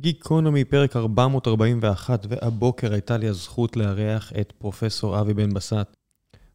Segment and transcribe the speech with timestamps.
[0.00, 5.96] גיקונומי, פרק 441, והבוקר הייתה לי הזכות לארח את פרופסור אבי בן בסט.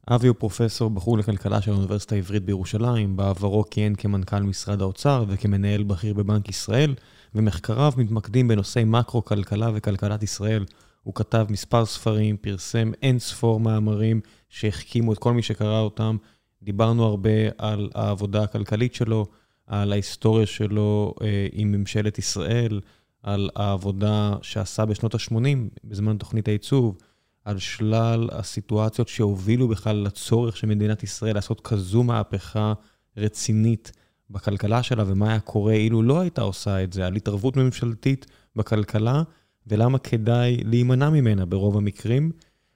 [0.09, 5.83] אבי הוא פרופסור בחוג לכלכלה של האוניברסיטה העברית בירושלים, בעברו כיהן כמנכ"ל משרד האוצר וכמנהל
[5.83, 6.95] בכיר בבנק ישראל,
[7.35, 10.65] ומחקריו מתמקדים בנושאי מקרו-כלכלה וכלכלת ישראל.
[11.03, 16.17] הוא כתב מספר ספרים, פרסם אין ספור מאמרים שהחכימו את כל מי שקרא אותם.
[16.63, 19.25] דיברנו הרבה על העבודה הכלכלית שלו,
[19.67, 22.79] על ההיסטוריה שלו אה, עם ממשלת ישראל,
[23.25, 25.35] על העבודה שעשה בשנות ה-80,
[25.83, 26.97] בזמן תוכנית הייצוב,
[27.45, 32.73] על שלל הסיטואציות שהובילו בכלל לצורך של מדינת ישראל לעשות כזו מהפכה
[33.17, 33.91] רצינית
[34.29, 38.25] בכלכלה שלה, ומה היה קורה אילו לא הייתה עושה את זה, על התערבות ממשלתית
[38.55, 39.23] בכלכלה,
[39.67, 42.31] ולמה כדאי להימנע ממנה ברוב המקרים,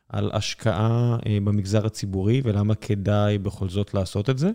[0.09, 4.51] על השקעה אה, במגזר הציבורי, ולמה כדאי בכל זאת לעשות את זה,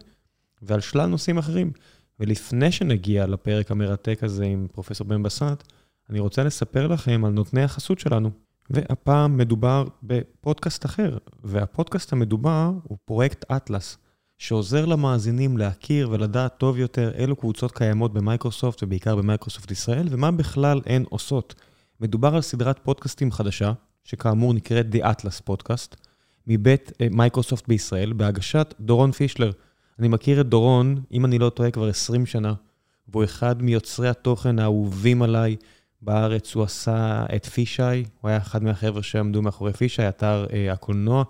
[0.63, 1.73] ועל שלל נושאים אחרים.
[2.21, 5.73] ולפני שנגיע לפרק המרתק הזה עם פרופ' בן בסט,
[6.11, 8.31] אני רוצה לספר לכם על נותני החסות שלנו.
[8.71, 13.99] והפעם מדובר בפודקאסט אחר, והפודקאסט המדובר הוא פרויקט אטלס,
[14.39, 20.81] שעוזר למאזינים להכיר ולדעת טוב יותר אילו קבוצות קיימות במייקרוסופט ובעיקר במייקרוסופט ישראל, ומה בכלל
[20.87, 21.55] הן עושות.
[22.01, 23.73] מדובר על סדרת פודקאסטים חדשה,
[24.05, 25.97] שכאמור נקראת The Atlas Podcast,
[26.47, 29.51] מבית אה, מייקרוסופט בישראל, בהגשת דורון פישלר.
[29.99, 32.55] אני מכיר את דורון, אם אני לא טועה, כבר 20 שנה,
[33.09, 35.57] והוא אחד מיוצרי התוכן האהובים עליי,
[36.05, 37.83] בארץ הוא עשה את פיש איי,
[38.21, 41.25] הוא היה אחד מהחבר'ה שעמדו מאחורי פיש איי, אתר אה, הקולנוע,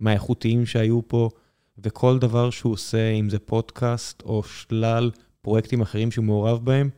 [0.00, 1.30] מהאיכותיים שהיו פה,
[1.78, 5.10] וכל דבר שהוא עושה, אם זה פודקאסט או שלל
[5.42, 6.90] פרויקטים אחרים שהוא מעורב בהם,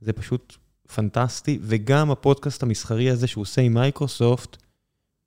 [0.00, 0.56] זה פשוט
[0.94, 4.56] פנטסטי, וגם הפודקאסט המסחרי הזה שהוא עושה עם מייקרוסופט,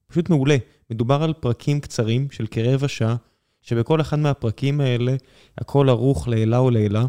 [0.07, 0.57] פשוט מעולה.
[0.89, 3.15] מדובר על פרקים קצרים של כרבע שעה,
[3.61, 5.15] שבכל אחד מהפרקים האלה
[5.57, 7.05] הכל ערוך לעילה ולעילה.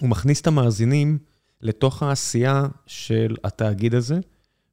[0.00, 1.18] הוא מכניס את המאזינים
[1.62, 4.18] לתוך העשייה של התאגיד הזה,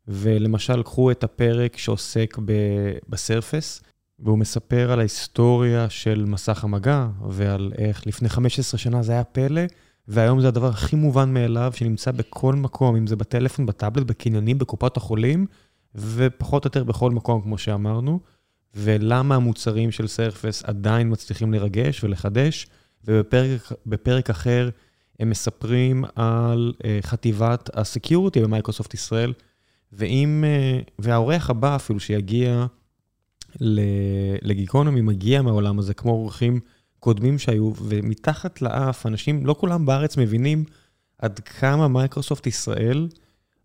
[0.08, 2.38] ולמשל, קחו את הפרק שעוסק
[3.09, 3.81] בסרפס,
[4.19, 9.62] והוא מספר על ההיסטוריה של מסך המגע, ועל איך לפני 15 שנה זה היה פלא,
[10.07, 14.97] והיום זה הדבר הכי מובן מאליו, שנמצא בכל מקום, אם זה בטלפון, בטאבלט, בקניונים, בקופות
[14.97, 15.46] החולים,
[15.96, 18.19] ופחות או יותר בכל מקום, כמו שאמרנו,
[18.75, 22.67] ולמה המוצרים של סרפס עדיין מצליחים לרגש ולחדש,
[23.07, 24.69] ובפרק אחר
[25.20, 29.34] הם מספרים על אה, חטיבת ה-security במייקרוסופט ישראל,
[29.94, 32.66] ואם, אה, והאורח הבא אפילו שיגיע
[34.42, 36.59] לגיקונומי, מגיע מהעולם הזה, כמו אורחים
[37.00, 40.64] קודמים שהיו, ומתחת לאף, אנשים, לא כולם בארץ מבינים
[41.20, 43.08] עד כמה מייקרוסופט ישראל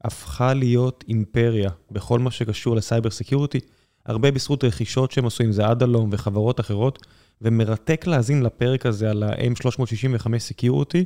[0.05, 3.61] הפכה להיות אימפריה בכל מה שקשור ל-cyber security,
[4.07, 7.07] הרבה בזכות רכישות שהם עשו, אם זה אדלום וחברות אחרות,
[7.43, 11.05] ומרתק להאזין לפרק הזה על ה-M365 Security,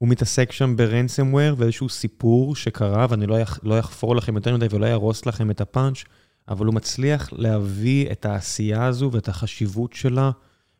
[0.00, 4.66] הוא מתעסק שם ב-ransomware ואיזשהו סיפור שקרה, ואני לא, יח, לא אחפור לכם יותר מדי
[4.70, 6.04] ולא אהרוס לכם את הפאנץ',
[6.48, 10.30] אבל הוא מצליח להביא את העשייה הזו ואת החשיבות שלה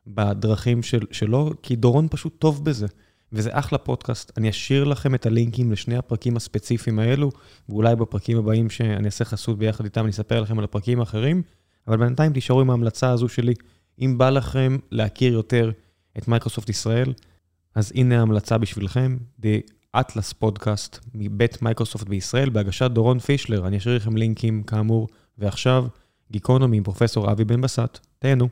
[0.07, 2.87] בדרכים של, שלו, כי דורון פשוט טוב בזה.
[3.33, 4.33] וזה אחלה פודקאסט.
[4.37, 7.31] אני אשאיר לכם את הלינקים לשני הפרקים הספציפיים האלו,
[7.69, 11.43] ואולי בפרקים הבאים שאני אעשה חסות ביחד איתם, אני אספר לכם על הפרקים האחרים,
[11.89, 13.55] אבל בינתיים תישארו עם ההמלצה הזו שלי.
[14.01, 15.71] אם בא לכם להכיר יותר
[16.19, 17.13] את מייקרוסופט ישראל,
[17.75, 23.67] אז הנה ההמלצה בשבילכם, The Atlas Podcast מבית מייקרוסופט בישראל, בהגשת דורון פישלר.
[23.67, 25.09] אני אשאיר לכם לינקים כאמור.
[25.39, 25.87] ועכשיו,
[26.31, 27.99] גיקונומי עם פרופסור אבי בן בסט.
[28.19, 28.49] תהנו.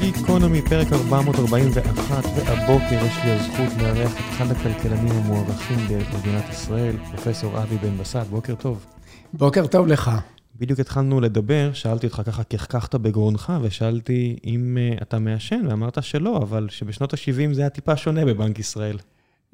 [0.00, 7.62] גיקונומי, פרק 441, והבוקר יש לי הזכות לארח את אחד הכלכלנים המוערכים במדינת ישראל, פרופסור
[7.62, 8.26] אבי בן בסט.
[8.30, 8.86] בוקר טוב.
[9.32, 10.10] בוקר טוב לך.
[10.56, 16.36] בדיוק התחלנו לדבר, שאלתי אותך ככה, כחכחת בגרונך, ושאלתי אם אה, אתה מעשן, ואמרת שלא,
[16.36, 18.96] אבל שבשנות ה-70 זה היה טיפה שונה בבנק ישראל.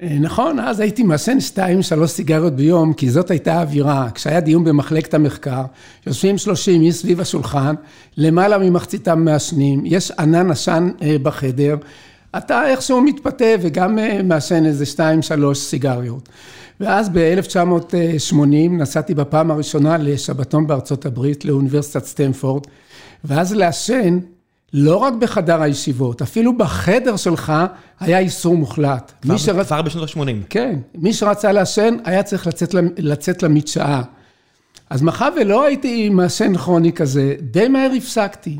[0.01, 4.09] אה, נכון, אז הייתי מעשן שתיים, שלוש סיגריות ביום, כי זאת הייתה האווירה.
[4.11, 5.63] כשהיה דיון במחלקת המחקר,
[6.07, 7.75] יושבים שלושים איש סביב השולחן,
[8.17, 11.75] למעלה ממחציתם מעשנים, יש ענן עשן אה, בחדר,
[12.37, 16.29] אתה איכשהו מתפתה וגם מעשן איזה שתיים, שלוש סיגריות.
[16.79, 18.35] ואז ב-1980
[18.71, 22.63] נסעתי בפעם הראשונה לשבתון בארצות הברית, לאוניברסיטת סטנפורד,
[23.23, 24.19] ואז לעשן
[24.73, 27.53] לא רק בחדר הישיבות, אפילו בחדר שלך
[27.99, 29.11] היה איסור מוחלט.
[29.21, 29.67] כבר, שרצ...
[29.67, 30.45] כבר בשנות ה-80.
[30.49, 34.01] כן, מי שרצה לעשן היה צריך לצאת, לצאת למדשאה.
[34.89, 38.57] אז מאחר ולא הייתי מעשן כרוני כזה, די מהר הפסקתי.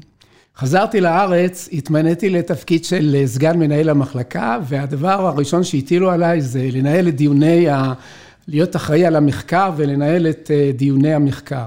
[0.60, 7.16] חזרתי לארץ, התמניתי לתפקיד של סגן מנהל המחלקה, והדבר הראשון שהטילו עליי זה לנהל את
[7.16, 7.94] דיוני, ה...
[8.48, 11.66] להיות אחראי על המחקר ולנהל את אה, דיוני המחקר.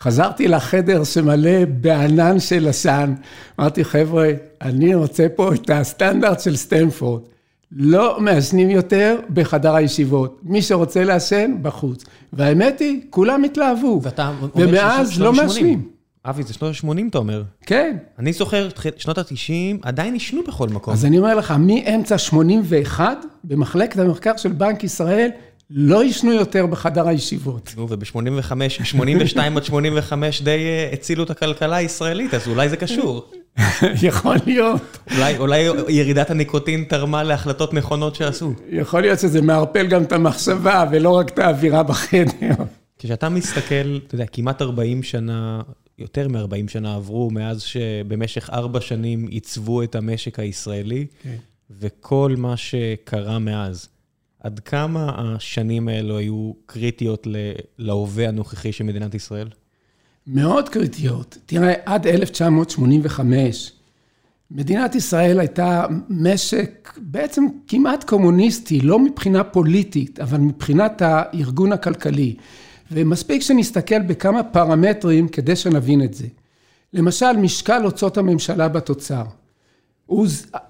[0.00, 3.14] חזרתי לחדר שמלא בענן של עשן,
[3.60, 4.30] אמרתי, חבר'ה,
[4.62, 7.22] אני רוצה פה את הסטנדרט של סטנפורד.
[7.72, 10.40] לא מעשנים יותר בחדר הישיבות.
[10.42, 12.04] מי שרוצה לעשן, בחוץ.
[12.32, 14.00] והאמת היא, כולם התלהבו.
[14.02, 15.91] ואתה אומר ומאז לא מעשנים.
[16.24, 17.42] אבי, זה שנות ה-80 אתה אומר.
[17.66, 17.96] כן.
[18.18, 20.94] אני זוכר, שנות ה-90, עדיין עישנו בכל מקום.
[20.94, 25.30] אז אני אומר לך, מאמצע 81, במחלקת המחקר של בנק ישראל,
[25.70, 27.74] לא עישנו יותר בחדר הישיבות.
[27.76, 28.52] נו, וב-85,
[28.84, 30.60] 82 עד 85 די
[30.92, 33.30] הצילו את הכלכלה הישראלית, אז אולי זה קשור.
[34.08, 34.98] יכול להיות.
[35.38, 38.52] אולי ירידת הניקוטין תרמה להחלטות נכונות שעשו.
[38.70, 42.54] יכול להיות שזה מערפל גם את המחשבה, ולא רק את האווירה בחדר.
[42.98, 45.60] כשאתה מסתכל, אתה יודע, כמעט 40 שנה,
[46.02, 51.06] יותר מ-40 שנה עברו מאז שבמשך ארבע שנים עיצבו את המשק הישראלי,
[51.70, 53.88] וכל מה שקרה מאז.
[54.40, 57.26] עד כמה השנים האלו היו קריטיות
[57.78, 59.48] להווה הנוכחי של מדינת ישראל?
[60.26, 61.38] מאוד קריטיות.
[61.46, 63.72] תראה, עד 1985,
[64.50, 72.36] מדינת ישראל הייתה משק בעצם כמעט קומוניסטי, לא מבחינה פוליטית, אבל מבחינת הארגון הכלכלי.
[72.92, 76.26] ומספיק שנסתכל בכמה פרמטרים כדי שנבין את זה.
[76.92, 79.24] למשל, משקל הוצאות הממשלה בתוצר.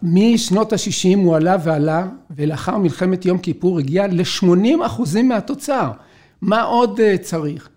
[0.02, 5.90] משנות ה-60 הוא עלה ועלה, ולאחר מלחמת יום כיפור הגיע ל-80 אחוזים מהתוצר.
[6.42, 7.68] מה עוד צריך?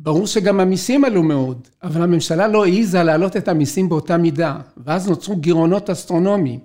[0.00, 5.08] ברור שגם המיסים עלו מאוד, אבל הממשלה לא העיזה להעלות את המיסים באותה מידה, ואז
[5.08, 6.60] נוצרו גירעונות אסטרונומיים.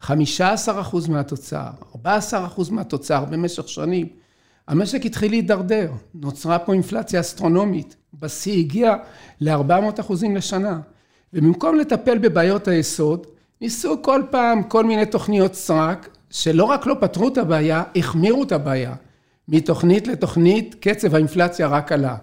[0.00, 4.06] 15 אחוז מהתוצר, 14 אחוז מהתוצר במשך שנים.
[4.68, 8.94] המשק התחיל להידרדר, נוצרה פה אינפלציה אסטרונומית, בשיא הגיע
[9.40, 10.80] ל-400 אחוזים לשנה.
[11.34, 13.26] ובמקום לטפל בבעיות היסוד,
[13.60, 18.52] ניסו כל פעם כל מיני תוכניות סרק, שלא רק לא פתרו את הבעיה, החמירו את
[18.52, 18.94] הבעיה.
[19.48, 22.16] מתוכנית לתוכנית, קצב האינפלציה רק עלה.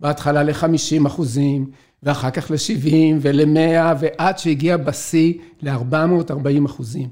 [0.00, 1.70] בהתחלה ל-50 אחוזים,
[2.02, 7.08] ואחר כך ל-70 ול-100, ועד שהגיע בשיא ל-440 אחוזים.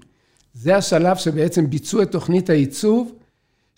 [0.55, 3.13] זה השלב שבעצם ביצעו את תוכנית הייצוב,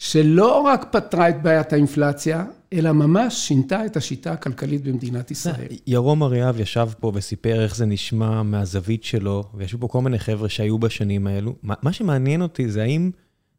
[0.00, 5.66] שלא רק פתרה את בעיית האינפלציה, אלא ממש שינתה את השיטה הכלכלית במדינת ישראל.
[5.86, 10.48] ירום אריאב ישב פה וסיפר איך זה נשמע מהזווית שלו, וישבו פה כל מיני חבר'ה
[10.48, 11.54] שהיו בשנים האלו.
[11.62, 13.10] מה שמעניין אותי זה האם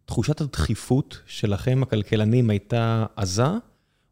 [0.05, 3.47] תחושת הדחיפות שלכם, הכלכלנים, הייתה עזה,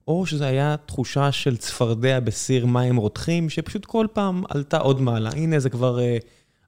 [0.07, 5.29] או שזה היה תחושה של צפרדע בסיר מים רותחים, שפשוט כל פעם עלתה עוד מעלה.
[5.29, 5.99] הנה זה כבר,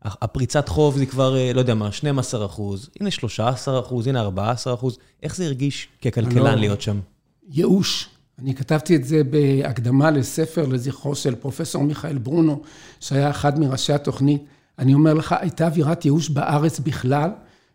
[0.05, 4.97] הפריצת חוב זה כבר, לא יודע מה, 12 אחוז, הנה 13 אחוז, הנה 14 אחוז.
[5.23, 6.99] איך זה הרגיש ככלכלן להיות שם?
[7.49, 8.09] ייאוש.
[8.39, 12.61] אני כתבתי את זה בהקדמה לספר לזכרו של פרופסור מיכאל ברונו,
[12.99, 14.43] שהיה אחד מראשי התוכנית.
[14.79, 17.29] אני אומר לך, הייתה אווירת ייאוש בארץ בכלל,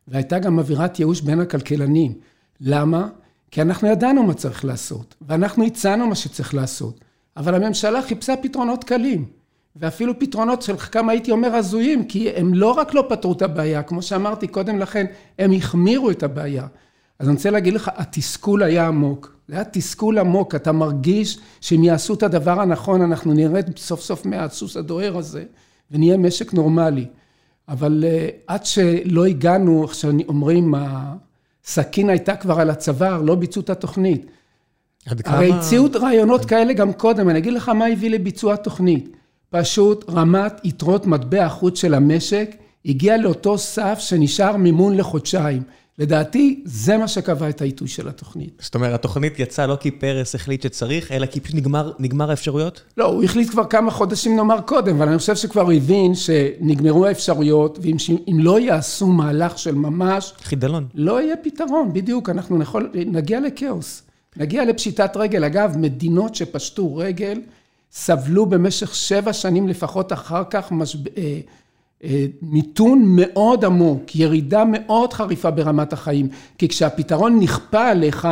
[0.09, 2.15] והייתה גם אווירת ייאוש בין הכלכלנים.
[2.61, 3.09] למה?
[3.51, 7.01] כי אנחנו ידענו מה צריך לעשות, ואנחנו הצענו מה שצריך לעשות,
[7.37, 9.29] אבל הממשלה חיפשה פתרונות קלים,
[9.81, 13.83] ואפילו פתרונות של חלקם הייתי אומר הזויים, כי הם לא רק לא פתרו את הבעיה,
[13.83, 15.07] כמו שאמרתי קודם לכן,
[15.39, 16.67] הם החמירו את הבעיה.
[17.19, 19.37] אז אני רוצה להגיד לך, התסכול היה עמוק.
[19.49, 24.27] זה היה תסכול עמוק, אתה מרגיש שאם יעשו את הדבר הנכון, אנחנו נרד סוף סוף
[24.27, 25.45] מהסוס הדוהר הזה,
[25.91, 27.07] ונהיה משק נורמלי.
[27.69, 28.05] אבל
[28.47, 30.75] עד שלא הגענו, איך שאומרים,
[31.65, 34.27] הסכין הייתה כבר על הצוואר, לא ביצעו את התוכנית.
[35.25, 39.16] הרי הציעו רעיונות כאלה גם קודם, אני אגיד לך מה הביא לביצוע התוכנית.
[39.51, 42.57] פשוט רמת יתרות מטבע החוץ של המשק
[42.87, 45.63] הגיעה לאותו סף שנשאר מימון לחודשיים.
[45.99, 48.63] לדעתי, זה מה שקבע את העיתוי של התוכנית.
[48.63, 52.83] זאת אומרת, התוכנית יצאה לא כי פרס החליט שצריך, אלא כי פשוט נגמר, נגמר האפשרויות?
[52.97, 57.07] לא, הוא החליט כבר כמה חודשים נאמר קודם, אבל אני חושב שכבר הוא הבין שנגמרו
[57.07, 60.33] האפשרויות, ואם לא יעשו מהלך של ממש...
[60.43, 60.87] חידלון.
[60.95, 64.03] לא יהיה פתרון, בדיוק, אנחנו יכול, נגיע לכאוס.
[64.37, 65.45] נגיע לפשיטת רגל.
[65.45, 67.41] אגב, מדינות שפשטו רגל,
[67.93, 70.99] סבלו במשך שבע שנים לפחות אחר כך משב...
[72.43, 76.29] מיתון מאוד עמוק, ירידה מאוד חריפה ברמת החיים,
[76.59, 78.29] כי כשהפתרון נכפה עליך,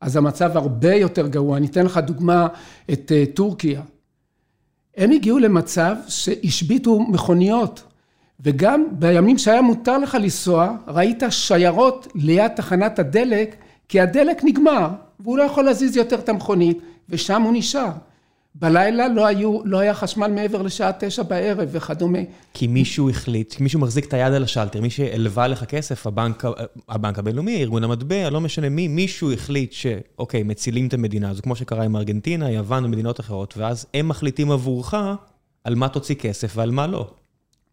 [0.00, 1.56] אז המצב הרבה יותר גרוע.
[1.56, 2.46] אני אתן לך דוגמה
[2.92, 3.82] את טורקיה.
[4.96, 7.82] הם הגיעו למצב שהשביתו מכוניות,
[8.40, 13.56] וגם בימים שהיה מותר לך לנסוע, ראית שיירות ליד תחנת הדלק,
[13.88, 14.88] כי הדלק נגמר,
[15.20, 17.90] והוא לא יכול להזיז יותר את המכונית, ושם הוא נשאר.
[18.54, 22.18] בלילה לא היו, לא היה חשמל מעבר לשעה תשע בערב וכדומה.
[22.54, 26.44] כי מישהו החליט, כי מישהו מחזיק את היד על השלטר, מי שהלווה לך כסף, הבנק,
[26.88, 31.56] הבנק הבינלאומי, ארגון המטבע, לא משנה מי, מישהו החליט שאוקיי, מצילים את המדינה הזו, כמו
[31.56, 34.94] שקרה עם ארגנטינה, יוון ומדינות אחרות, ואז הם מחליטים עבורך
[35.64, 37.10] על מה תוציא כסף ועל מה לא.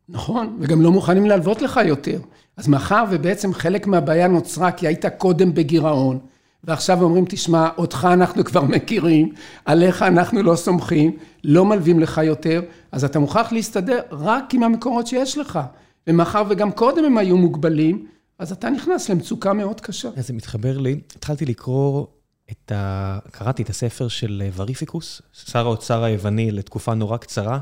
[0.09, 2.19] נכון, וגם לא מוכנים להלוות לך יותר.
[2.57, 6.19] אז מאחר ובעצם חלק מהבעיה נוצרה כי היית קודם בגירעון,
[6.63, 9.33] ועכשיו אומרים, תשמע, אותך אנחנו כבר מכירים,
[9.65, 15.07] עליך אנחנו לא סומכים, לא מלווים לך יותר, אז אתה מוכרח להסתדר רק עם המקורות
[15.07, 15.59] שיש לך.
[16.07, 18.07] ומאחר וגם קודם הם היו מוגבלים,
[18.39, 20.09] אז אתה נכנס למצוקה מאוד קשה.
[20.15, 22.05] אז זה מתחבר לי, התחלתי לקרוא
[22.51, 23.19] את ה...
[23.31, 27.59] קראתי את הספר של וריפיקוס, שר האוצר היווני לתקופה נורא קצרה,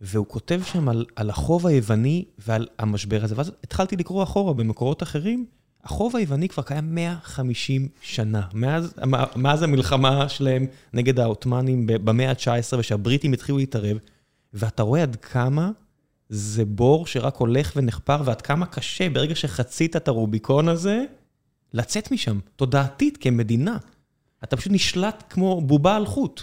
[0.00, 5.02] והוא כותב שם על, על החוב היווני ועל המשבר הזה, ואז התחלתי לקרוא אחורה במקורות
[5.02, 5.46] אחרים,
[5.84, 8.94] החוב היווני כבר קיים 150 שנה, מאז,
[9.36, 13.96] מאז המלחמה שלהם נגד העות'מאנים במאה ה-19, ושהבריטים התחילו להתערב,
[14.52, 15.70] ואתה רואה עד כמה
[16.28, 21.04] זה בור שרק הולך ונחפר, ועד כמה קשה ברגע שחצית את הרוביקון הזה,
[21.72, 23.76] לצאת משם, תודעתית כמדינה.
[24.44, 26.42] אתה פשוט נשלט כמו בובה על חוט.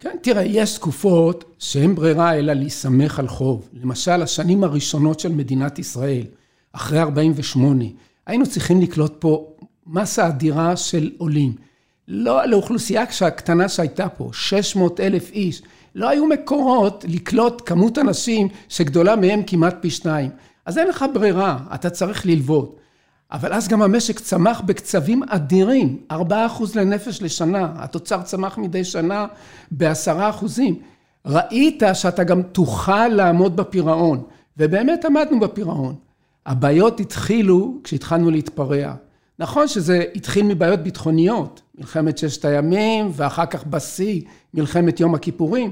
[0.00, 3.68] כן, תראה, יש תקופות שאין ברירה אלא להיסמך על חוב.
[3.72, 6.24] למשל, השנים הראשונות של מדינת ישראל,
[6.72, 7.84] אחרי 48',
[8.26, 9.46] היינו צריכים לקלוט פה
[9.86, 11.52] מסה אדירה של עולים.
[12.08, 15.62] לא לאוכלוסייה קטנה שהייתה פה, 600 אלף איש,
[15.94, 20.30] לא היו מקורות לקלוט כמות אנשים שגדולה מהם כמעט פי שניים.
[20.66, 22.76] אז אין לך ברירה, אתה צריך ללוות.
[23.32, 26.14] אבל אז גם המשק צמח בקצבים אדירים, 4%
[26.74, 29.26] לנפש לשנה, התוצר צמח מדי שנה
[29.70, 30.60] ב-10%.
[31.26, 34.22] ראית שאתה גם תוכל לעמוד בפירעון,
[34.58, 35.94] ובאמת עמדנו בפירעון.
[36.46, 38.94] הבעיות התחילו כשהתחלנו להתפרע.
[39.38, 44.20] נכון שזה התחיל מבעיות ביטחוניות, מלחמת ששת הימים, ואחר כך בשיא,
[44.54, 45.70] מלחמת יום הכיפורים,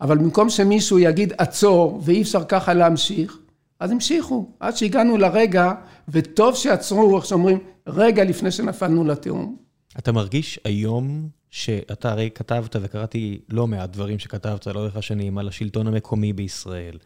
[0.00, 3.38] אבל במקום שמישהו יגיד עצור, ואי אפשר ככה להמשיך,
[3.80, 5.72] אז המשיכו, עד שהגענו לרגע,
[6.08, 9.56] וטוב שעצרו, איך שאומרים, רגע לפני שנפלנו לתהום.
[9.98, 15.86] אתה מרגיש היום שאתה הרי כתבת, וקראתי לא מעט דברים שכתבת לאורך השנים, על השלטון
[15.86, 16.98] המקומי בישראל,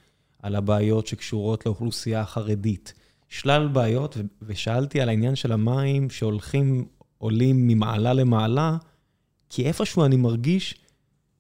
[0.43, 2.95] על הבעיות שקשורות לאוכלוסייה החרדית,
[3.39, 6.85] שלל בעיות, ושאלתי על העניין של המים שהולכים,
[7.19, 8.77] עולים ממעלה למעלה,
[9.51, 10.75] כי איפשהו אני מרגיש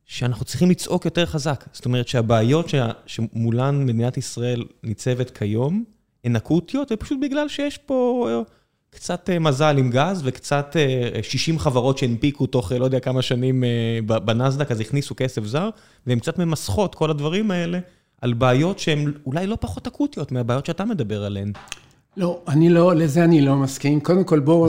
[0.04, 1.64] שאנחנו צריכים לצעוק יותר חזק.
[1.72, 2.74] זאת אומרת שהבעיות ש...
[3.06, 5.84] שמולן מדינת ישראל ניצבת כיום,
[6.24, 8.28] הן אקוטיות, ופשוט בגלל שיש פה
[8.90, 10.76] קצת אה, מזל עם גז וקצת
[11.22, 13.64] 60 אה, חברות שהנפיקו תוך אה, לא יודע כמה שנים
[14.06, 15.70] בנסדק, אז הכניסו כסף זר,
[16.06, 17.78] והן קצת ממסכות כל הדברים האלה
[18.20, 21.52] על בעיות שהן אולי לא פחות אקוטיות מהבעיות שאתה מדבר עליהן.
[22.16, 24.00] לא, אני לא, לזה אני לא מסכים.
[24.00, 24.68] קודם כל בואו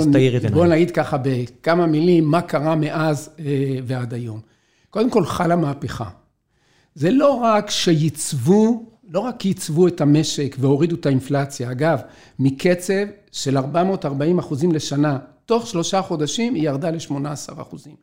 [0.54, 3.30] בוא נעיד ככה בכמה מילים מה קרה מאז
[3.86, 4.40] ועד היום.
[4.90, 6.10] קודם כל חלה מהפכה.
[6.96, 12.00] זה לא רק שייצבו, לא רק ייצבו את המשק והורידו את האינפלציה, אגב,
[12.40, 17.96] מקצב של 440 אחוזים לשנה, תוך שלושה חודשים היא ירדה ל-18 אחוזים.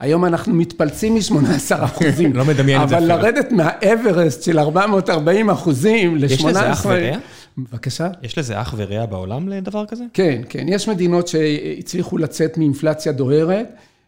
[0.00, 2.32] היום אנחנו מתפלצים מ-18 אחוזים.
[2.36, 3.14] לא מדמיין את זה אפילו.
[3.14, 6.24] אבל לרדת מהאברסט של 440 אחוזים ל-18...
[6.24, 7.18] יש לזה אח ורע?
[7.58, 8.08] בבקשה?
[8.22, 10.04] יש לזה אח ורע בעולם לדבר כזה?
[10.12, 10.66] כן, כן.
[10.68, 13.66] יש מדינות שהצליחו לצאת מאינפלציה דוהרת.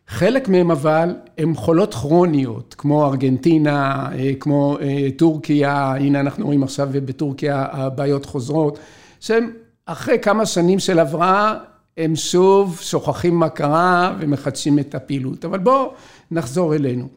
[0.09, 6.63] חלק מהם אבל הם חולות כרוניות, כמו ארגנטינה, אה, כמו אה, טורקיה, הנה אנחנו רואים
[6.63, 8.79] עכשיו בטורקיה הבעיות חוזרות,
[9.21, 9.51] שהם
[9.87, 11.55] אחרי כמה שנים של הבראה,
[11.97, 15.45] הם שוב שוכחים מה קרה ומחדשים את הפעילות.
[15.45, 15.93] אבל בואו
[16.31, 17.09] נחזור אלינו.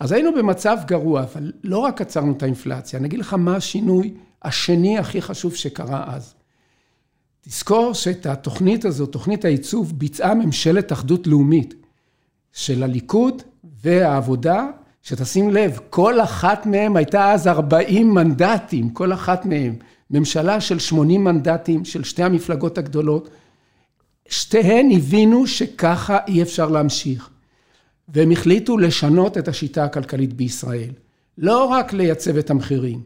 [0.00, 4.14] אז היינו במצב גרוע, אבל לא רק עצרנו את האינפלציה, אני אגיד לך מה השינוי
[4.46, 6.34] השני הכי חשוב שקרה אז.
[7.40, 11.74] תזכור שאת התוכנית הזו, תוכנית העיצוב, ביצעה ממשלת אחדות לאומית.
[12.52, 13.42] של הליכוד
[13.82, 14.66] והעבודה,
[15.02, 19.76] שתשים לב, כל אחת מהם הייתה אז 40 מנדטים, כל אחת מהם.
[20.10, 23.28] ממשלה של 80 מנדטים של שתי המפלגות הגדולות,
[24.28, 27.30] שתיהן הבינו שככה אי אפשר להמשיך.
[28.08, 30.90] והם החליטו לשנות את השיטה הכלכלית בישראל.
[31.38, 33.02] לא רק לייצב את המחירים,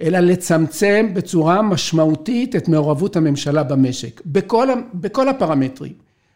[0.00, 5.92] אלא לצמצם בצורה משמעותית את מעורבות הממשלה במשק, בכל, בכל הפרמטרים.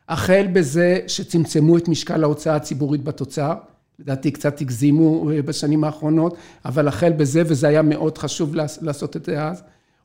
[0.08, 3.54] החל בזה שצמצמו את משקל ההוצאה הציבורית בתוצר,
[3.98, 9.24] לדעתי קצת הגזימו אה, בשנים האחרונות, אבל החל בזה, וזה היה מאוד חשוב לעשות את
[9.24, 9.62] זה אז,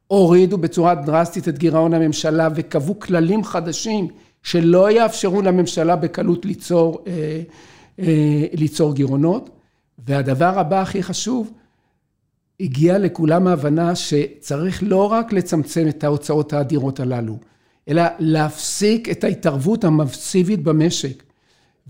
[0.08, 4.08] הורידו בצורה דרסטית את גירעון הממשלה וקבעו כללים חדשים
[4.44, 7.42] שלא יאפשרו לממשלה בקלות ליצור, אה,
[8.00, 9.50] אה, ליצור גירעונות.
[10.08, 11.52] והדבר הבא הכי חשוב,
[12.62, 17.38] הגיע לכולם ההבנה שצריך לא רק לצמצם את ההוצאות האדירות הללו,
[17.90, 21.24] אלא להפסיק את ההתערבות המסיבית במשק.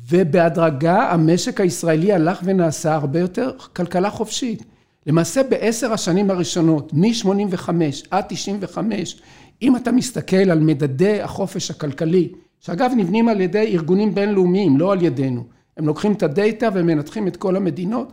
[0.09, 4.63] ובהדרגה המשק הישראלי הלך ונעשה הרבה יותר כלכלה חופשית.
[5.07, 7.69] למעשה בעשר השנים הראשונות, מ-85
[8.11, 9.21] עד 95,
[9.61, 15.01] אם אתה מסתכל על מדדי החופש הכלכלי, שאגב נבנים על ידי ארגונים בינלאומיים, לא על
[15.01, 15.43] ידינו,
[15.77, 18.11] הם לוקחים את הדאטה ומנתחים את כל המדינות,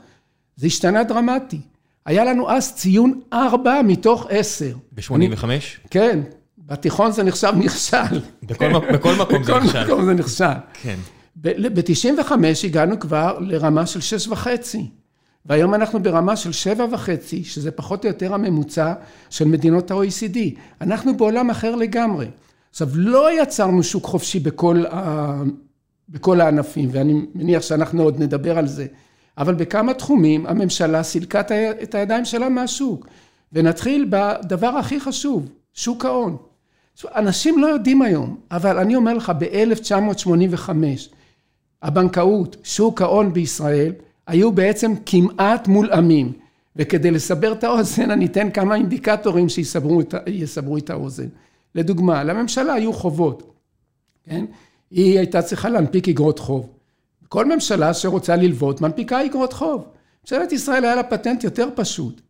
[0.57, 1.61] זה השתנה דרמטי.
[2.09, 4.77] היה לנו אז ציון 4 מתוך 10.
[4.93, 5.45] ב-85?
[5.91, 6.21] כן,
[6.59, 8.21] בתיכון זה נחשב נכשל.
[8.43, 9.85] בכל מקום זה נכשל.
[9.85, 10.45] בכל מקום זה נכשל.
[10.83, 10.97] כן.
[11.37, 12.33] ב-95
[12.65, 14.87] הגענו כבר לרמה של שש וחצי,
[15.47, 18.93] והיום אנחנו ברמה של שבע וחצי, שזה פחות או יותר הממוצע
[19.31, 20.39] של מדינות ה-OECD.
[20.81, 22.27] אנחנו בעולם אחר לגמרי.
[22.71, 25.43] עכשיו, לא יצרנו שוק חופשי בכל, ה...
[26.09, 28.87] בכל הענפים, ואני מניח שאנחנו עוד נדבר על זה,
[29.39, 31.41] אבל בכמה תחומים הממשלה סילקה
[31.83, 33.07] את הידיים שלה מהשוק.
[33.53, 36.37] ונתחיל בדבר הכי חשוב, שוק ההון.
[37.05, 40.71] אנשים לא יודעים היום, אבל אני אומר לך, ב-1985,
[41.83, 43.93] הבנקאות, שוק ההון בישראל,
[44.27, 46.33] היו בעצם כמעט מולאמים.
[46.77, 51.27] וכדי לסבר את האוזן, אני אתן כמה אינדיקטורים שיסברו את האוזן.
[51.75, 53.55] לדוגמה, לממשלה היו חובות,
[54.25, 54.45] כן?
[54.91, 56.78] היא הייתה צריכה להנפיק אגרות חוב.
[57.29, 59.85] כל ממשלה שרוצה ללוות מנפיקה אגרות חוב.
[60.25, 62.21] ממשלת ישראל היה לה פטנט יותר פשוט.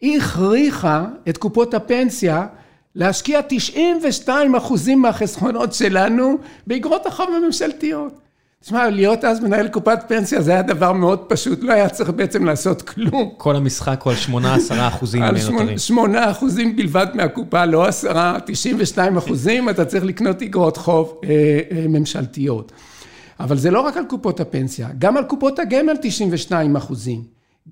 [0.00, 2.46] היא הכריחה את קופות הפנסיה
[2.94, 8.20] להשקיע 92 אחוזים מהחסכונות שלנו באגרות החוב הממשלתיות.
[8.64, 12.44] תשמע, להיות אז מנהל קופת פנסיה זה היה דבר מאוד פשוט, לא היה צריך בעצם
[12.44, 13.30] לעשות כלום.
[13.36, 15.68] כל המשחק הוא על 8-10 אחוזים נותרים.
[15.68, 21.30] על 8 אחוזים בלבד מהקופה, לא 10, 92 אחוזים, אתה צריך לקנות אגרות חוב אה,
[21.70, 22.72] אה, ממשלתיות.
[23.40, 27.22] אבל זה לא רק על קופות הפנסיה, גם על קופות הגמל 92 אחוזים.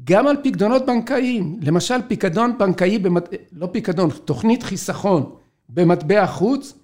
[0.04, 3.28] גם על פקדונות בנקאיים, למשל פיקדון בנקאי, במט...
[3.52, 5.30] לא פיקדון, תוכנית חיסכון
[5.68, 6.74] במטבע חוץ,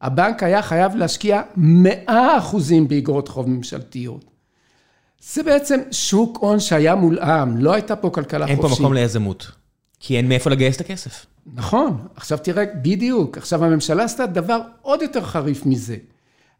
[0.00, 4.24] הבנק היה חייב להשקיע 100 אחוזים באגרות חוב ממשלתיות.
[5.20, 8.70] זה בעצם שוק הון שהיה מולאם, לא הייתה פה כלכלה אין חופשית.
[8.70, 9.50] אין פה מקום ליזמות,
[10.00, 11.26] כי אין מאיפה לגייס את הכסף.
[11.54, 15.96] נכון, עכשיו תראה, בדיוק, עכשיו הממשלה עשתה דבר עוד יותר חריף מזה.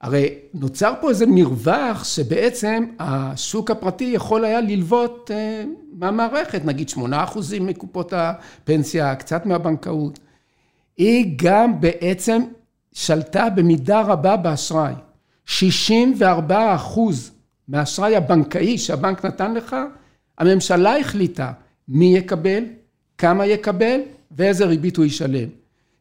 [0.00, 7.24] הרי נוצר פה איזה מרווח שבעצם השוק הפרטי יכול היה ללוות אה, מהמערכת, נגיד שמונה
[7.24, 10.18] אחוזים מקופות הפנסיה, קצת מהבנקאות.
[10.96, 12.42] היא גם בעצם
[12.92, 14.94] שלטה במידה רבה באשראי.
[15.46, 17.30] 64 אחוז
[17.68, 19.76] מהאשראי הבנקאי שהבנק נתן לך,
[20.38, 21.52] הממשלה החליטה
[21.88, 22.64] מי יקבל,
[23.18, 24.00] כמה יקבל
[24.30, 25.48] ואיזה ריבית הוא ישלם.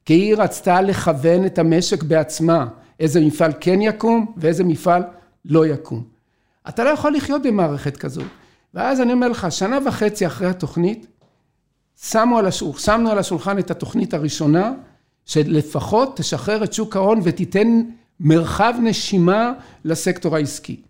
[0.06, 2.68] כי היא רצתה לכוון את המשק בעצמה.
[3.00, 5.04] איזה מפעל כן יקום ואיזה מפעל
[5.46, 6.04] לא יקום.
[6.70, 8.28] אתה לא יכול לחיות במערכת כזאת.
[8.74, 11.08] ואז אני אומר לך, שנה וחצי אחרי התוכנית,
[12.02, 14.74] שמו על השולחן, שמנו על השולחן את התוכנית הראשונה,
[15.26, 17.82] שלפחות תשחרר את שוק ההון ותיתן
[18.20, 19.54] מרחב נשימה
[19.86, 20.82] לסקטור העסקי.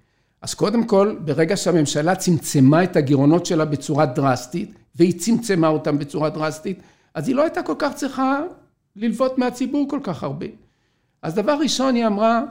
[0.42, 6.30] אז קודם כל, ברגע שהממשלה צמצמה את הגירעונות שלה בצורה דרסטית, והיא צמצמה אותם בצורה
[6.30, 6.82] דרסטית,
[7.14, 8.40] אז היא לא הייתה כל כך צריכה
[8.96, 10.46] ללוות מהציבור כל כך הרבה.
[11.22, 12.42] אז דבר ראשון היא אמרה,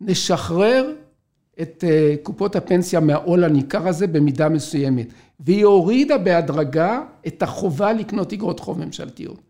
[0.00, 0.92] נשחרר
[1.62, 5.06] את אה, קופות הפנסיה מהעול הניכר הזה במידה מסוימת.
[5.40, 9.40] והיא הורידה בהדרגה את החובה לקנות אגרות חוב ממשלתיות.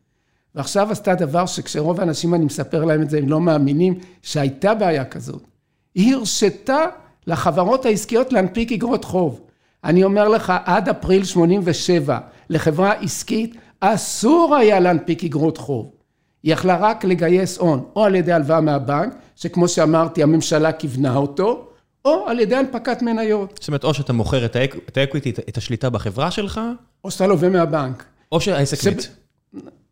[0.54, 5.04] ועכשיו עשתה דבר שכשרוב האנשים אני מספר להם את זה, הם לא מאמינים שהייתה בעיה
[5.04, 5.42] כזאת.
[5.94, 6.84] היא הרשתה
[7.26, 9.40] לחברות העסקיות להנפיק אגרות חוב.
[9.84, 12.18] אני אומר לך, עד אפריל 87
[12.50, 15.93] לחברה עסקית אסור היה להנפיק אגרות חוב.
[16.44, 21.68] היא יכלה רק לגייס הון, או על ידי הלוואה מהבנק, שכמו שאמרתי, הממשלה כיוונה אותו,
[22.04, 23.58] או על ידי הנפקת מניות.
[23.60, 26.60] זאת אומרת, או שאתה מוכר את האקוויטי, את השליטה בחברה שלך,
[27.04, 28.04] או שאתה לווה מהבנק.
[28.32, 28.86] או שהעסק ש...
[28.86, 29.06] מת.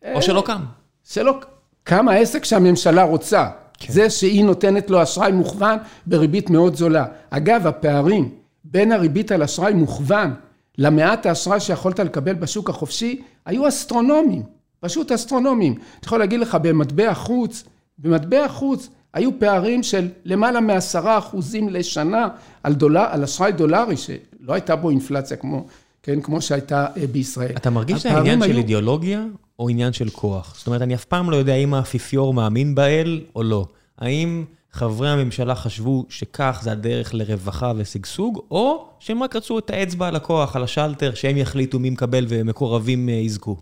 [0.05, 0.61] או אה, שלא קם.
[1.05, 1.39] שלא
[1.85, 3.49] קם העסק שהממשלה רוצה.
[3.79, 3.93] כן.
[3.93, 7.05] זה שהיא נותנת לו אשראי מוכוון בריבית מאוד זולה.
[7.31, 8.35] אגב, הפערים
[8.65, 10.35] בין הריבית על אשראי מוכוון
[10.79, 14.62] למעט האשראי שיכולת לקבל בשוק החופשי, היו אסטרונומיים.
[14.83, 15.73] פשוט אסטרונומיים.
[15.73, 17.65] אני יכול להגיד לך, במטבע חוץ,
[17.99, 22.29] במטבע חוץ היו פערים של למעלה מעשרה אחוזים לשנה
[22.63, 25.67] על דולר, על אשראי דולרי, שלא הייתה בו אינפלציה כמו,
[26.03, 27.53] כן, כמו שהייתה אה, בישראל.
[27.57, 28.53] אתה מרגיש שזה עניין היו...
[28.53, 29.25] של אידיאולוגיה
[29.59, 30.55] או עניין של כוח?
[30.59, 33.67] זאת אומרת, אני אף פעם לא יודע אם האפיפיור מאמין באל או לא.
[33.99, 40.09] האם חברי הממשלה חשבו שכך זה הדרך לרווחה ושגשוג, או שהם רק רצו את האצבע
[40.09, 43.57] על הכוח, על השלטר, שהם יחליטו מי מקבל ומקורבים אה, יזכו?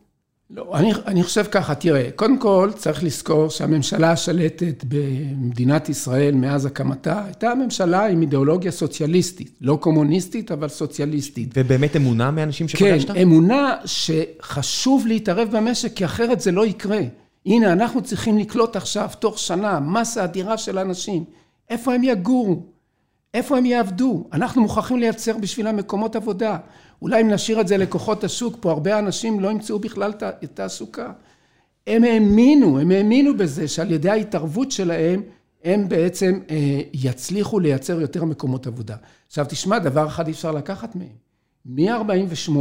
[0.54, 6.66] לא, אני, אני חושב ככה, תראה, קודם כל צריך לזכור שהממשלה השלטת במדינת ישראל מאז
[6.66, 11.50] הקמתה, הייתה ממשלה עם אידיאולוגיה סוציאליסטית, לא קומוניסטית, אבל סוציאליסטית.
[11.56, 13.10] ובאמת אמונה מאנשים שפגשת?
[13.10, 17.00] כן, אמונה שחשוב להתערב במשק, כי אחרת זה לא יקרה.
[17.46, 21.24] הנה, אנחנו צריכים לקלוט עכשיו, תוך שנה, מסה אדירה של אנשים.
[21.70, 22.62] איפה הם יגורו?
[23.34, 24.28] איפה הם יעבדו?
[24.32, 26.58] אנחנו מוכרחים לייצר בשבילם מקומות עבודה.
[27.02, 30.12] אולי אם נשאיר את זה לכוחות השוק, פה הרבה אנשים לא ימצאו בכלל
[30.44, 31.12] את תעסוקה.
[31.86, 35.22] הם האמינו, הם האמינו בזה שעל ידי ההתערבות שלהם,
[35.64, 38.96] הם בעצם אה, יצליחו לייצר יותר מקומות עבודה.
[39.26, 41.08] עכשיו תשמע, דבר אחד אי אפשר לקחת מהם.
[41.66, 42.52] מ-48'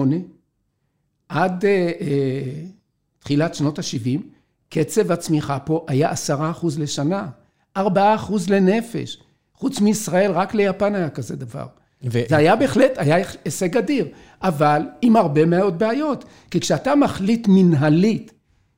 [1.30, 2.64] עד אה, אה,
[3.20, 4.20] תחילת שנות ה-70,
[4.70, 7.28] קצב הצמיחה פה היה עשרה אחוז לשנה,
[7.78, 9.18] ארבעה אחוז לנפש.
[9.60, 11.66] חוץ מישראל, רק ליפן היה כזה דבר.
[12.04, 12.22] ו...
[12.30, 14.08] זה היה בהחלט, היה הישג אדיר,
[14.42, 16.26] אבל עם הרבה מאוד בעיות.
[16.52, 18.32] כי כשאתה מחליט מנהלית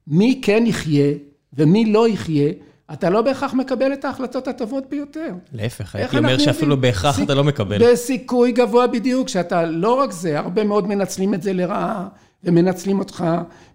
[0.07, 1.13] מי כן יחיה
[1.53, 2.51] ומי לא יחיה,
[2.93, 5.33] אתה לא בהכרח מקבל את ההחלטות הטובות ביותר.
[5.53, 7.25] להפך, הייתי אומר שאפילו בהכרח סיכ...
[7.25, 7.91] אתה לא מקבל.
[7.91, 12.07] בסיכוי גבוה בדיוק, שאתה לא רק זה, הרבה מאוד מנצלים את זה לרעה,
[12.43, 13.25] ומנצלים אותך,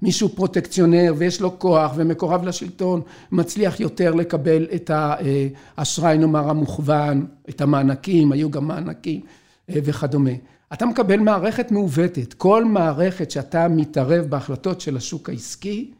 [0.02, 3.00] מישהו פרוטקציונר ויש לו כוח ומקורב לשלטון,
[3.32, 4.90] מצליח יותר לקבל את
[5.76, 9.20] האשראי, נאמר, המוכוון, את המענקים, היו גם מענקים
[9.70, 10.30] אה, וכדומה.
[10.72, 12.32] אתה מקבל מערכת מעוותת.
[12.32, 15.90] כל מערכת שאתה מתערב בהחלטות של השוק העסקי,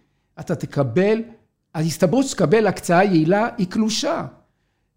[0.40, 1.22] אתה תקבל
[1.74, 4.26] ההסתברות שתקבל הקצאה יעילה היא קלושה.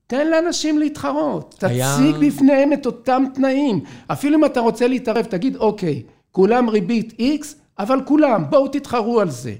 [0.07, 1.95] תן לאנשים להתחרות, היה...
[1.95, 3.83] תציג בפניהם את אותם תנאים.
[4.07, 7.45] אפילו אם אתה רוצה להתערב, תגיד, אוקיי, כולם ריבית X,
[7.79, 9.53] אבל כולם, בואו תתחרו על זה.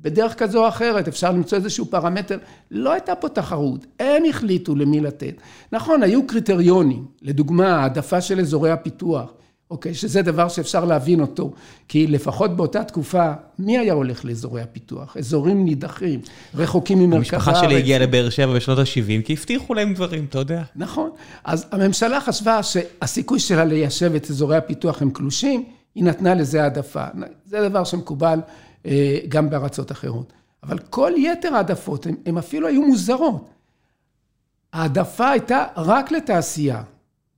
[0.00, 2.38] בדרך כזו או אחרת, אפשר למצוא איזשהו פרמטר.
[2.70, 5.34] לא הייתה פה תחרות, הם החליטו למי לתת.
[5.72, 9.32] נכון, היו קריטריונים, לדוגמה, העדפה של אזורי הפיתוח.
[9.70, 9.94] אוקיי?
[9.94, 11.52] שזה דבר שאפשר להבין אותו,
[11.88, 15.16] כי לפחות באותה תקופה, מי היה הולך לאזורי הפיתוח?
[15.16, 16.20] אזורים נידחים,
[16.54, 17.48] רחוקים ממרכז הארץ.
[17.48, 20.62] המשפחה שלי הגיעה לבאר שבע בשנות ה-70, כי הבטיחו להם דברים, אתה יודע.
[20.76, 21.10] נכון.
[21.44, 25.64] אז הממשלה חשבה שהסיכוי שלה ליישב את אזורי הפיתוח הם קלושים,
[25.98, 27.04] היא נתנה לזה העדפה.
[27.44, 28.40] זה דבר שמקובל
[28.86, 30.32] אה, גם בארצות אחרות.
[30.62, 33.48] אבל כל יתר העדפות, הן אפילו היו מוזרות.
[34.72, 36.82] העדפה הייתה רק לתעשייה.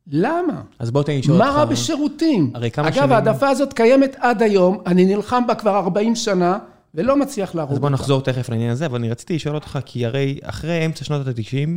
[0.06, 0.62] למה?
[0.78, 1.46] אז בוא תן לי לשאול אותך.
[1.46, 2.50] מה רע בשירותים?
[2.54, 3.04] הרי כמה שנים...
[3.04, 6.58] אגב, העדפה הזאת קיימת עד היום, אני נלחם בה כבר 40 שנה,
[6.94, 7.78] ולא מצליח להרוג אותה.
[7.78, 11.04] אז בוא נחזור תכף לעניין הזה, אבל אני רציתי לשאול אותך, כי הרי אחרי אמצע
[11.04, 11.68] שנות ה-90,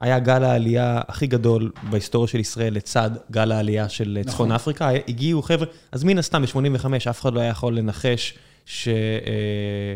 [0.00, 4.32] היה גל העלייה הכי גדול בהיסטוריה של ישראל לצד גל העלייה של נכון.
[4.32, 4.90] צפון אפריקה.
[5.08, 8.88] הגיעו חבר'ה, אז מן הסתם ב-85' אף אחד לא היה יכול לנחש ש...
[8.88, 9.94] אה,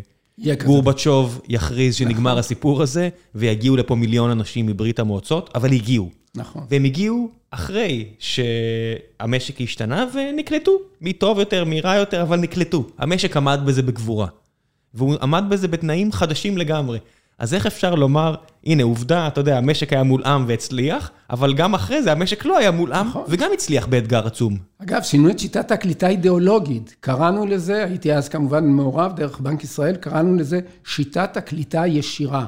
[1.48, 2.38] יכריז שנגמר נכון.
[2.38, 6.10] הסיפור הזה, ויגיעו לפה מיליון אנשים מברית המועצות, אבל הגיעו.
[6.34, 6.66] נכון.
[6.70, 12.86] והם הגיעו אחרי שהמשק השתנה ונקלטו, מי טוב יותר, מי רע יותר, אבל נקלטו.
[12.98, 14.26] המשק עמד בזה בגבורה.
[14.94, 16.98] והוא עמד בזה בתנאים חדשים לגמרי.
[17.40, 18.34] אז איך אפשר לומר,
[18.66, 22.70] הנה עובדה, אתה יודע, המשק היה מולאם והצליח, אבל גם אחרי זה המשק לא היה
[22.70, 23.24] מולאם, נכון.
[23.28, 24.56] וגם הצליח באתגר עצום.
[24.82, 26.96] אגב, שינו את שיטת הקליטה האידיאולוגית.
[27.00, 32.46] קראנו לזה, הייתי אז כמובן מעורב דרך בנק ישראל, קראנו לזה שיטת הקליטה הישירה.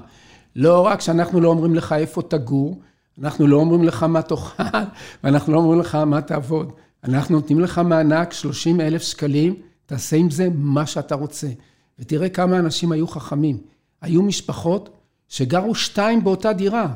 [0.56, 2.80] לא רק שאנחנו לא אומרים לך איפה תגור,
[3.22, 4.62] אנחנו לא אומרים לך מה תאכל,
[5.24, 6.72] ואנחנו לא אומרים לך מה תעבוד.
[7.04, 9.54] אנחנו נותנים לך מענק 30 אלף שקלים,
[9.86, 11.48] תעשה עם זה מה שאתה רוצה.
[11.98, 13.72] ותראה כמה אנשים היו חכמים.
[14.02, 14.88] היו משפחות
[15.28, 16.92] שגרו שתיים באותה דירה.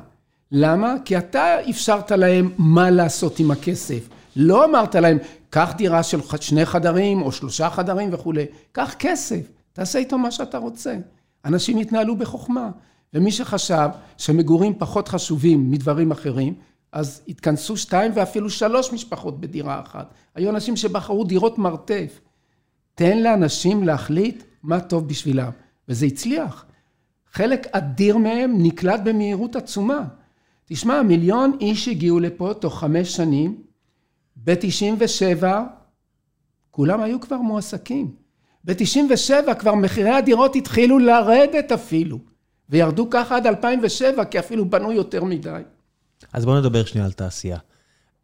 [0.53, 0.95] למה?
[1.05, 4.09] כי אתה אפשרת להם מה לעשות עם הכסף.
[4.37, 5.19] לא אמרת להם,
[5.51, 8.45] קח דירה של שני חדרים או שלושה חדרים וכולי.
[8.73, 9.41] קח כסף,
[9.73, 10.97] תעשה איתו מה שאתה רוצה.
[11.45, 12.71] אנשים התנהלו בחוכמה.
[13.15, 16.55] ומי שחשב שמגורים פחות חשובים מדברים אחרים,
[16.93, 20.15] אז התכנסו שתיים ואפילו שלוש משפחות בדירה אחת.
[20.35, 22.21] היו אנשים שבחרו דירות מרתף.
[22.95, 25.51] תן לאנשים להחליט מה טוב בשבילם,
[25.89, 26.65] וזה הצליח.
[27.37, 30.05] חלק אדיר מהם נקלט במהירות עצומה.
[30.65, 33.63] תשמע, מיליון איש הגיעו לפה תוך חמש שנים,
[34.37, 35.45] ב-97
[36.71, 38.15] כולם היו כבר מועסקים.
[38.65, 42.19] ב-97 כבר מחירי הדירות התחילו לרדת אפילו.
[42.71, 45.63] וירדו ככה עד 2007, כי אפילו בנו יותר מדי.
[46.33, 47.59] אז בואו נדבר שנייה על תעשייה.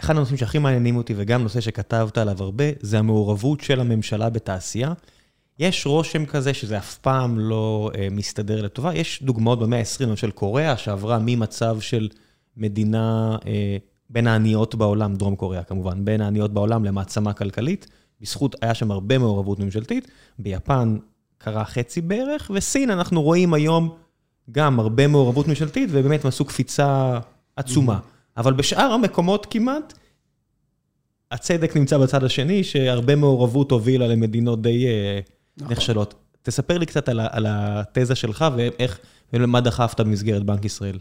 [0.01, 4.93] אחד הנושאים שהכי מעניינים אותי, וגם נושא שכתבת עליו הרבה, זה המעורבות של הממשלה בתעשייה.
[5.63, 8.95] יש רושם כזה שזה אף פעם לא אה, מסתדר לטובה.
[8.95, 12.09] יש דוגמאות במאה ה-20, למשל קוריאה, שעברה ממצב של
[12.57, 13.77] מדינה אה,
[14.11, 17.87] בין העניות בעולם, דרום קוריאה כמובן, בין העניות בעולם למעצמה כלכלית.
[18.21, 20.09] בזכות, היה שם הרבה מעורבות ממשלתית.
[20.39, 20.97] ביפן
[21.39, 23.95] קרה חצי בערך, וסין, אנחנו רואים היום
[24.51, 27.19] גם הרבה מעורבות ממשלתית, ובאמת הם עשו קפיצה
[27.57, 27.99] עצומה.
[28.37, 29.93] אבל בשאר המקומות כמעט,
[31.31, 35.21] הצדק נמצא בצד השני, שהרבה מעורבות הובילה למדינות די אה,
[35.57, 35.73] נכון.
[35.73, 36.15] נחשלות.
[36.43, 38.99] תספר לי קצת על, על התזה שלך ואיך,
[39.33, 40.99] ומה דחפת במסגרת בנק ישראל.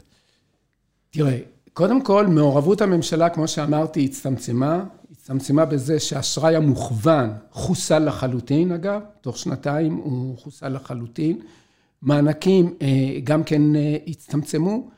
[1.12, 1.38] תראה,
[1.74, 4.84] קודם כל, מעורבות הממשלה, כמו שאמרתי, הצטמצמה.
[5.12, 11.40] הצטמצמה בזה שהאשראי המוכוון חוסל לחלוטין, אגב, תוך שנתיים הוא חוסל לחלוטין.
[12.02, 12.88] מענקים אה,
[13.24, 14.90] גם כן אה, הצטמצמו,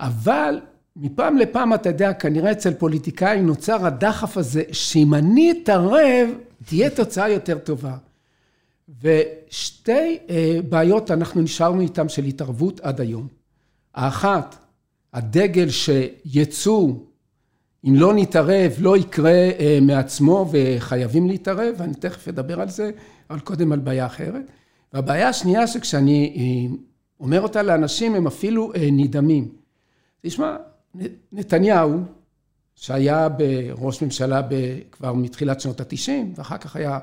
[0.00, 0.60] אבל
[0.96, 6.28] מפעם לפעם, אתה יודע, כנראה אצל פוליטיקאים נוצר הדחף הזה, שאם אני אתערב,
[6.64, 7.96] תהיה תוצאה יותר טובה.
[9.00, 13.28] ושתי אה, בעיות אנחנו נשארנו איתן של התערבות עד היום.
[13.94, 14.56] האחת,
[15.12, 16.92] הדגל שיצוא,
[17.84, 19.48] אם לא נתערב, לא יקרה
[19.82, 22.90] מעצמו וחייבים להתערב, ואני תכף אדבר על זה,
[23.30, 24.42] אבל קודם על בעיה אחרת.
[24.92, 26.76] והבעיה השנייה שכשאני אה,
[27.20, 29.48] אומר אותה לאנשים, הם אפילו אה, נדהמים.
[30.20, 30.56] תשמע,
[31.32, 32.00] נתניהו,
[32.74, 33.28] שהיה
[33.72, 34.42] ראש ממשלה
[34.92, 36.98] כבר מתחילת שנות התשעים, ואחר כך היה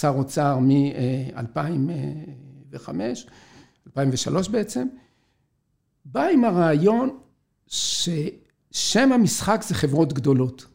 [0.00, 2.90] שר אוצר מ-2005,
[3.86, 4.86] 2003 בעצם,
[6.04, 7.18] בא עם הרעיון
[7.66, 10.66] ששם המשחק זה חברות גדולות.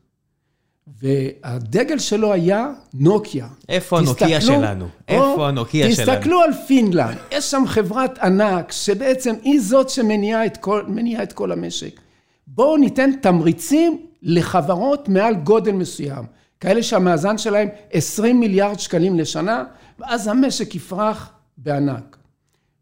[1.02, 3.48] והדגל שלו היה נוקיה.
[3.70, 4.88] איפה הנוקיה שלנו?
[5.08, 6.12] איפה הנוקיה שלנו?
[6.12, 10.84] תסתכלו על פינלנד, יש שם חברת ענק שבעצם היא זאת שמניעה את כל,
[11.24, 12.00] את כל המשק.
[12.48, 16.26] בואו ניתן תמריצים לחברות מעל גודל מסוים,
[16.60, 19.64] כאלה שהמאזן שלהם 20 מיליארד שקלים לשנה,
[20.00, 22.18] ואז המשק יפרח בענק.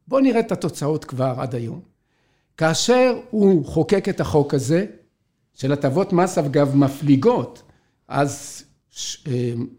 [0.08, 1.80] בואו נראה את התוצאות כבר עד היום.
[2.58, 4.86] כאשר הוא חוקק את החוק הזה,
[5.54, 7.64] של הטבות מס אגב מפליגות,
[8.08, 8.64] אז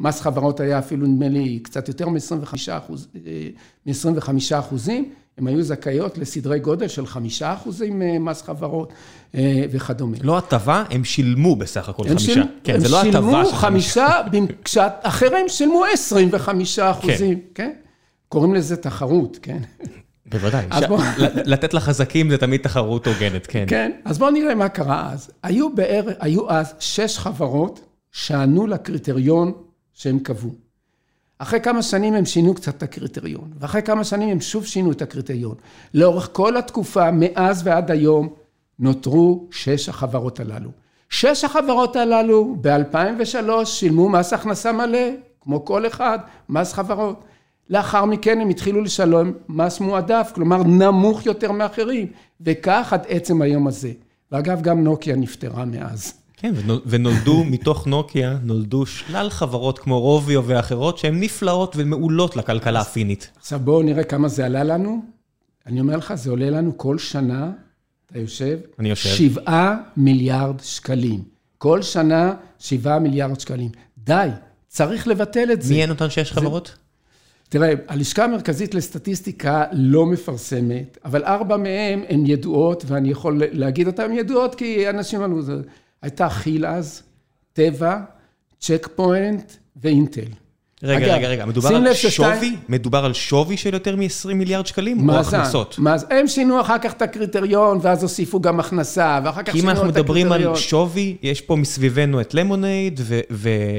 [0.01, 3.49] מס חברות היה אפילו נדמה לי קצת יותר מ-25 אחוז, אה,
[3.87, 8.93] מ-25 אחוזים, הם היו זכאיות לסדרי גודל של 5 אחוזים אה, מס חברות
[9.71, 10.17] וכדומה.
[10.23, 12.27] לא הטבה, הם שילמו בסך הכל 5.
[12.27, 12.43] של...
[12.65, 13.99] כן, זה לא הטבה של 5.
[13.99, 17.41] הם שילמו 5, כשאחרים שילמו 25 אחוזים, כן.
[17.55, 17.71] כן?
[18.29, 19.59] קוראים לזה תחרות, כן.
[20.27, 20.85] בוודאי, ש...
[20.89, 21.01] בוא...
[21.45, 23.65] לתת לחזקים זה תמיד תחרות הוגנת, כן.
[23.69, 25.31] כן, אז בואו נראה מה קרה אז.
[25.43, 27.81] היו בערך, היו אז שש חברות
[28.17, 29.53] שענו לקריטריון
[29.95, 30.51] שהם קבעו.
[31.39, 35.03] אחרי כמה שנים הם שינו קצת את הקריטריון, ואחרי כמה שנים הם שוב שינו את
[35.03, 35.55] הקריטריון.
[35.95, 38.29] לאורך כל התקופה, מאז ועד היום,
[38.79, 40.71] נותרו שש החברות הללו.
[41.11, 45.09] שש החברות הללו ב-2003 שילמו מס הכנסה מלא,
[45.41, 47.25] כמו כל אחד, מס חברות.
[47.71, 52.07] לאחר מכן הם התחילו לשלם מס מועדף, כלומר נמוך יותר מאחרים,
[52.41, 53.93] וכך עד עצם היום הזה.
[54.33, 56.26] ואגב, גם נוקיה נפטרה מאז.
[56.37, 56.55] כן,
[56.87, 63.31] ונולדו מתוך נוקיה, נולדו שלל חברות כמו רוביו ואחרות שהן נפלאות ומעולות לכלכלה הפינית.
[63.37, 65.03] עכשיו בואו נראה כמה זה עלה לנו.
[65.67, 67.51] אני אומר לך, זה עולה לנו כל שנה,
[68.07, 68.59] אתה יושב?
[68.79, 69.09] אני יושב.
[69.09, 71.23] שבעה מיליארד שקלים.
[71.59, 73.71] כל שנה שבעה מיליארד שקלים.
[73.99, 74.29] די,
[74.69, 75.75] צריך לבטל את זה.
[75.75, 76.77] מי הן אותן שש חברות?
[77.49, 84.13] תראה, הלשכה המרכזית לסטטיסטיקה לא מפרסמת, אבל ארבע מהן הן ידועות, ואני יכול להגיד אותן
[84.13, 85.43] ידועות כי אנשים אמרו,
[86.03, 87.03] הייתה כי"ל אז,
[87.53, 87.99] טבע,
[88.61, 90.21] צ'ק פוינט ואינטל.
[90.83, 92.57] רגע, רגע, רגע, מדובר על שווי?
[92.69, 95.11] מדובר על שווי של יותר מ-20 מיליארד שקלים?
[95.11, 95.79] או הכנסות?
[96.11, 100.05] הם שינו אחר כך את הקריטריון, ואז הוסיפו גם הכנסה, ואחר כך שינו את הקריטריון.
[100.05, 103.01] כי אם אנחנו מדברים על שווי, יש פה מסביבנו את למונייד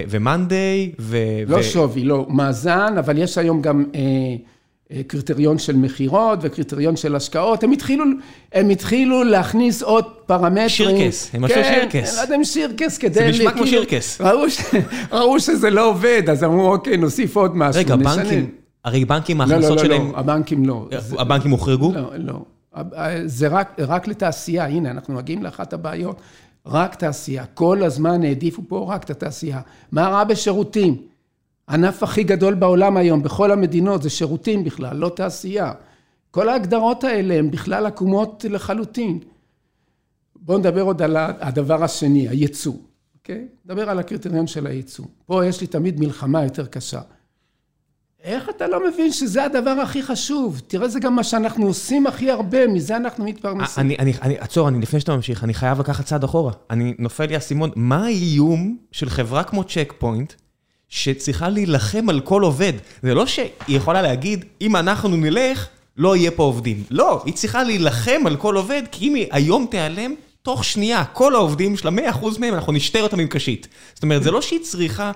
[0.10, 1.18] ומאנדיי ו...
[1.48, 3.86] לא שווי, לא, מאזן, אבל יש היום גם...
[3.96, 4.02] אה,
[5.08, 8.06] קריטריון של מכירות וקריטריון של השקעות, הם התחילו,
[8.54, 10.70] הם התחילו להכניס עוד פרמטרים.
[10.70, 12.18] שירקס, הם עשו כן, שירקס.
[12.18, 13.14] לא יודע אם שירקס כדי...
[13.14, 14.22] זה נשמע כמו שירקס.
[14.22, 14.62] ראו, ש,
[15.12, 17.80] ראו שזה לא עובד, אז אמרו, אוקיי, נוסיף עוד משהו.
[17.80, 18.50] רגע, בנקים,
[18.86, 20.12] הרי בנקים, ההכנסות לא, לא, לא, שלהם...
[20.12, 20.88] לא, הבנקים לא.
[21.18, 21.94] הבנקים הוחרגו?
[21.96, 22.40] לא, לא.
[23.26, 26.22] זה רק, רק לתעשייה, הנה, אנחנו מגיעים לאחת הבעיות.
[26.66, 27.46] רק תעשייה.
[27.54, 29.60] כל הזמן העדיפו פה רק את התעשייה.
[29.92, 30.98] מה רע בשירותים?
[31.68, 35.72] הענף הכי גדול בעולם היום, בכל המדינות, זה שירותים בכלל, לא תעשייה.
[36.32, 39.20] כל ההגדרות האלה הן בכלל עקומות לחלוטין.
[40.36, 42.74] בואו נדבר עוד על הדבר השני, הייצוא,
[43.16, 43.48] אוקיי?
[43.66, 45.06] נדבר על הקריטריון של הייצוא.
[45.26, 47.02] פה יש לי תמיד מלחמה יותר קשה.
[48.24, 50.62] איך אתה לא מבין שזה הדבר הכי חשוב?
[50.68, 53.86] תראה, זה גם מה שאנחנו עושים הכי הרבה, מזה אנחנו מתפרנסים.
[53.86, 56.54] אני, אני, אני, עצור, אני, לפני שאתה ממשיך, אני חייב לקחת צעד אחורה.
[56.70, 60.34] אני נופל לי האסימון, מה האיום של חברה כמו צ'ק פוינט,
[60.90, 62.74] שצריכה להילחם על כל עובד.
[63.04, 66.84] זה לא שהיא יכולה להגיד, אם אנחנו נלך, לא יהיה פה עובדים.
[66.92, 71.36] לא, היא צריכה להילחם על כל עובד, כי אם היא היום תיעלם, תוך שנייה, כל
[71.36, 73.68] העובדים שלה, 100% מהם, אנחנו נשתר אותם עם קשית.
[73.94, 75.12] זאת אומרת, זה לא שהיא צריכה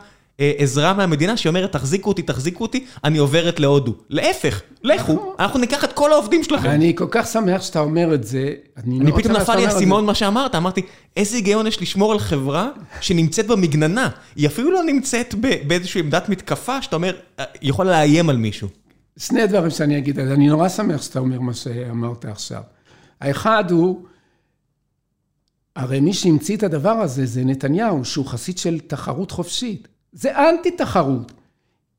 [0.58, 3.96] עזרה מהמדינה שהיא אומרת, תחזיקו אותי, תחזיקו אותי, אני עוברת להודו.
[4.10, 6.70] להפך, לכו, אנחנו ניקח את כל העובדים שלכם.
[6.70, 8.54] אני כל כך שמח שאתה אומר את זה.
[8.78, 10.82] אני פתאום נפל לי אסימון מה שאמרת, אמרתי,
[11.18, 12.70] איזה היגיון יש לשמור על חברה
[13.02, 14.10] שנמצאת במגננה.
[14.36, 15.36] היא אפילו לא נמצאת
[15.68, 18.68] באיזושהי עמדת מתקפה, שאתה אומר, אה, יכול לאיים על מישהו.
[19.18, 22.62] שני דברים שאני אגיד, אני נורא שמח שאתה אומר מה שאמרת עכשיו.
[23.22, 24.06] האחד הוא,
[25.76, 29.88] הרי מי שהמציא את הדבר הזה זה נתניהו, שהוא חסיד של תחרות חופשית.
[30.14, 31.32] זה אנטי תחרות.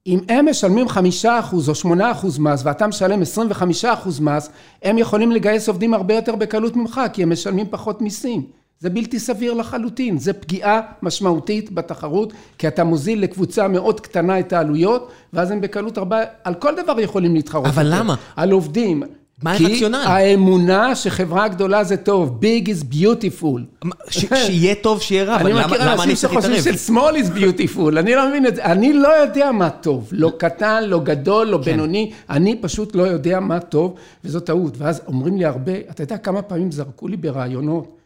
[0.07, 4.51] אם הם משלמים חמישה אחוז או שמונה אחוז מס ואתה משלם עשרים וחמישה אחוז מס,
[4.83, 8.43] הם יכולים לגייס עובדים הרבה יותר בקלות ממך, כי הם משלמים פחות מיסים.
[8.79, 14.53] זה בלתי סביר לחלוטין, זה פגיעה משמעותית בתחרות, כי אתה מוזיל לקבוצה מאוד קטנה את
[14.53, 17.67] העלויות, ואז הם בקלות הרבה, על כל דבר יכולים להתחרות.
[17.67, 18.15] אבל למה?
[18.37, 19.03] על עובדים.
[19.43, 20.03] מה הרציונל?
[20.05, 23.87] כי האמונה שחברה גדולה זה טוב, big is beautiful.
[24.11, 26.51] שיהיה טוב, שיהיה רע, אבל למה אני צריך להתערב?
[26.51, 28.65] אני מכיר אנשים שחושבים של small is beautiful, אני לא מבין את זה.
[28.65, 31.65] אני לא יודע מה טוב, לא קטן, לא גדול, לא כן.
[31.65, 34.75] בינוני, אני פשוט לא יודע מה טוב, וזו טעות.
[34.79, 37.97] ואז אומרים לי הרבה, אתה יודע כמה פעמים זרקו לי ברעיונות,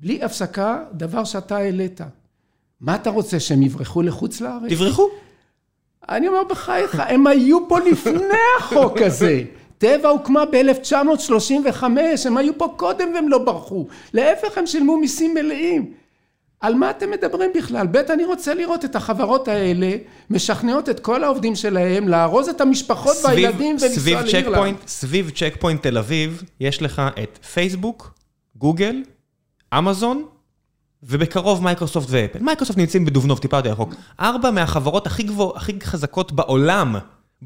[0.00, 2.00] בלי הפסקה, דבר שאתה העלית.
[2.80, 4.70] מה אתה רוצה, שהם יברחו לחוץ לארץ?
[4.70, 5.08] תברחו.
[6.08, 9.42] אני אומר, בחייך, הם היו פה לפני החוק הזה.
[9.82, 11.84] טבע הוקמה ב-1935,
[12.24, 13.86] הם היו פה קודם והם לא ברחו.
[14.14, 15.92] להפך, הם שילמו מיסים מלאים.
[16.60, 17.86] על מה אתם מדברים בכלל?
[17.86, 19.96] ב', אני רוצה לראות את החברות האלה
[20.30, 24.76] משכנעות את כל העובדים שלהם לארוז את המשפחות והילדים ולנסוע לאירלנד.
[24.86, 28.14] סביב צ'ק פוינט תל אביב, יש לך את פייסבוק,
[28.56, 29.02] גוגל,
[29.78, 30.24] אמזון,
[31.02, 32.38] ובקרוב מייקרוסופט ואפל.
[32.38, 33.94] מייקרוסופט נמצאים בדובנוב, טיפה יותר רחוק.
[34.20, 36.96] ארבע מהחברות הכי גבוה, הכי חזקות בעולם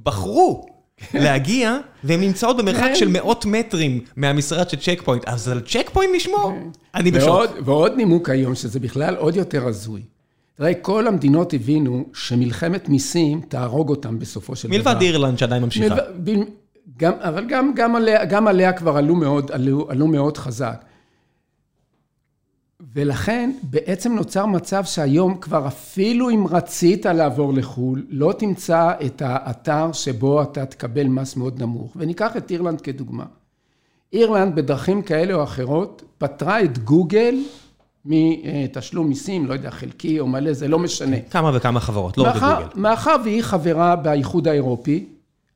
[0.03, 0.76] בחרו
[1.15, 5.25] להגיע, והן נמצאות במרחק של מאות מטרים מהמשרד של צ'ק פוינט.
[5.27, 6.53] אז על צ'ק פוינט נשמור?
[6.95, 7.43] אני בשוק.
[7.65, 10.03] ועוד נימוק היום, שזה בכלל עוד יותר הזוי.
[10.55, 14.77] תראה, כל המדינות הבינו שמלחמת מיסים תהרוג אותם בסופו של דבר.
[14.77, 15.97] מלבד אירלנד שעדיין ממשיכה.
[16.99, 20.85] גם, אבל גם, גם, עליה, גם עליה כבר עלו מאוד, עלו, עלו מאוד חזק.
[22.95, 29.93] ולכן בעצם נוצר מצב שהיום כבר אפילו אם רצית לעבור לחו"ל, לא תמצא את האתר
[29.93, 31.93] שבו אתה תקבל מס מאוד נמוך.
[31.97, 33.25] וניקח את אירלנד כדוגמה.
[34.13, 37.35] אירלנד בדרכים כאלה או אחרות פתרה את גוגל
[38.05, 41.17] מתשלום מיסים, לא יודע, חלקי או מלא, זה לא משנה.
[41.31, 42.81] כמה וכמה חברות, לא רק גוגל.
[42.81, 45.07] מאחר והיא חברה באיחוד האירופי,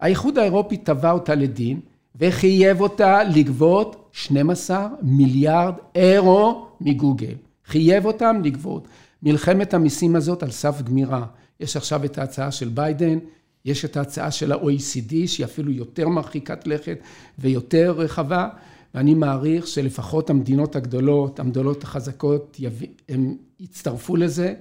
[0.01, 1.81] האיחוד האירופי תבע אותה לדין
[2.21, 7.35] וחייב אותה לגבות 12 מיליארד אירו מגוגל.
[7.67, 8.89] חייב אותם לגבות.
[9.23, 11.27] מלחמת המיסים הזאת על סף גמירה.
[11.61, 13.19] יש עכשיו את ההצעה של ביידן,
[13.65, 16.99] יש את ההצעה של ה-OECD, שהיא אפילו יותר מרחיקת לכת
[17.39, 18.49] ויותר רחבה,
[18.95, 22.61] ואני מעריך שלפחות המדינות הגדולות, המדינות החזקות,
[23.09, 24.55] הם יצטרפו לזה,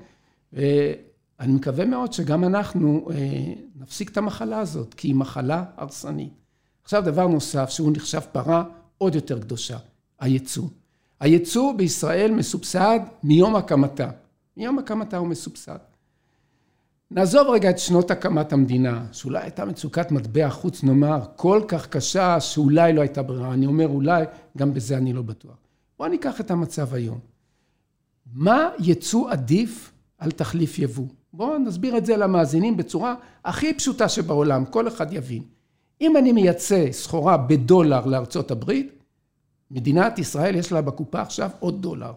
[0.54, 6.39] ואני מקווה מאוד שגם אנחנו אה, נפסיק את המחלה הזאת, כי היא מחלה הרסנית.
[6.90, 8.64] עכשיו דבר נוסף, שהוא נחשב פרה
[8.98, 9.78] עוד יותר קדושה,
[10.20, 10.68] הייצוא.
[11.20, 14.10] הייצוא בישראל מסובסד מיום הקמתה.
[14.58, 15.78] מיום הקמתה הוא מסובסד.
[17.12, 22.40] נעזוב רגע את שנות הקמת המדינה, שאולי הייתה מצוקת מטבע חוץ, נאמר, כל כך קשה,
[22.40, 23.54] שאולי לא הייתה ברירה.
[23.54, 24.24] אני אומר אולי,
[24.58, 25.58] גם בזה אני לא בטוח.
[25.98, 27.20] בואו ניקח את המצב היום.
[28.34, 31.08] מה ייצוא עדיף על תחליף יבוא?
[31.34, 35.59] בואו נסביר את זה למאזינים בצורה הכי פשוטה שבעולם, כל אחד יבין.
[36.02, 39.04] אם אני מייצא סחורה בדולר לארצות הברית,
[39.72, 42.14] מדינת ישראל יש לה בקופה עכשיו עוד דולר,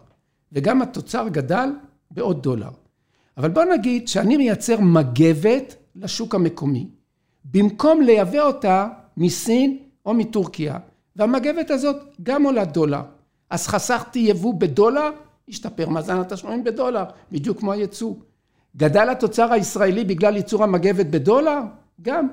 [0.53, 1.71] וגם התוצר גדל
[2.11, 2.71] בעוד דולר.
[3.37, 6.89] אבל בוא נגיד שאני מייצר מגבת לשוק המקומי,
[7.45, 10.79] במקום לייבא אותה מסין או מטורקיה,
[11.17, 13.03] והמגבת הזאת גם עולה דולר.
[13.51, 15.11] אז חסכתי יבוא בדולר,
[15.49, 18.15] השתפר מאזן התשלומים בדולר, בדיוק כמו הייצוא.
[18.77, 21.61] גדל התוצר הישראלי בגלל ייצור המגבת בדולר?
[22.03, 22.29] גם.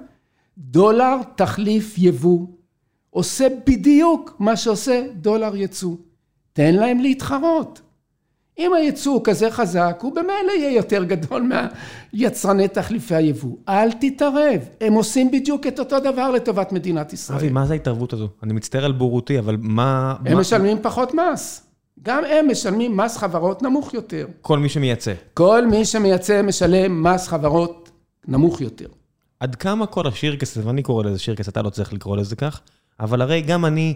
[0.60, 2.48] דולר תחליף יבוא.
[3.10, 5.96] עושה בדיוק מה שעושה דולר יצוא.
[6.54, 7.82] תן להם להתחרות.
[8.60, 11.52] אם הייצוא הוא כזה חזק, הוא במילא יהיה יותר גדול
[12.14, 13.58] מהיצרני תחליפי היבוא.
[13.70, 17.40] אל תתערב, הם עושים בדיוק את אותו דבר לטובת מדינת ישראל.
[17.40, 18.28] אבי, מה זה ההתערבות הזו?
[18.44, 20.16] אני מצטער על בורותי, אבל מה...
[20.26, 20.40] הם מה...
[20.40, 21.66] משלמים פחות מס.
[22.04, 24.28] גם הם משלמים מס חברות נמוך יותר.
[24.42, 25.14] כל מי שמייצא.
[25.34, 27.92] כל מי שמייצא משלם מס חברות
[28.28, 28.88] נמוך יותר.
[29.40, 32.36] עד כמה כל השיר כסף, ואני קורא לזה שיר כסף, אתה לא צריך לקרוא לזה
[32.36, 32.62] כך,
[33.00, 33.94] אבל הרי גם אני,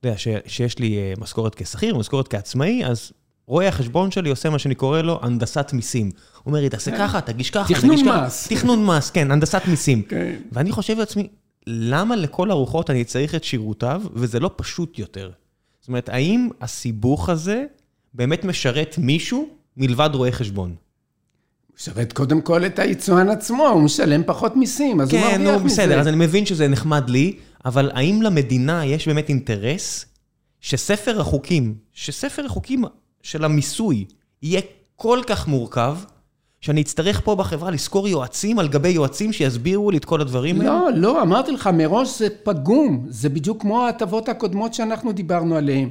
[0.00, 3.12] אתה יודע, שיש לי אה, משכורת כשכיר, משכורת כעצמאי, אז
[3.46, 6.06] רואה החשבון שלי עושה מה שאני קורא לו הנדסת מיסים.
[6.06, 6.98] הוא אומר לי, תעשה כן.
[6.98, 8.48] ככה, תגיש ככה, תכנון מס.
[8.48, 10.02] תכנון מס, כן, הנדסת מיסים.
[10.02, 10.36] כן.
[10.52, 11.28] ואני חושב לעצמי,
[11.66, 15.30] למה לכל הרוחות אני צריך את שירותיו, וזה לא פשוט יותר?
[15.80, 17.64] זאת אומרת, האם הסיבוך הזה
[18.14, 20.74] באמת משרת מישהו מלבד רואה חשבון?
[21.76, 25.52] משרת קודם כל את היצואן עצמו, הוא משלם פחות מיסים, אז כן, הוא מרוויח מזה.
[25.52, 30.06] כן, נו, בסדר, אז אני מבין שזה נחמד לי, אבל האם למדינה יש באמת אינטרס
[30.60, 32.84] שספר החוקים, שספר החוקים
[33.22, 34.04] של המיסוי
[34.42, 34.60] יהיה
[34.96, 35.96] כל כך מורכב,
[36.60, 40.70] שאני אצטרך פה בחברה לשכור יועצים על גבי יועצים שיסבירו לי את כל הדברים האלה?
[40.72, 43.06] לא, לא, אמרתי לך, מראש זה פגום.
[43.08, 45.88] זה בדיוק כמו ההטבות הקודמות שאנחנו דיברנו עליהן.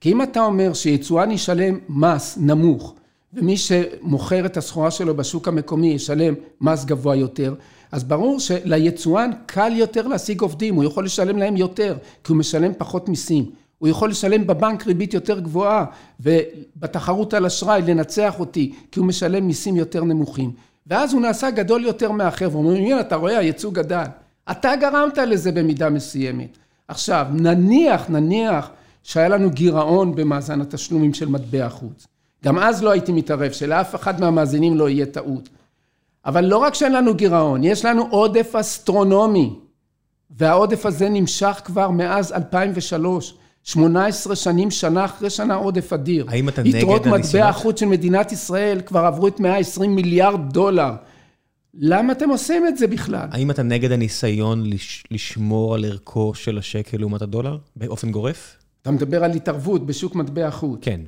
[0.00, 2.94] כי אם אתה אומר שיצואן ישלם מס נמוך,
[3.34, 7.54] ומי שמוכר את הסחורה שלו בשוק המקומי ישלם מס גבוה יותר,
[7.92, 12.72] אז ברור שליצואן קל יותר להשיג עובדים, הוא יכול לשלם להם יותר, כי הוא משלם
[12.78, 13.50] פחות מיסים.
[13.78, 15.84] הוא יכול לשלם בבנק ריבית יותר גבוהה,
[16.20, 20.52] ובתחרות על אשראי לנצח אותי, כי הוא משלם מיסים יותר נמוכים.
[20.86, 24.04] ואז הוא נעשה גדול יותר מאחר, ואומרים, הנה, אתה רואה, הייצוא גדל.
[24.50, 26.58] אתה גרמת לזה במידה מסוימת.
[26.88, 28.70] עכשיו, נניח, נניח
[29.02, 32.06] שהיה לנו גירעון במאזן התשלומים של מטבע חוץ.
[32.44, 35.48] גם אז לא הייתי מתערב, שלאף אחד מהמאזינים לא יהיה טעות.
[36.26, 39.54] אבל לא רק שאין לנו גירעון, יש לנו עודף אסטרונומי,
[40.30, 46.26] והעודף הזה נמשך כבר מאז 2003, 18 שנים, שנה אחרי שנה עודף אדיר.
[46.28, 47.26] האם אתה נגד יתרות הניסיונות?
[47.26, 50.92] מטבע החוץ של מדינת ישראל כבר עברו את 120 מיליארד דולר.
[51.74, 53.28] למה אתם עושים את זה בכלל?
[53.30, 58.56] האם אתה נגד הניסיון לש, לשמור על ערכו של השקל לעומת הדולר באופן גורף?
[58.82, 60.78] אתה מדבר על התערבות בשוק מטבע החוץ.
[60.82, 61.00] כן.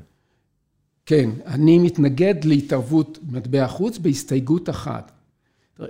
[1.06, 5.12] כן, אני מתנגד להתערבות מטבע החוץ בהסתייגות אחת.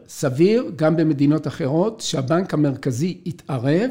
[0.09, 3.91] סביר, גם במדינות אחרות, שהבנק המרכזי יתערב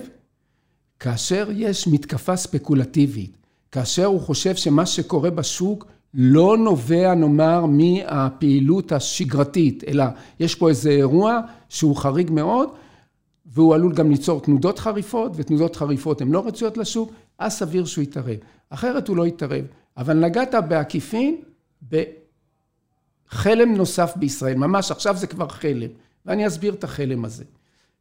[1.00, 3.38] כאשר יש מתקפה ספקולטיבית,
[3.72, 10.04] כאשר הוא חושב שמה שקורה בשוק לא נובע, נאמר, מהפעילות השגרתית, אלא
[10.40, 12.70] יש פה איזה אירוע שהוא חריג מאוד,
[13.46, 18.04] והוא עלול גם ליצור תנודות חריפות, ותנודות חריפות הן לא רצויות לשוק, אז סביר שהוא
[18.04, 18.38] יתערב.
[18.70, 19.66] אחרת הוא לא יתערב.
[19.98, 21.36] אבל נגעת בעקיפין
[21.89, 25.89] בחלם נוסף בישראל, ממש עכשיו זה כבר חלם,
[26.26, 27.43] ואני אסביר את החלם הזה.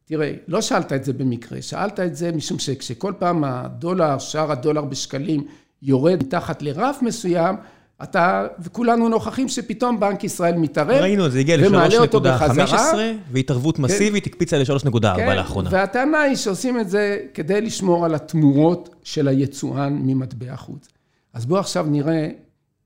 [0.05, 4.81] תראה, לא שאלת את זה במקרה, שאלת את זה משום שכשכל פעם הדולר, שער הדולר
[4.81, 5.47] בשקלים
[5.81, 7.55] יורד מתחת לרף מסוים,
[8.03, 12.91] אתה, וכולנו נוכחים שפתאום בנק ישראל מתערב, ראינו זה, הגיע ומעלה אותו ל-3.15, בחזרה.
[13.31, 15.69] והתערבות מסיבית הקפיצה ל-3.4 כן, לאחרונה.
[15.71, 20.87] והטענה היא שעושים את זה כדי לשמור על התמורות של היצואן ממטבע חוץ.
[21.35, 22.29] אז בואו עכשיו נראה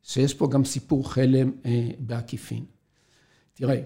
[0.03, 2.63] שיש פה גם סיפור חלם אה, בעקיפין.
[3.53, 3.81] תראה,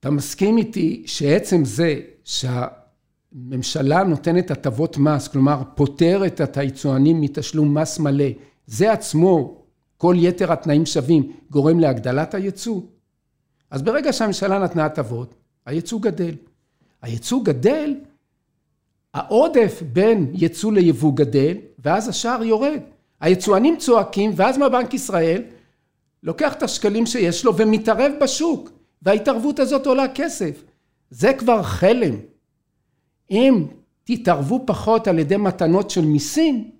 [0.00, 7.98] אתה מסכים איתי שעצם זה שהממשלה נותנת הטבות מס, כלומר פוטרת את היצואנים מתשלום מס
[7.98, 8.24] מלא,
[8.66, 9.62] זה עצמו,
[9.96, 12.80] כל יתר התנאים שווים, גורם להגדלת הייצוא?
[13.70, 15.34] אז ברגע שהממשלה נתנה הטבות,
[15.66, 16.34] הייצוא גדל.
[17.02, 17.94] הייצוא גדל,
[19.14, 22.80] העודף בין ייצוא ליבוא גדל, ואז השער יורד.
[23.22, 25.42] היצואנים צועקים, ואז מה בנק ישראל
[26.22, 28.70] לוקח את השקלים שיש לו ומתערב בשוק,
[29.02, 30.62] וההתערבות הזאת עולה כסף.
[31.10, 32.14] זה כבר חלם.
[33.30, 33.64] אם
[34.04, 36.70] תתערבו פחות על ידי מתנות של מיסים,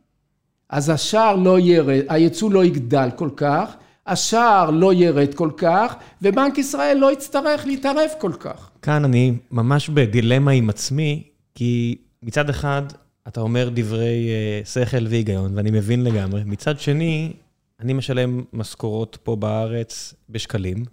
[0.70, 3.76] אז השער לא ירד, הייצוא לא יגדל כל כך,
[4.06, 8.70] השער לא ירד כל כך, ובנק ישראל לא יצטרך להתערב כל כך.
[8.82, 11.22] כאן אני ממש בדילמה עם עצמי,
[11.54, 12.82] כי מצד אחד
[13.28, 14.28] אתה אומר דברי
[14.62, 16.42] uh, שכל והיגיון, ואני מבין לגמרי.
[16.44, 17.32] מצד שני,
[17.80, 20.84] אני משלם משכורות פה בארץ בשקלים,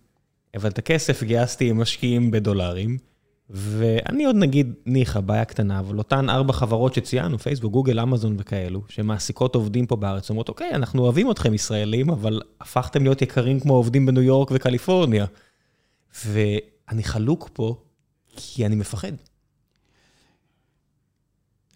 [0.56, 2.98] אבל את הכסף גייסתי עם משקיעים בדולרים,
[3.50, 8.82] ואני עוד נגיד, ניחא, בעיה קטנה, אבל אותן ארבע חברות שציינו, פייסבוק, גוגל, אמזון וכאלו,
[8.88, 13.74] שמעסיקות עובדים פה בארץ, אומרות, אוקיי, אנחנו אוהבים אתכם ישראלים, אבל הפכתם להיות יקרים כמו
[13.74, 15.26] עובדים בניו יורק וקליפורניה.
[16.26, 17.76] ואני חלוק פה,
[18.36, 19.12] כי אני מפחד.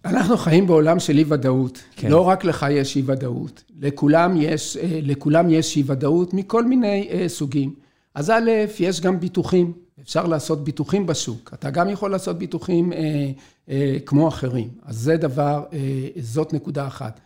[0.05, 1.83] אנחנו חיים בעולם של אי ודאות.
[1.95, 2.11] כן.
[2.11, 3.63] לא רק לך יש אי ודאות.
[3.79, 7.73] לכולם יש, אה, לכולם יש אי ודאות מכל מיני אה, סוגים.
[8.15, 8.49] אז א',
[8.79, 9.73] יש גם ביטוחים.
[10.01, 11.51] אפשר לעשות ביטוחים בשוק.
[11.53, 13.31] אתה גם יכול לעשות ביטוחים אה,
[13.69, 14.69] אה, כמו אחרים.
[14.85, 15.79] אז זה דבר, אה,
[16.21, 17.19] זאת נקודה אחת.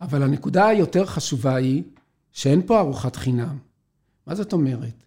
[0.00, 1.82] אבל הנקודה היותר חשובה היא
[2.32, 3.56] שאין פה ארוחת חינם.
[4.26, 5.04] מה זאת אומרת?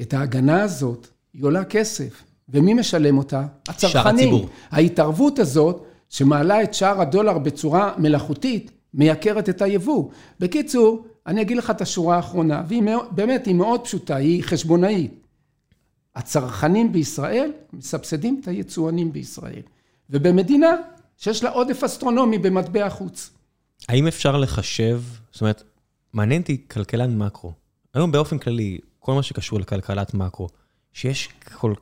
[0.00, 2.22] את ההגנה הזאת, היא עולה כסף.
[2.48, 3.46] ומי משלם אותה?
[3.68, 4.14] הצרכנים.
[4.14, 4.48] הציבור.
[4.70, 10.10] ההתערבות הזאת, שמעלה את שער הדולר בצורה מלאכותית, מייקרת את היבוא.
[10.40, 15.12] בקיצור, אני אגיד לך את השורה האחרונה, והיא מאוד, באמת, היא מאוד פשוטה, היא חשבונאית.
[16.16, 19.62] הצרכנים בישראל מסבסדים את היצואנים בישראל.
[20.10, 20.70] ובמדינה
[21.16, 23.30] שיש לה עודף אסטרונומי במטבע החוץ.
[23.88, 25.02] האם אפשר לחשב,
[25.32, 25.62] זאת אומרת,
[26.12, 27.52] מעניין אותי כלכלן מקרו.
[27.94, 30.48] היום באופן כללי, כל מה שקשור לכלכלת מקרו,
[30.92, 31.74] שיש כל,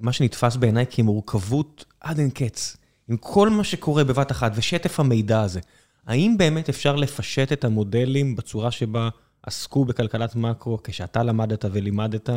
[0.00, 2.76] מה שנתפס בעיניי כמורכבות עד אין קץ,
[3.08, 5.60] עם כל מה שקורה בבת אחת ושטף המידע הזה,
[6.06, 9.08] האם באמת אפשר לפשט את המודלים בצורה שבה
[9.42, 12.30] עסקו בכלכלת מקרו כשאתה למדת ולימדת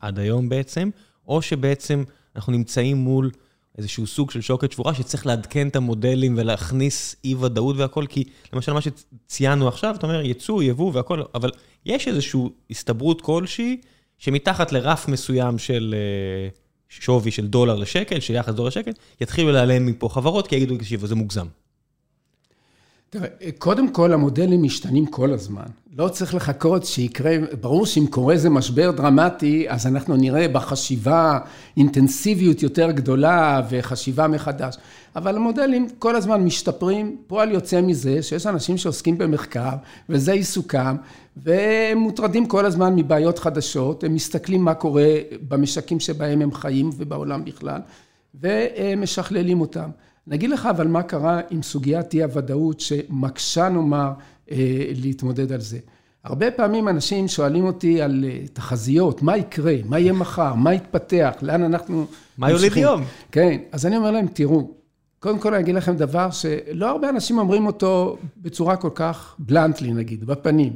[0.00, 0.90] עד היום בעצם,
[1.28, 2.04] או שבעצם
[2.36, 3.30] אנחנו נמצאים מול
[3.78, 8.72] איזשהו סוג של שוקת שבורה שצריך לעדכן את המודלים ולהכניס אי ודאות והכל, כי למשל
[8.72, 11.50] מה שציינו עכשיו, אתה אומר ייצוא, יבוא והכל, אבל
[11.86, 13.80] יש איזושהי הסתברות כלשהי
[14.18, 19.86] שמתחת לרף מסוים של אה, שווי של דולר לשקל, של יחס דולר לשקל, יתחילו להיעלם
[19.86, 21.46] מפה חברות, כי יגידו, תקשיבו, זה מוגזם.
[23.10, 23.28] תראה,
[23.58, 25.66] קודם כל המודלים משתנים כל הזמן.
[25.96, 31.38] לא צריך לחכות שיקרה, ברור שאם קורה איזה משבר דרמטי, אז אנחנו נראה בחשיבה
[31.76, 34.76] אינטנסיביות יותר גדולה וחשיבה מחדש.
[35.16, 39.74] אבל המודלים כל הזמן משתפרים, פועל יוצא מזה שיש אנשים שעוסקים במחקר,
[40.08, 40.96] וזה עיסוקם,
[41.36, 45.08] והם מוטרדים כל הזמן מבעיות חדשות, הם מסתכלים מה קורה
[45.48, 47.80] במשקים שבהם הם חיים ובעולם בכלל,
[48.40, 49.90] ומשכללים אותם.
[50.28, 54.12] אני אגיד לך אבל מה קרה עם סוגיית אי הוודאות שמקשה נאמר
[54.94, 55.78] להתמודד על זה.
[56.24, 61.62] הרבה פעמים אנשים שואלים אותי על תחזיות, מה יקרה, מה יהיה מחר, מה יתפתח, לאן
[61.62, 62.06] אנחנו...
[62.38, 63.02] מה יוליד יום?
[63.32, 64.70] כן, אז אני אומר להם, תראו,
[65.18, 69.92] קודם כל אני אגיד לכם דבר שלא הרבה אנשים אומרים אותו בצורה כל כך בלנטלי
[69.92, 70.72] נגיד, בפנים.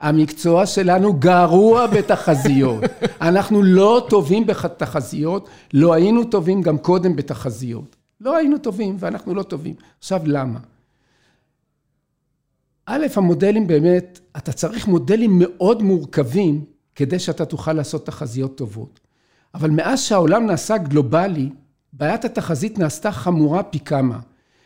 [0.00, 2.84] המקצוע שלנו גרוע בתחזיות.
[3.20, 8.01] אנחנו לא טובים בתחזיות, לא היינו טובים גם קודם בתחזיות.
[8.22, 9.74] לא היינו טובים ואנחנו לא טובים.
[9.98, 10.58] עכשיו למה?
[12.86, 16.64] א', המודלים באמת, אתה צריך מודלים מאוד מורכבים
[16.94, 19.00] כדי שאתה תוכל לעשות תחזיות טובות.
[19.54, 21.50] אבל מאז שהעולם נעשה גלובלי,
[21.92, 24.18] בעיית התחזית נעשתה חמורה פי כמה.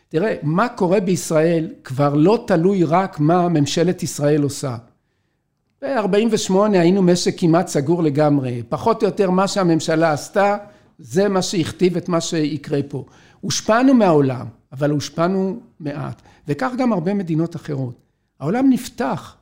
[0.09, 4.77] תראה, מה קורה בישראל כבר לא תלוי רק מה ממשלת ישראל עושה.
[5.83, 10.57] ב-48' היינו משק כמעט סגור לגמרי, פחות או יותר מה שהממשלה עשתה,
[10.99, 13.05] זה מה שהכתיב את מה שיקרה פה.
[13.47, 17.95] הושפענו מהעולם, אבל הושפענו מעט, וכך גם הרבה מדינות אחרות.
[18.41, 19.37] העולם נפתח,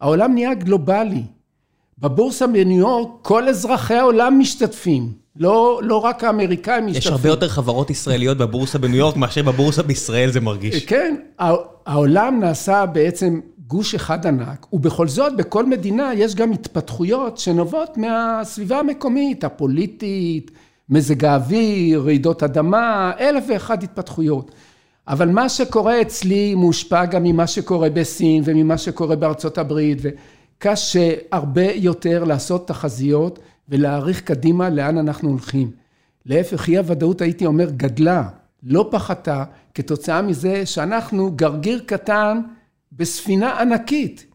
[0.00, 1.22] העולם נהיה גלובלי.
[1.98, 7.12] בבורסה בניו יורק כל אזרחי העולם משתתפים, לא, לא רק האמריקאים משתתפים.
[7.12, 10.84] יש הרבה יותר חברות ישראליות בבורסה בניו יורק מאשר בבורסה בישראל זה מרגיש.
[10.84, 11.14] כן,
[11.86, 18.78] העולם נעשה בעצם גוש אחד ענק, ובכל זאת בכל מדינה יש גם התפתחויות שנובעות מהסביבה
[18.78, 20.50] המקומית, הפוליטית,
[20.90, 24.50] מזג האוויר, רעידות אדמה, אלף ואחת התפתחויות.
[25.08, 31.72] אבל מה שקורה אצלי מושפע גם ממה שקורה בסין וממה שקורה בארצות הברית, וקשה הרבה
[31.72, 35.70] יותר לעשות תחזיות ולהעריך קדימה לאן אנחנו הולכים.
[36.26, 38.28] להפך, אי הוודאות הייתי אומר גדלה,
[38.62, 42.40] לא פחתה, כתוצאה מזה שאנחנו גרגיר קטן
[42.92, 44.27] בספינה ענקית.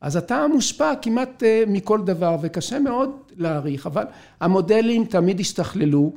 [0.00, 4.04] אז אתה מושפע כמעט אה, מכל דבר, וקשה מאוד להעריך, אבל
[4.40, 6.12] המודלים תמיד השתכללו,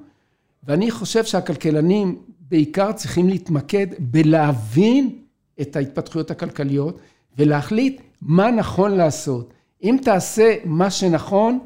[0.64, 2.18] ואני חושב שהכלכלנים
[2.50, 5.10] בעיקר צריכים להתמקד בלהבין
[5.62, 7.00] את ההתפתחויות הכלכליות,
[7.38, 9.54] ולהחליט מה נכון לעשות.
[9.84, 11.60] אם תעשה מה שנכון,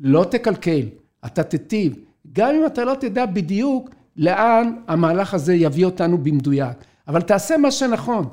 [0.00, 0.86] לא תקלקל,
[1.26, 1.96] אתה תיטיב.
[2.32, 6.76] גם אם אתה לא תדע בדיוק לאן המהלך הזה יביא אותנו במדויק,
[7.08, 8.28] אבל תעשה מה שנכון.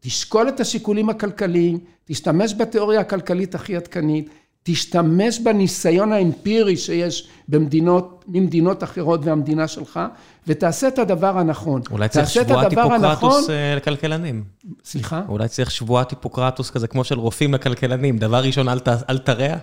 [0.00, 4.28] תשקול את השיקולים הכלכליים, תשתמש בתיאוריה הכלכלית הכי עדכנית,
[4.62, 10.00] תשתמש בניסיון האמפירי שיש במדינות, ממדינות אחרות והמדינה שלך,
[10.46, 11.82] ותעשה את הדבר הנכון.
[11.90, 14.44] אולי צריך שבועת היפוקרטוס אה, לכלכלנים.
[14.84, 15.22] סליחה?
[15.28, 18.18] אולי צריך שבועת היפוקרטוס כזה, כמו של רופאים לכלכלנים.
[18.18, 18.68] דבר ראשון,
[19.08, 19.56] אל תרע.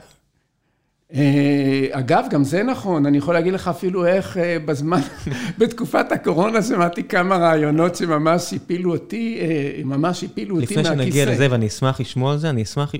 [1.13, 4.99] אה, אגב, גם זה נכון, אני יכול להגיד לך אפילו איך אה, בזמן,
[5.59, 10.93] בתקופת הקורונה שמעתי כמה רעיונות שממש הפילו אותי, אה, ממש הפילו אותי מהכיסא.
[10.93, 12.91] לפני שנגיע לזה, ואני אשמח לשמוע על זה, אני אשמח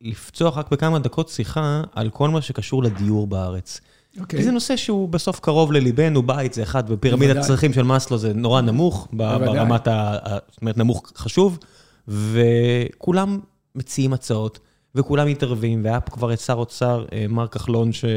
[0.00, 3.80] לפצוח רק בכמה דקות שיחה על כל מה שקשור לדיור בארץ.
[4.16, 4.26] Okay.
[4.28, 8.32] כי זה נושא שהוא בסוף קרוב לליבנו, בית זה אחד, בפירמידת הצרכים של מאסלו זה
[8.34, 10.16] נורא נמוך, ברמת ה...
[10.50, 11.58] זאת אומרת, נמוך חשוב,
[12.08, 13.40] וכולם
[13.74, 14.58] מציעים הצעות.
[14.94, 18.08] וכולם מתערבים, והיה פה כבר את שר אוצר, אה, מר כחלון, שעם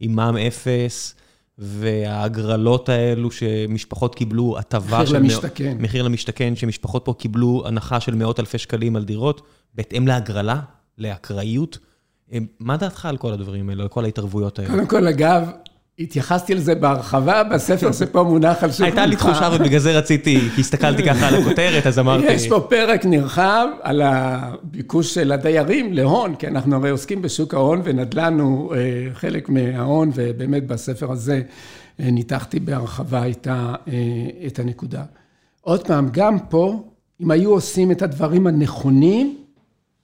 [0.00, 1.14] מע"מ אפס,
[1.58, 5.18] וההגרלות האלו שמשפחות קיבלו הטבה של...
[5.18, 5.76] מחיר למשתכן.
[5.80, 9.42] מחיר למשתכן, שמשפחות פה קיבלו הנחה של מאות אלפי שקלים על דירות,
[9.74, 10.60] בהתאם להגרלה,
[10.98, 11.78] לאקראיות.
[12.32, 14.70] אה, מה דעתך על כל הדברים האלו, על כל ההתערבויות האלו?
[14.70, 15.50] קודם כל, אגב,
[15.98, 18.80] התייחסתי לזה בהרחבה בספר שפה מונח על שולחנך.
[18.80, 22.32] הייתה לי תחושה ובגלל זה רציתי, כי הסתכלתי ככה על הכותרת, אז אמרתי...
[22.32, 27.80] יש פה פרק נרחב על הביקוש של הדיירים להון, כי אנחנו הרי עוסקים בשוק ההון
[27.84, 28.80] ונדל"ן הוא אה,
[29.12, 31.42] חלק מההון, ובאמת בספר הזה
[32.00, 33.74] אה, ניתחתי בהרחבה אה,
[34.46, 35.02] את הנקודה.
[35.60, 36.82] עוד פעם, גם פה,
[37.20, 39.38] אם היו עושים את הדברים הנכונים,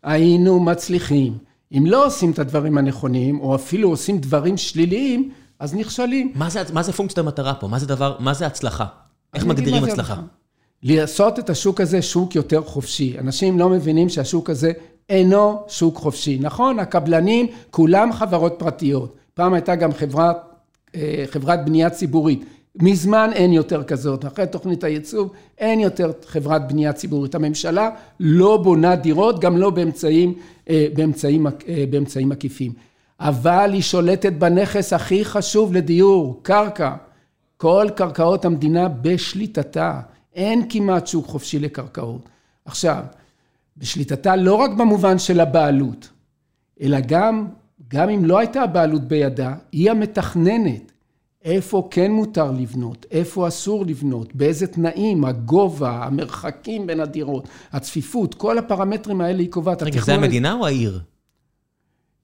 [0.03, 1.33] היינו מצליחים.
[1.79, 6.33] אם לא עושים את הדברים הנכונים, או אפילו עושים דברים שליליים, אז נכשלים.
[6.35, 7.69] מה זה, מה זה פונקציית המטרה פה?
[7.69, 8.87] מה זה דבר, מה זה הצלחה?
[9.35, 10.17] איך מגדירים הצלחה?
[10.83, 13.17] לעשות את השוק הזה שוק יותר חופשי.
[13.19, 14.73] אנשים לא מבינים שהשוק הזה
[15.09, 16.39] אינו שוק חופשי.
[16.41, 19.17] נכון, הקבלנים, כולם חברות פרטיות.
[19.35, 20.37] פעם הייתה גם חברת,
[20.95, 22.45] אה, חברת בנייה ציבורית.
[22.77, 27.35] מזמן אין יותר כזאת, אחרי תוכנית הייצוב אין יותר חברת בנייה ציבורית.
[27.35, 27.91] הממשלה
[28.21, 30.35] לא בונה דירות, גם לא באמצעים,
[30.71, 32.73] אה, באמצעים, אה, באמצעים עקיפים.
[33.21, 36.95] אבל היא שולטת בנכס הכי חשוב לדיור, קרקע.
[37.57, 40.01] כל קרקעות המדינה בשליטתה.
[40.35, 42.29] אין כמעט שוק חופשי לקרקעות.
[42.65, 43.03] עכשיו,
[43.77, 46.11] בשליטתה לא רק במובן של הבעלות,
[46.81, 47.47] אלא גם,
[47.89, 50.93] גם אם לא הייתה הבעלות בידה, היא המתכננת.
[51.45, 58.59] איפה כן מותר לבנות, איפה אסור לבנות, באיזה תנאים, הגובה, המרחקים בין הדירות, הצפיפות, כל
[58.59, 59.83] הפרמטרים האלה היא קובעת.
[59.83, 61.01] רגע, זה המדינה או העיר?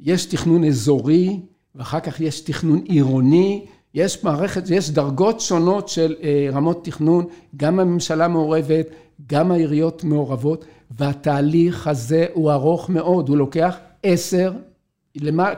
[0.00, 1.40] יש תכנון אזורי,
[1.74, 7.26] ואחר כך יש תכנון עירוני, יש מערכת, יש דרגות שונות של אה, רמות תכנון,
[7.56, 8.86] גם הממשלה מעורבת,
[9.26, 14.52] גם העיריות מעורבות, והתהליך הזה הוא ארוך מאוד, הוא לוקח עשר,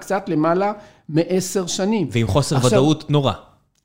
[0.01, 0.73] קצת למעלה
[1.09, 2.09] מעשר שנים.
[2.13, 3.33] ועם חוסר עכשיו, ודאות נורא.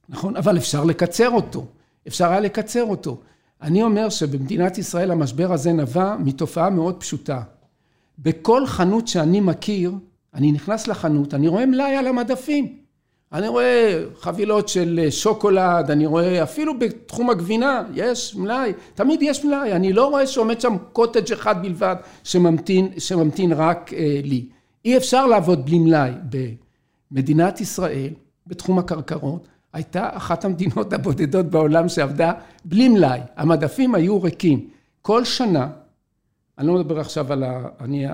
[0.10, 1.66] נכון, אבל אפשר לקצר אותו.
[2.08, 3.18] אפשר היה לקצר אותו.
[3.62, 7.42] אני אומר שבמדינת ישראל המשבר הזה נבע מתופעה מאוד פשוטה.
[8.20, 9.92] בכל חנות שאני מכיר,
[10.38, 12.78] אני נכנס לחנות, אני רואה מלאי על המדפים.
[13.34, 19.74] אני רואה חבילות של שוקולד, אני רואה אפילו בתחום הגבינה, יש מלאי, תמיד יש מלאי,
[19.74, 24.46] אני לא רואה שעומד שם קוטג' אחד בלבד שממתין, שממתין רק אה, לי.
[24.86, 26.12] אי אפשר לעבוד בלי מלאי.
[27.12, 28.14] במדינת ישראל,
[28.48, 32.34] בתחום הקרקעות, הייתה אחת המדינות הבודדות בעולם שעבדה
[32.66, 33.20] בלי מלאי.
[33.36, 34.70] המדפים היו ריקים.
[35.02, 35.68] כל שנה,
[36.58, 37.68] אני לא מדבר עכשיו על ה...
[37.82, 38.06] אני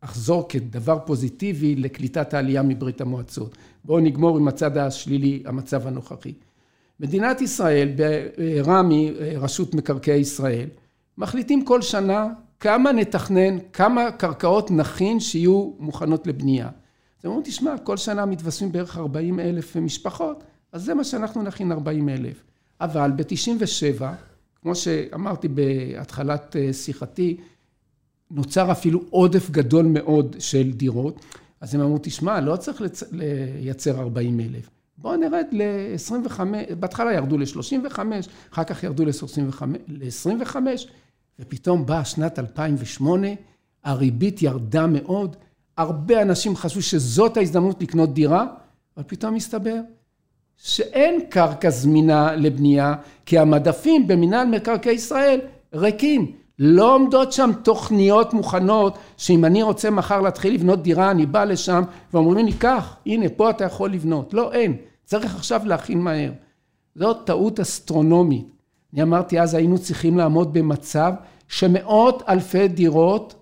[0.00, 3.56] אחזור כדבר פוזיטיבי לקליטת העלייה מברית המועצות.
[3.84, 6.32] בואו נגמור עם הצד השלילי, המצב הנוכחי.
[7.00, 7.88] מדינת ישראל,
[8.36, 10.68] ברמ"י, רשות מקרקעי ישראל,
[11.18, 12.26] מחליטים כל שנה
[12.60, 16.68] כמה נתכנן, כמה קרקעות נכין שיהיו מוכנות לבנייה.
[17.20, 21.72] אז אומרים, תשמע, כל שנה מתווספים בערך 40 אלף משפחות, אז זה מה שאנחנו נכין
[21.72, 22.42] 40 אלף.
[22.80, 24.04] אבל ב-97,
[24.62, 27.36] כמו שאמרתי בהתחלת שיחתי,
[28.30, 31.20] נוצר אפילו עודף גדול מאוד של דירות,
[31.60, 33.02] אז הם אמרו, תשמע, לא צריך לצ...
[33.12, 34.70] לייצר 40 אלף.
[34.98, 36.40] בואו נרד ל-25,
[36.80, 37.98] בהתחלה ירדו ל-35,
[38.52, 40.56] אחר כך ירדו ל-25,
[41.38, 43.28] ופתאום באה שנת 2008,
[43.84, 45.36] הריבית ירדה מאוד,
[45.76, 48.46] הרבה אנשים חשבו שזאת ההזדמנות לקנות דירה,
[48.96, 49.80] אבל פתאום מסתבר
[50.56, 52.94] שאין קרקע זמינה לבנייה,
[53.26, 55.40] כי המדפים במינהל מקרקעי ישראל
[55.74, 56.32] ריקים.
[56.58, 61.82] לא עומדות שם תוכניות מוכנות, שאם אני רוצה מחר להתחיל לבנות דירה, אני בא לשם
[62.14, 64.34] ואומרים לי, קח, הנה, פה אתה יכול לבנות.
[64.34, 64.76] לא, אין.
[65.04, 66.32] צריך עכשיו להכין מהר.
[66.94, 68.46] זאת טעות אסטרונומית.
[68.92, 71.12] אני אמרתי אז, היינו צריכים לעמוד במצב
[71.48, 73.34] שמאות אלפי דירות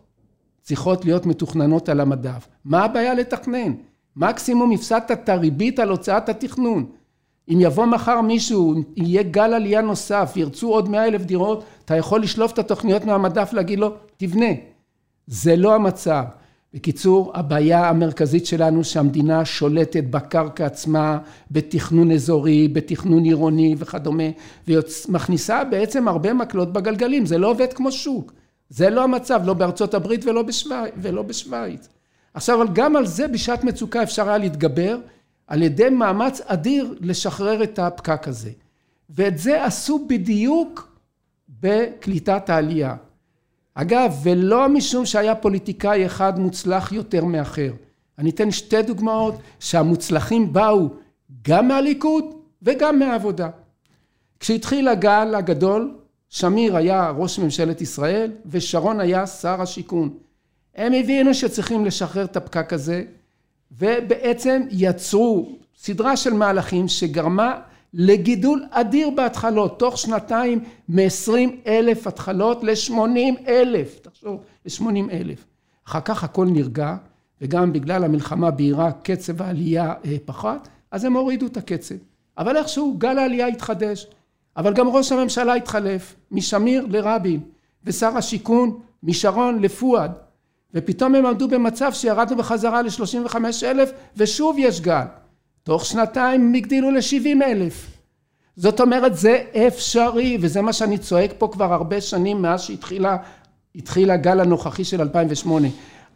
[0.62, 2.49] צריכות להיות מתוכננות על המדף.
[2.64, 3.73] מה הבעיה לתכנן?
[4.17, 6.87] מקסימום הפסדת את הריבית על הוצאת התכנון.
[7.49, 12.22] אם יבוא מחר מישהו, יהיה גל עלייה נוסף, ירצו עוד מאה אלף דירות, אתה יכול
[12.22, 14.51] לשלוף את התוכניות מהמדף, להגיד לו, תבנה.
[15.26, 16.24] זה לא המצב.
[16.74, 21.18] בקיצור, הבעיה המרכזית שלנו שהמדינה שולטת בקרקע עצמה,
[21.51, 24.24] בתכנון אזורי, בתכנון עירוני וכדומה,
[24.68, 28.32] ומכניסה בעצם הרבה מקלות בגלגלים, זה לא עובד כמו שוק.
[28.70, 30.70] זה לא המצב, לא בארצות הברית ולא, בשו...
[31.26, 31.88] בשוויץ.
[32.34, 34.99] עכשיו, אבל גם על זה בשעת מצוקה אפשר היה להתגבר,
[35.47, 38.51] על ידי מאמץ אדיר לשחרר את הפקק הזה.
[39.11, 40.99] ואת זה עשו בדיוק
[41.61, 42.97] בקליטת העלייה.
[43.74, 47.72] אגב, ולא משום שהיה פוליטיקאי אחד מוצלח יותר מאחר.
[48.18, 50.88] אני אתן שתי דוגמאות שהמוצלחים באו
[51.42, 52.24] גם מהליכוד
[52.62, 53.49] וגם מהעבודה.
[54.40, 55.94] כשהתחיל הגל הגדול,
[56.28, 60.14] שמיר היה ראש ממשלת ישראל ושרון היה שר השיכון.
[60.74, 63.05] הם הבינו שצריכים לשחרר את הפקק הזה
[63.73, 67.61] ובעצם יצרו סדרה של מהלכים שגרמה
[67.95, 71.31] לגידול אדיר בהתחלות, תוך שנתיים מ-20
[71.67, 75.45] אלף התחלות ל-80 אלף, תחשוב, ל-80 אלף.
[75.87, 76.97] אחר כך הכל נרגע,
[77.41, 81.95] וגם בגלל המלחמה בעיראק קצב העלייה אה, פחת, אז הם הורידו את הקצב.
[82.39, 84.07] אבל איכשהו גל העלייה התחדש,
[84.57, 87.41] אבל גם ראש הממשלה התחלף, משמיר לרבין,
[87.85, 90.12] ושר השיכון משרון לפואד,
[90.75, 95.05] ופתאום הם עמדו במצב שירדנו בחזרה ל-35 אלף, ושוב יש גל.
[95.62, 97.91] תוך שנתיים הם הגדילו ל-70 אלף.
[98.57, 104.41] זאת אומרת, זה אפשרי, וזה מה שאני צועק פה כבר הרבה שנים מאז שהתחיל הגל
[104.41, 105.69] הנוכחי של 2008.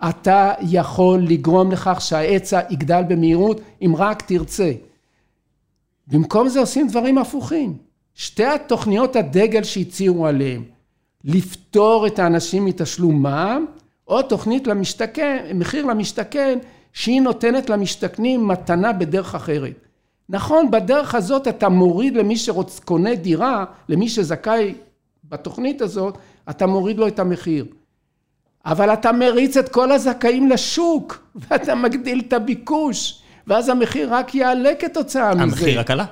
[0.09, 4.73] אתה יכול לגרום לכך שההיצע יגדל במהירות, אם רק תרצה.
[6.07, 7.77] במקום זה עושים דברים הפוכים.
[8.15, 10.65] שתי התוכניות הדגל שהצהירו עליהם,
[11.25, 13.67] לפטור את האנשים מתשלום מע"מ,
[14.11, 16.59] או תוכנית למשתכן, מחיר למשתכן,
[16.93, 19.87] שהיא נותנת למשתכנים מתנה בדרך אחרת.
[20.29, 24.75] נכון, בדרך הזאת אתה מוריד למי שקונה דירה, למי שזכאי
[25.25, 26.19] בתוכנית הזאת,
[26.51, 27.67] אתה מוריד לו את המחיר.
[28.67, 34.75] אבל אתה מריץ את כל הזכאים לשוק, ואתה מגדיל את הביקוש, ואז המחיר רק יעלה
[34.79, 35.43] כתוצאה מזה.
[35.43, 36.05] המחיר רק עלה.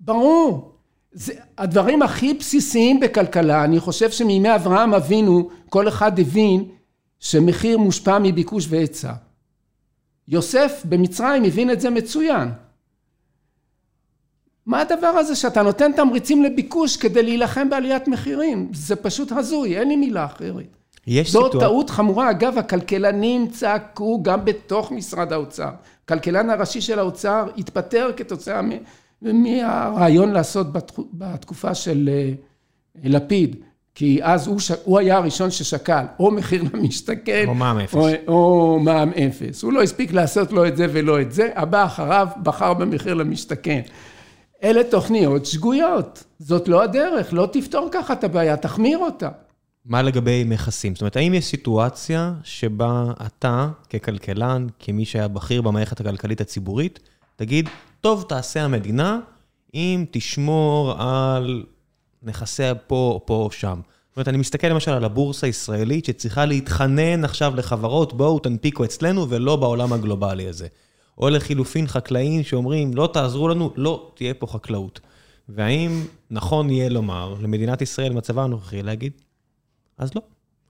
[0.00, 0.69] ברור.
[1.12, 6.64] זה הדברים הכי בסיסיים בכלכלה, אני חושב שמימי אברהם אבינו, כל אחד הבין
[7.20, 9.12] שמחיר מושפע מביקוש והיצע.
[10.28, 12.48] יוסף במצרים הבין את זה מצוין.
[14.66, 18.70] מה הדבר הזה שאתה נותן תמריצים לביקוש כדי להילחם בעליית מחירים?
[18.74, 20.64] זה פשוט הזוי, אין לי מילה אחרת.
[21.06, 21.64] יש זאת סיטואר...
[21.64, 22.30] טעות חמורה.
[22.30, 25.70] אגב, הכלכלנים צעקו גם בתוך משרד האוצר.
[26.04, 28.60] הכלכלן הראשי של האוצר התפטר כתוצאה
[29.22, 30.66] מהרעיון לעשות
[31.12, 32.32] בתקופה של אה,
[33.04, 33.56] לפיד.
[33.94, 34.72] כי אז הוא, ש...
[34.84, 37.94] הוא היה הראשון ששקל או מחיר למשתכן, או מע"מ אפס.
[37.94, 39.62] או, או מע"מ אפס.
[39.62, 43.80] הוא לא הספיק לעשות לא את זה ולא את זה, הבא אחריו בחר במחיר למשתכן.
[44.62, 46.24] אלה תוכניות שגויות.
[46.38, 49.28] זאת לא הדרך, לא תפתור ככה את הבעיה, תחמיר אותה.
[49.84, 50.94] מה לגבי מכסים?
[50.94, 56.98] זאת אומרת, האם יש סיטואציה שבה אתה, ככלכלן, כמי שהיה בכיר במערכת הכלכלית הציבורית,
[57.36, 57.68] תגיד,
[58.00, 59.20] טוב תעשה המדינה
[59.74, 61.64] אם תשמור על
[62.22, 63.80] נכסי פה פה או שם.
[64.08, 69.30] זאת אומרת, אני מסתכל למשל על הבורסה הישראלית שצריכה להתחנן עכשיו לחברות, בואו תנפיקו אצלנו
[69.30, 70.66] ולא בעולם הגלובלי הזה.
[71.18, 75.00] או לחילופין חקלאים שאומרים, לא תעזרו לנו, לא תהיה פה חקלאות.
[75.48, 79.12] והאם נכון יהיה לומר למדינת ישראל, מצבה הנוכחי, להגיד,
[79.98, 80.22] אז לא.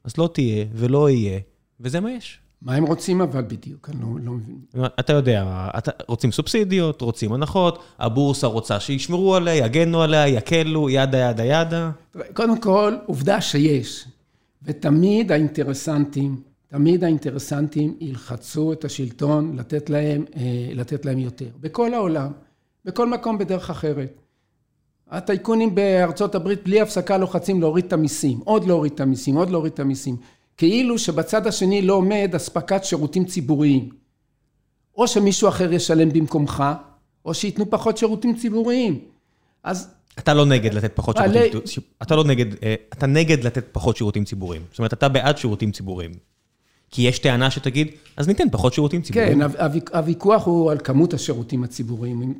[0.05, 1.41] אז לא תהיה ולא יהיה,
[1.81, 2.41] וזה מה יש.
[2.63, 3.91] מה הם רוצים אבל בדיוק?
[3.91, 4.59] אני לא, לא מבין.
[5.01, 11.19] אתה יודע, אתה, רוצים סובסידיות, רוצים הנחות, הבורסה רוצה שישמרו עליה, יגנו עליה, יקלו, ידה
[11.19, 11.91] ידה ידה.
[12.35, 14.05] קודם כל, עובדה שיש,
[14.63, 21.49] ותמיד האינטרסנטים, תמיד האינטרסנטים ילחצו את השלטון לתת להם, אה, לתת להם יותר.
[21.61, 22.33] בכל העולם,
[22.85, 24.21] בכל מקום בדרך אחרת.
[25.11, 29.73] הטייקונים בארצות הברית בלי הפסקה לוחצים להוריד את המיסים, עוד להוריד את המיסים, עוד להוריד
[29.73, 30.17] את המיסים.
[30.61, 33.89] כאילו שבצד השני לא עומד אספקת שירותים ציבוריים.
[34.97, 36.65] או שמישהו אחר ישלם במקומך,
[37.25, 38.99] או שייתנו פחות שירותים ציבוריים.
[39.65, 39.89] אז...
[40.19, 41.61] אתה לא נגד לתת פחות שירותים,
[42.03, 44.63] אתה לא נגד, אה, אתה נגד לתת פחות שירותים ציבוריים.
[44.71, 46.11] זאת אומרת, אתה בעד שירותים ציבוריים.
[46.91, 49.41] כי יש טענה שתגיד, אז ניתן פחות שירותים ציבוריים.
[49.49, 52.35] כן, הוויכוח הוא על כמות השירותים הציבוריים.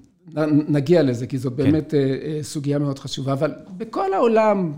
[0.69, 1.63] נגיע לזה, כי זאת כן.
[1.63, 2.43] באמת כן.
[2.43, 4.73] סוגיה מאוד חשובה, אבל בכל העולם,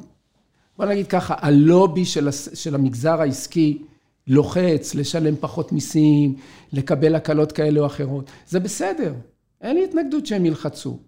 [0.77, 3.79] בוא נגיד ככה, הלובי של, של המגזר העסקי
[4.27, 6.35] לוחץ לשלם פחות מיסים,
[6.73, 8.31] לקבל הקלות כאלה או אחרות.
[8.49, 9.15] זה בסדר,
[9.61, 10.99] אין לי התנגדות שהם ילחצו.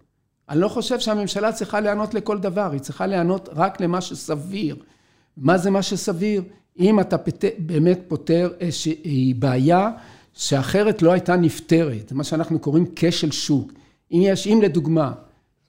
[0.49, 4.75] אני לא חושב שהממשלה צריכה להיענות לכל דבר, היא צריכה להיענות רק למה שסביר.
[5.37, 6.43] מה זה מה שסביר?
[6.79, 7.45] אם אתה פת...
[7.59, 9.91] באמת פותר איזושהי בעיה
[10.33, 13.71] שאחרת לא הייתה נפתרת, מה שאנחנו קוראים כשל שוק.
[14.11, 15.11] אם יש, אם לדוגמה,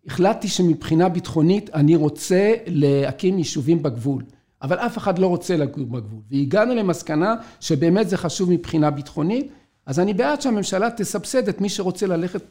[0.06, 4.22] החלטתי שמבחינה ביטחונית אני רוצה להקים יישובים בגבול,
[4.62, 9.48] אבל אף אחד לא רוצה לגור בגבול, והגענו למסקנה שבאמת זה חשוב מבחינה ביטחונית,
[9.86, 12.42] אז אני בעד שהממשלה תסבסד את מי שרוצה ללכת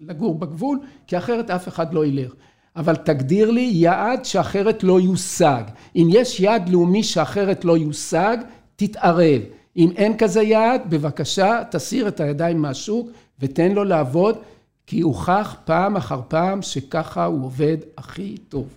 [0.00, 2.32] לגור בגבול, כי אחרת אף אחד לא ילך.
[2.76, 5.62] אבל תגדיר לי יעד שאחרת לא יושג.
[5.96, 8.36] אם יש יעד לאומי שאחרת לא יושג,
[8.76, 9.42] תתערב.
[9.76, 14.38] אם אין כזה יעד, בבקשה, תסיר את הידיים מהשוק ותן לו לעבוד.
[14.86, 18.68] כי הוכח פעם אחר פעם שככה הוא עובד הכי טוב.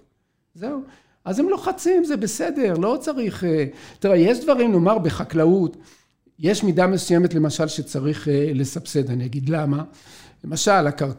[0.56, 0.82] זהו.
[1.26, 3.44] אז הם לוחצים, זה בסדר, לא צריך...
[3.44, 3.66] אה,
[4.00, 5.78] תראה, יש דברים, נאמר, בחקלאות,
[6.40, 9.84] יש מידה מסוימת למשל שצריך אה, לסבסד, אני אגיד למה.
[10.44, 11.12] למשל, הקר...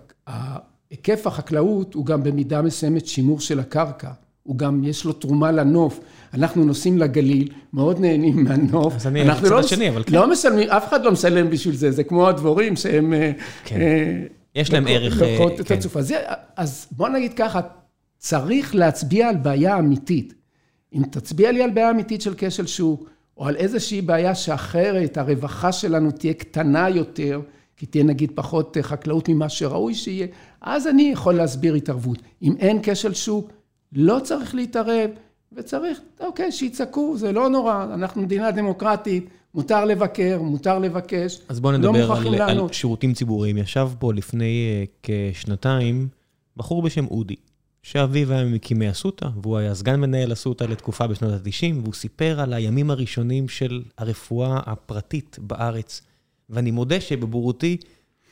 [0.90, 4.10] היקף החקלאות הוא גם במידה מסוימת שימור של הקרקע.
[4.42, 6.00] הוא גם, יש לו תרומה לנוף.
[6.34, 8.94] אנחנו נוסעים לגליל, מאוד נהנים מהנוף.
[8.96, 10.12] אז אני בצד לא, השני, אבל כן.
[10.12, 13.12] לא משלמים, אף אחד לא משלם בשביל זה, זה כמו הדבורים שהם...
[13.12, 13.32] אה,
[13.64, 13.80] כן.
[14.54, 15.22] יש להם ערך...
[15.22, 16.00] לוקחות את הצופה.
[16.56, 17.60] אז בוא נגיד ככה,
[18.18, 20.34] צריך להצביע על בעיה אמיתית.
[20.94, 25.72] אם תצביע לי על בעיה אמיתית של כשל שוק, או על איזושהי בעיה שאחרת, הרווחה
[25.72, 27.40] שלנו תהיה קטנה יותר,
[27.76, 30.26] כי תהיה נגיד פחות חקלאות ממה שראוי שיהיה,
[30.60, 32.18] אז אני יכול להסביר התערבות.
[32.42, 33.52] אם אין כשל שוק,
[33.92, 35.10] לא צריך להתערב,
[35.52, 41.40] וצריך, אוקיי, שיצעקו, זה לא נורא, אנחנו מדינה דמוקרטית, מותר לבקר, מותר לבקש.
[41.48, 43.58] אז בואו נדבר לא על, על שירותים ציבוריים.
[43.58, 46.08] ישב פה לפני uh, כשנתיים
[46.56, 47.36] בחור בשם אודי,
[47.82, 52.52] שאביו היה ממקימי אסותא, והוא היה סגן מנהל אסותא לתקופה בשנות ה-90, והוא סיפר על
[52.52, 56.02] הימים הראשונים של הרפואה הפרטית בארץ.
[56.50, 57.76] ואני מודה שבבורותי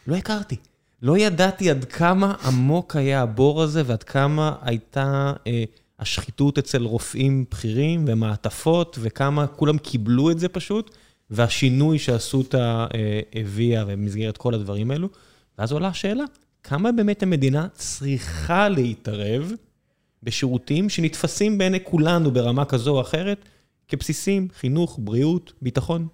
[0.06, 0.56] לא הכרתי.
[1.02, 5.64] לא ידעתי עד כמה עמוק היה הבור הזה ועד כמה הייתה אה,
[5.98, 10.96] השחיתות אצל רופאים בכירים ומעטפות וכמה כולם קיבלו את זה פשוט.
[11.30, 15.08] והשינוי שאסותא אה, הביאה במסגרת כל הדברים האלו.
[15.58, 16.24] ואז עולה השאלה,
[16.62, 19.52] כמה באמת המדינה צריכה להתערב
[20.22, 23.44] בשירותים שנתפסים בעיני כולנו ברמה כזו או אחרת,
[23.88, 26.06] כבסיסים, חינוך, בריאות, ביטחון?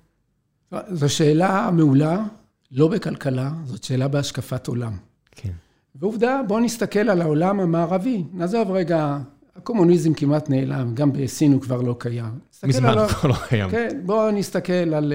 [0.88, 2.24] זו שאלה מעולה,
[2.72, 4.96] לא בכלכלה, זאת שאלה בהשקפת עולם.
[5.30, 5.52] כן.
[5.94, 8.24] ועובדה, בואו נסתכל על העולם המערבי.
[8.32, 9.18] נעזוב רגע
[9.56, 12.38] הקומוניזם כמעט נעלם, גם בסין הוא כבר לא קיים.
[12.64, 13.70] מזמן כבר לא קיים.
[13.70, 15.12] כן, בואו נסתכל על,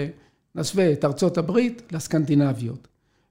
[0.56, 2.88] נשווה את ארצות הברית לסקנדינביות.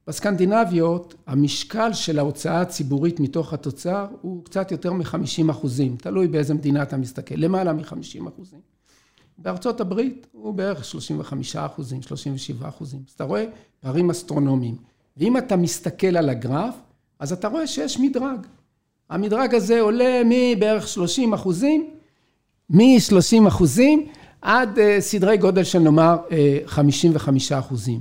[0.07, 6.83] בסקנדינביות, המשקל של ההוצאה הציבורית מתוך התוצר הוא קצת יותר מ-50 אחוזים, תלוי באיזה מדינה
[6.83, 8.61] אתה מסתכל, למעלה מ-50 אחוזים.
[9.39, 13.01] בארצות הברית הוא בערך 35 אחוזים, 37 אחוזים.
[13.09, 13.45] אז אתה רואה
[13.81, 14.77] פערים אסטרונומיים.
[15.17, 16.75] ואם אתה מסתכל על הגרף,
[17.19, 18.47] אז אתה רואה שיש מדרג.
[19.11, 21.91] המדרג הזה עולה מבערך 30 אחוזים,
[22.71, 24.07] מ-30 אחוזים
[24.43, 26.17] עד אה, סדרי גודל של נאמר
[26.67, 28.01] 55 אה, אחוזים.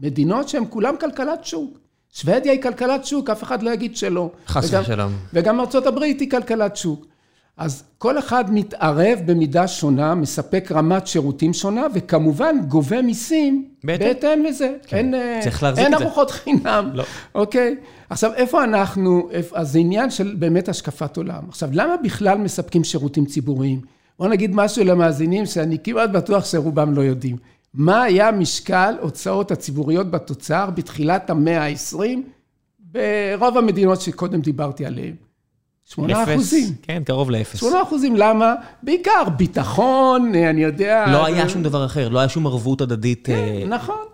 [0.00, 1.78] מדינות שהן כולן כלכלת שוק,
[2.12, 4.30] שוודיה היא כלכלת שוק, אף אחד לא יגיד שלא.
[4.46, 5.12] חס ושלום.
[5.32, 7.06] וגם ארצות הברית היא כלכלת שוק.
[7.56, 14.06] אז כל אחד מתערב במידה שונה, מספק רמת שירותים שונה, וכמובן גובה מיסים בהתאם.
[14.06, 14.72] בהתאם לזה.
[14.86, 14.96] כן.
[14.96, 16.04] אין, אה, צריך להחזיק אין את זה.
[16.04, 16.90] ארוחות חינם.
[16.94, 17.04] לא.
[17.34, 17.76] אוקיי?
[18.10, 21.42] עכשיו, איפה אנחנו, איפה, אז זה עניין של באמת השקפת עולם.
[21.48, 23.80] עכשיו, למה בכלל מספקים שירותים ציבוריים?
[24.18, 27.36] בואו נגיד משהו למאזינים שאני כמעט בטוח שרובם לא יודעים.
[27.74, 32.00] מה היה משקל הוצאות הציבוריות בתוצר בתחילת המאה ה-20
[32.78, 35.14] ברוב המדינות שקודם דיברתי עליהן?
[35.84, 36.32] שמונה אפס.
[36.32, 36.74] אחוזים.
[36.82, 37.60] כן, קרוב לאפס.
[37.60, 38.54] שמונה אחוזים, למה?
[38.82, 41.04] בעיקר ביטחון, אני יודע...
[41.12, 43.28] לא היה שום דבר אחר, לא היה שום ערבות הדדית.
[43.30, 44.04] אה, כן, נכון.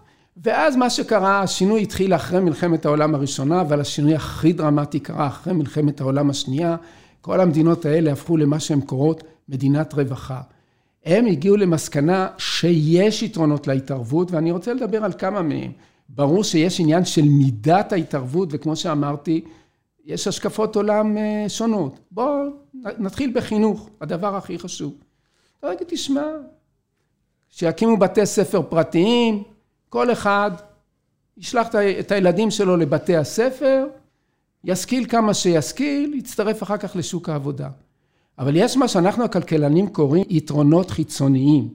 [0.43, 5.53] ואז מה שקרה, השינוי התחיל אחרי מלחמת העולם הראשונה, אבל השינוי הכי דרמטי קרה אחרי
[5.53, 6.77] מלחמת העולם השנייה.
[7.21, 10.41] כל המדינות האלה הפכו למה שהן קוראות מדינת רווחה.
[11.05, 15.73] הם הגיעו למסקנה שיש יתרונות להתערבות, ואני רוצה לדבר על כמה מהם.
[16.09, 19.45] ברור שיש עניין של מידת ההתערבות, וכמו שאמרתי,
[20.05, 22.01] יש השקפות עולם אה, שונות.
[22.11, 22.33] בואו
[22.99, 24.95] נתחיל בחינוך, הדבר הכי חשוב.
[25.63, 26.27] רגע תשמע,
[27.51, 29.43] שיקימו בתי ספר פרטיים,
[29.89, 30.51] כל אחד
[31.37, 31.69] ישלח
[32.01, 33.87] את הילדים שלו לבתי הספר,
[34.65, 37.69] ישכיל כמה שישכיל, יצטרף אחר כך לשוק העבודה.
[38.39, 41.69] אבל יש מה שאנחנו הכלכלנים קוראים יתרונות חיצוניים.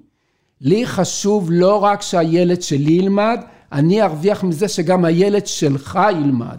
[0.62, 3.40] לי חשוב לא רק שהילד שלי ילמד,
[3.72, 6.58] אני ארוויח מזה שגם הילד שלך ילמד.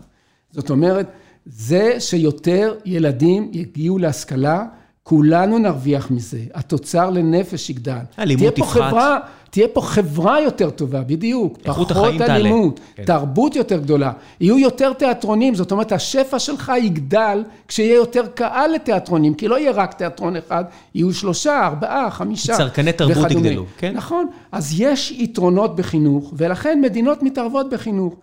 [0.50, 1.06] זאת אומרת,
[1.46, 4.64] זה שיותר ילדים יגיעו להשכלה,
[5.02, 6.40] כולנו נרוויח מזה.
[6.54, 7.98] התוצר לנפש יגדל.
[8.16, 8.88] הלימוד תהיה פה תפחת.
[8.88, 9.18] חברה,
[9.54, 11.58] תהיה פה חברה יותר טובה, בדיוק.
[11.64, 12.36] איכות פחות החיים תעלה.
[12.36, 13.04] אלימות, כן.
[13.04, 14.12] תרבות יותר גדולה.
[14.40, 19.72] יהיו יותר תיאטרונים, זאת אומרת, השפע שלך יגדל כשיהיה יותר קהל לתיאטרונים, כי לא יהיה
[19.72, 22.56] רק תיאטרון אחד, יהיו שלושה, ארבעה, חמישה.
[22.56, 23.46] צרכני תרבות וכדומה.
[23.46, 23.92] יגדלו, כן?
[23.96, 24.26] נכון.
[24.52, 28.14] אז יש יתרונות בחינוך, ולכן מדינות מתערבות בחינוך.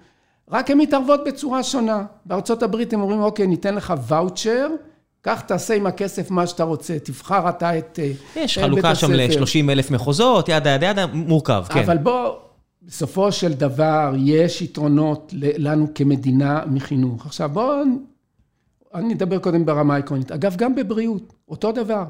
[0.51, 2.03] רק הן מתערבות בצורה שונה.
[2.25, 4.67] בארצות הברית הם אומרים, אוקיי, ניתן לך ואוצ'ר,
[5.21, 8.95] קח תעשה עם הכסף מה שאתה רוצה, תבחר אתה את אה, יש אה, בית חלוקה
[8.95, 9.41] שם הספר.
[9.41, 11.79] ל-30 אלף מחוזות, ידה ידה ידה, מורכב, כן.
[11.79, 12.35] אבל בוא,
[12.81, 17.25] בסופו של דבר, יש יתרונות לנו כמדינה מחינוך.
[17.25, 17.83] עכשיו בואו,
[18.93, 20.31] אני אדבר קודם ברמה העקרונית.
[20.31, 22.03] אגב, גם בבריאות, אותו דבר.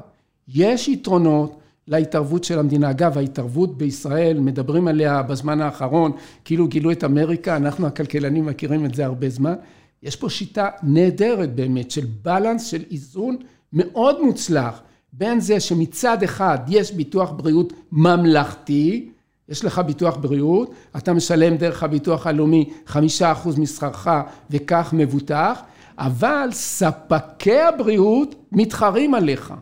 [0.48, 1.58] יש יתרונות
[1.88, 2.90] להתערבות של המדינה.
[2.90, 6.12] אגב, ההתערבות בישראל, מדברים עליה בזמן האחרון,
[6.44, 9.54] כאילו גילו את אמריקה, אנחנו הכלכלנים מכירים את זה הרבה זמן.
[10.02, 13.36] יש פה שיטה נהדרת באמת, של בלנס, של איזון
[13.72, 14.82] מאוד מוצלח,
[15.12, 19.10] בין זה שמצד אחד יש ביטוח בריאות ממלכתי,
[19.48, 24.08] יש לך ביטוח בריאות, אתה משלם דרך הביטוח הלאומי חמישה אחוז משכרך
[24.50, 25.60] וכך מבוטח,
[25.98, 29.54] אבל ספקי הבריאות מתחרים עליך.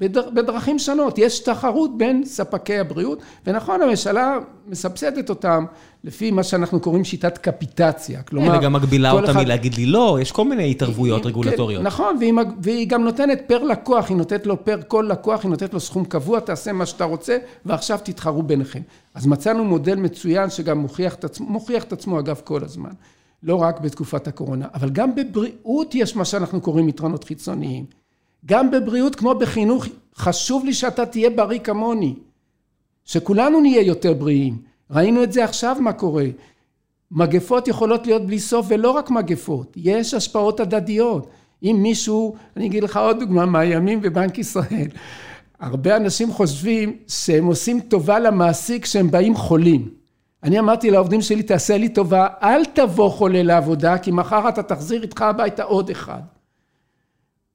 [0.00, 5.64] בדר, בדרכים שונות, יש תחרות בין ספקי הבריאות, ונכון, הממשלה מסבסדת אותם
[6.04, 8.52] לפי מה שאנחנו קוראים שיטת קפיטציה, כלומר...
[8.52, 11.82] כן, וגם מגבילה כל אותה אחד- מלהגיד לי לא, יש כל מיני התערבויות כן, רגולטוריות.
[11.82, 12.32] נכון, והיא,
[12.62, 16.04] והיא גם נותנת פר לקוח, היא נותנת לו פר כל לקוח, היא נותנת לו סכום
[16.04, 18.80] קבוע, תעשה מה שאתה רוצה, ועכשיו תתחרו ביניכם.
[19.14, 22.90] אז מצאנו מודל מצוין שגם מוכיח את עצמו, מוכיח את עצמו אגב כל הזמן,
[23.42, 27.99] לא רק בתקופת הקורונה, אבל גם בבריאות יש מה שאנחנו קוראים יתרונות חיצוניים.
[28.46, 29.86] גם בבריאות כמו בחינוך,
[30.16, 32.14] חשוב לי שאתה תהיה בריא כמוני,
[33.04, 34.58] שכולנו נהיה יותר בריאים.
[34.90, 36.26] ראינו את זה עכשיו מה קורה.
[37.10, 41.30] מגפות יכולות להיות בלי סוף, ולא רק מגפות, יש השפעות הדדיות.
[41.62, 44.88] אם מישהו, אני אגיד לך עוד דוגמה מהימים בבנק ישראל,
[45.60, 49.88] הרבה אנשים חושבים שהם עושים טובה למעסיק כשהם באים חולים.
[50.42, 55.02] אני אמרתי לעובדים שלי, תעשה לי טובה, אל תבוא חולה לעבודה, כי מחר אתה תחזיר
[55.02, 56.20] איתך הביתה עוד אחד.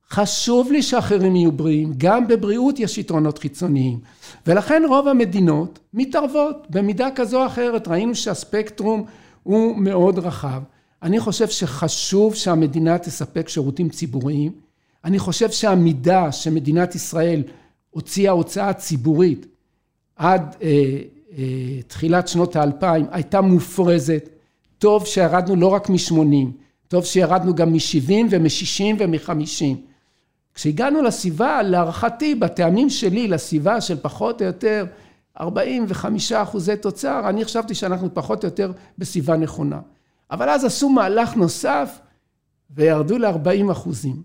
[0.10, 4.00] חשוב לי שאחרים יהיו בריאים, גם בבריאות יש יתרונות חיצוניים.
[4.48, 7.88] ולכן רוב המדינות מתערבות במידה כזו או אחרת.
[7.88, 9.06] ראינו שהספקטרום
[9.44, 10.62] הוא מאוד רחב.
[11.04, 14.52] אני חושב שחשוב שהמדינה תספק שירותים ציבוריים.
[15.04, 17.44] אני חושב שהמידה שמדינת ישראל
[17.92, 19.46] הוציאה הוצאה ציבורית
[20.16, 20.68] עד אה,
[21.38, 24.30] אה, תחילת שנות האלפיים הייתה מופרזת.
[24.78, 26.48] טוב שירדנו לא רק מ-80,
[26.88, 29.95] טוב שירדנו גם מ-70 ומ-60 ומ-50.
[30.56, 34.86] כשהגענו לסביבה, להערכתי, בטעמים שלי, לסביבה של פחות או יותר
[35.40, 39.80] 45 אחוזי תוצר, אני חשבתי שאנחנו פחות או יותר בסביבה נכונה.
[40.32, 42.00] אבל אז עשו מהלך נוסף
[42.70, 44.24] וירדו ל-40 אחוזים.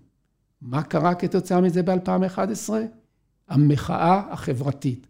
[0.61, 2.69] מה קרה כתוצאה מזה ב-2011?
[3.49, 5.07] המחאה החברתית.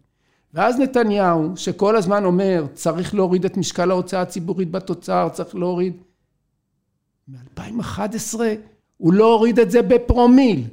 [0.54, 5.96] ואז נתניהו, שכל הזמן אומר, צריך להוריד את משקל ההוצאה הציבורית בתוצר, צריך להוריד...
[7.28, 8.40] מ-2011
[8.96, 10.64] הוא לא הוריד את זה בפרומיל.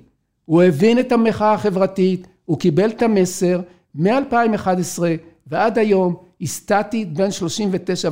[0.50, 3.60] הוא הבין את המחאה החברתית, הוא קיבל את המסר,
[3.96, 5.00] מ-2011
[5.48, 7.30] ועד היום היא סטטית בין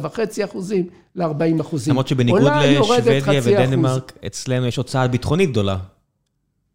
[0.04, 0.86] 39.5 אחוזים
[1.16, 1.92] ל-40 אחוזים.
[1.92, 5.78] למרות שבניגוד לשוודיה ודנמרק, אצלנו יש הוצאה ביטחונית גדולה.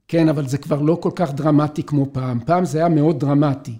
[0.08, 2.40] כן, אבל זה כבר לא כל כך דרמטי כמו פעם.
[2.46, 3.74] פעם זה היה מאוד דרמטי.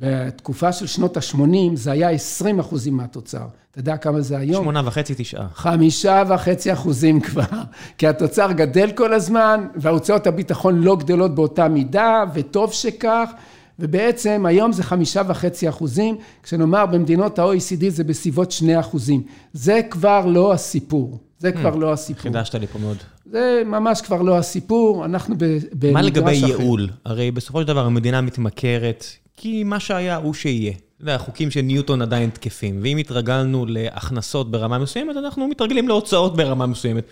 [0.00, 3.46] בתקופה של שנות ה-80 זה היה 20 אחוזים מהתוצר.
[3.70, 4.62] אתה יודע כמה זה היום?
[4.62, 5.46] שמונה וחצי, תשעה.
[5.54, 7.42] חמישה וחצי אחוזים כבר.
[7.98, 13.30] כי התוצר גדל כל הזמן, וההוצאות הביטחון לא גדלות באותה מידה, וטוב שכך.
[13.78, 19.22] ובעצם היום זה חמישה וחצי אחוזים, כשנאמר במדינות ה-OECD זה בסביבות שני אחוזים.
[19.52, 21.18] זה כבר לא הסיפור.
[21.38, 22.22] זה כבר mm, לא הסיפור.
[22.22, 22.96] חידשת לי פה מאוד.
[23.30, 25.92] זה ממש כבר לא הסיפור, אנחנו במגרש אחר.
[25.92, 26.88] מה לגבי ייעול?
[27.04, 29.04] הרי בסופו של דבר המדינה מתמכרת,
[29.36, 30.72] כי מה שהיה הוא שיהיה.
[30.72, 36.36] אתה יודע, החוקים של ניוטון עדיין תקפים, ואם התרגלנו להכנסות ברמה מסוימת, אנחנו מתרגלים להוצאות
[36.36, 37.04] ברמה מסוימת.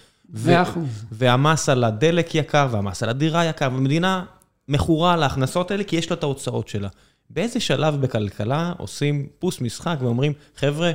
[0.46, 1.04] מאה אחוז.
[1.12, 4.24] והמס על הדלק יקר, והמס על הדירה יקר, והמדינה
[4.68, 6.88] מכורה להכנסות האלה, כי יש לה את ההוצאות שלה.
[7.30, 10.92] באיזה שלב בכלכלה עושים פוס משחק ואומרים, חבר'ה,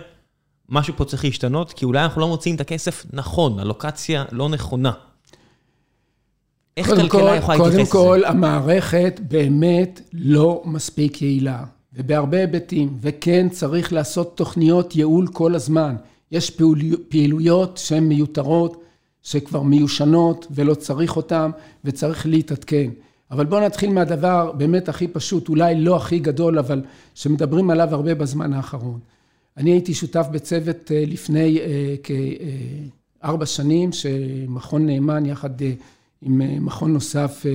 [0.69, 4.91] משהו פה צריך להשתנות, כי אולי אנחנו לא מוצאים את הכסף נכון, הלוקציה לא נכונה.
[6.77, 7.91] איך כלכלה יכולה להתייחס לזה?
[7.91, 11.63] קודם כל, המערכת באמת לא מספיק יעילה,
[11.93, 15.95] ובהרבה היבטים, וכן צריך לעשות תוכניות ייעול כל הזמן.
[16.31, 16.57] יש
[17.09, 18.83] פעילויות שהן מיותרות,
[19.23, 21.51] שכבר מיושנות ולא צריך אותן,
[21.85, 22.89] וצריך להתעדכן.
[23.31, 26.81] אבל בואו נתחיל מהדבר באמת הכי פשוט, אולי לא הכי גדול, אבל
[27.15, 28.99] שמדברים עליו הרבה בזמן האחרון.
[29.57, 31.95] אני הייתי שותף בצוות אה, לפני אה,
[33.21, 35.71] כארבע שנים, שמכון נאמן יחד אה,
[36.21, 37.45] עם מכון נוסף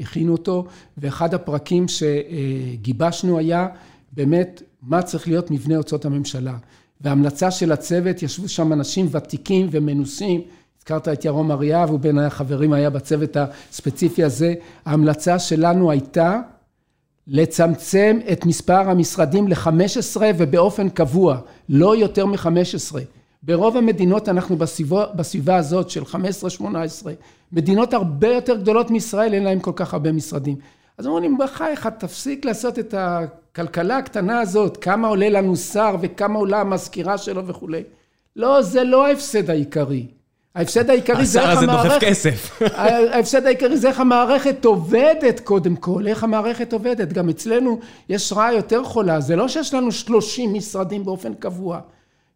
[0.00, 0.64] הכינו אותו,
[0.98, 3.68] ואחד הפרקים שגיבשנו היה
[4.12, 6.56] באמת מה צריך להיות מבנה הוצאות הממשלה.
[7.00, 10.40] וההמלצה של הצוות, ישבו שם אנשים ותיקים ומנוסים,
[10.78, 14.54] הזכרת את ירום אריאב, הוא בין החברים היה בצוות הספציפי הזה.
[14.84, 16.40] ההמלצה שלנו הייתה
[17.26, 21.38] לצמצם את מספר המשרדים ל-15 ובאופן קבוע,
[21.68, 22.96] לא יותר מ-15.
[23.42, 26.02] ברוב המדינות אנחנו בסביבה, בסביבה הזאת של
[26.62, 26.64] 15-18,
[27.52, 30.56] מדינות הרבה יותר גדולות מישראל, אין להם כל כך הרבה משרדים.
[30.98, 36.60] אז אומרים, בחייך, תפסיק לעשות את הכלכלה הקטנה הזאת, כמה עולה לנו שר וכמה עולה
[36.60, 37.82] המזכירה שלו וכולי.
[38.36, 40.06] לא, זה לא ההפסד העיקרי.
[40.54, 41.72] ההפסד העיקרי זה איך המערכת...
[41.72, 42.62] השר הזה דוחף כסף.
[43.12, 47.12] ההפסד העיקרי זה איך המערכת עובדת קודם כל, איך המערכת עובדת.
[47.12, 51.80] גם אצלנו יש רעה יותר חולה, זה לא שיש לנו 30 משרדים באופן קבוע.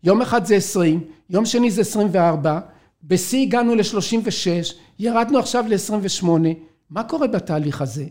[0.05, 1.01] יום אחד זה 20,
[1.31, 2.61] יום שני זה 24,
[3.05, 6.29] בשיא הגענו ל-36, ירדנו עכשיו ל-28.
[6.91, 8.05] מה קורה בתהליך הזה?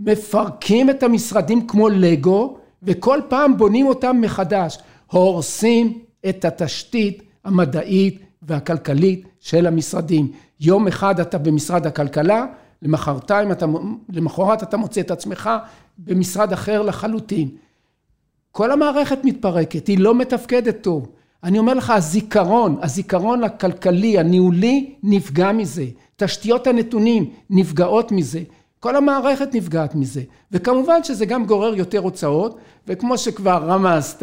[0.00, 4.78] מפרקים את המשרדים כמו לגו, וכל פעם בונים אותם מחדש.
[5.10, 10.32] הורסים את התשתית המדעית והכלכלית של המשרדים.
[10.60, 12.46] יום אחד אתה במשרד הכלכלה,
[12.82, 13.66] למחרתיים אתה,
[14.12, 15.50] למחרת אתה מוצא את עצמך
[15.98, 17.48] במשרד אחר לחלוטין.
[18.50, 21.08] כל המערכת מתפרקת, היא לא מתפקדת טוב.
[21.44, 25.86] אני אומר לך, הזיכרון, הזיכרון הכלכלי, הניהולי, נפגע מזה.
[26.16, 28.42] תשתיות הנתונים נפגעות מזה.
[28.80, 30.22] כל המערכת נפגעת מזה.
[30.52, 34.22] וכמובן שזה גם גורר יותר הוצאות, וכמו שכבר רמזת,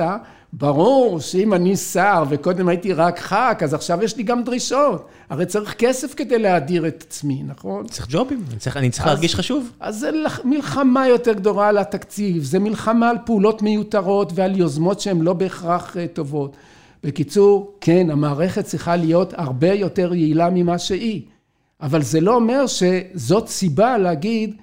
[0.53, 5.07] ברור שאם אני שר וקודם הייתי רק ח"כ, אז עכשיו יש לי גם דרישות.
[5.29, 7.87] הרי צריך כסף כדי להדיר את עצמי, נכון?
[7.87, 9.71] צריך ג'ובים, אני צריך, אני צריך אז, להרגיש חשוב.
[9.79, 10.09] אז זה
[10.43, 15.97] מלחמה יותר גדולה על התקציב, זה מלחמה על פעולות מיותרות ועל יוזמות שהן לא בהכרח
[15.97, 16.57] אה, טובות.
[17.03, 21.21] בקיצור, כן, המערכת צריכה להיות הרבה יותר יעילה ממה שהיא.
[21.81, 24.55] אבל זה לא אומר שזאת סיבה להגיד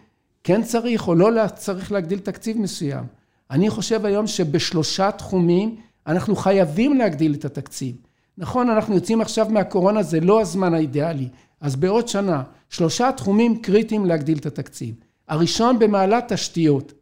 [0.44, 3.04] כן צריך או לא צריך להגדיל תקציב מסוים.
[3.50, 5.76] אני חושב היום שבשלושה תחומים
[6.06, 7.96] אנחנו חייבים להגדיל את התקציב.
[8.38, 11.28] נכון, אנחנו יוצאים עכשיו מהקורונה, זה לא הזמן האידיאלי.
[11.60, 14.94] אז בעוד שנה, שלושה תחומים קריטיים להגדיל את התקציב.
[15.28, 16.92] הראשון במעלת תשתיות.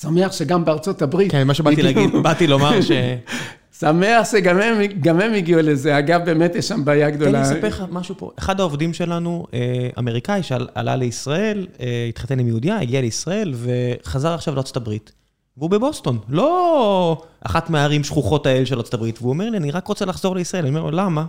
[0.00, 1.32] שמח שגם בארצות הברית...
[1.32, 2.90] כן, מה שבאתי להגיד, באתי לומר ש...
[3.82, 5.98] שמח שגם הם הגיעו לזה.
[5.98, 7.30] אגב, באמת יש שם בעיה גדולה.
[7.30, 8.30] תן לי לספר לך משהו פה.
[8.38, 14.54] אחד העובדים שלנו, אה, אמריקאי, שעלה לישראל, אה, התחתן עם יהודיה, הגיע לישראל, וחזר עכשיו
[14.54, 15.12] לארצות הברית.
[15.56, 19.86] והוא בבוסטון, לא אחת מהערים שכוחות האל של ארצות הברית, והוא אומר לי, אני רק
[19.86, 20.62] רוצה לחזור לישראל.
[20.62, 21.20] אני אומר לו, למה?
[21.20, 21.28] הוא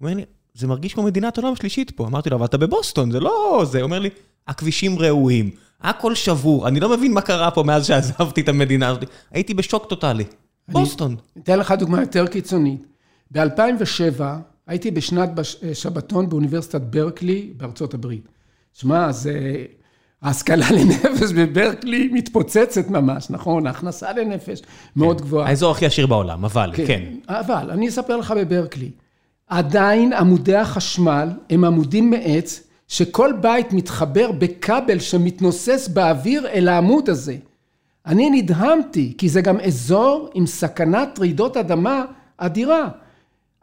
[0.00, 0.24] אומר לי,
[0.54, 2.06] זה מרגיש כמו מדינת עולם שלישית פה.
[2.06, 3.78] אמרתי לו, אבל אתה בבוסטון, זה לא זה.
[3.78, 4.10] הוא אומר לי,
[4.48, 5.50] הכבישים ראויים,
[5.82, 9.04] הכל שבור, אני לא מבין מה קרה פה מאז שעזבתי את המדינה הזאת.
[9.32, 10.24] הייתי בשוק טוטאלי.
[10.68, 11.16] בוסטון.
[11.36, 12.86] אני אתן לך דוגמה יותר קיצונית.
[13.30, 14.22] ב-2007
[14.66, 15.30] הייתי בשנת
[15.72, 18.28] שבתון באוניברסיטת ברקלי בארצות הברית.
[18.72, 19.64] שמע, זה...
[20.22, 23.66] ההשכלה לנפש בברקלי מתפוצצת ממש, נכון?
[23.66, 24.62] ההכנסה לנפש
[24.96, 25.26] מאוד כן.
[25.26, 25.48] גבוהה.
[25.48, 26.86] האזור הכי עשיר בעולם, אבל, כן.
[26.86, 27.02] כן.
[27.28, 28.90] אבל, אני אספר לך בברקלי.
[29.46, 37.36] עדיין עמודי החשמל הם עמודים מעץ, שכל בית מתחבר בכבל שמתנוסס באוויר אל העמוד הזה.
[38.06, 42.04] אני נדהמתי, כי זה גם אזור עם סכנת רעידות אדמה
[42.38, 42.88] אדירה.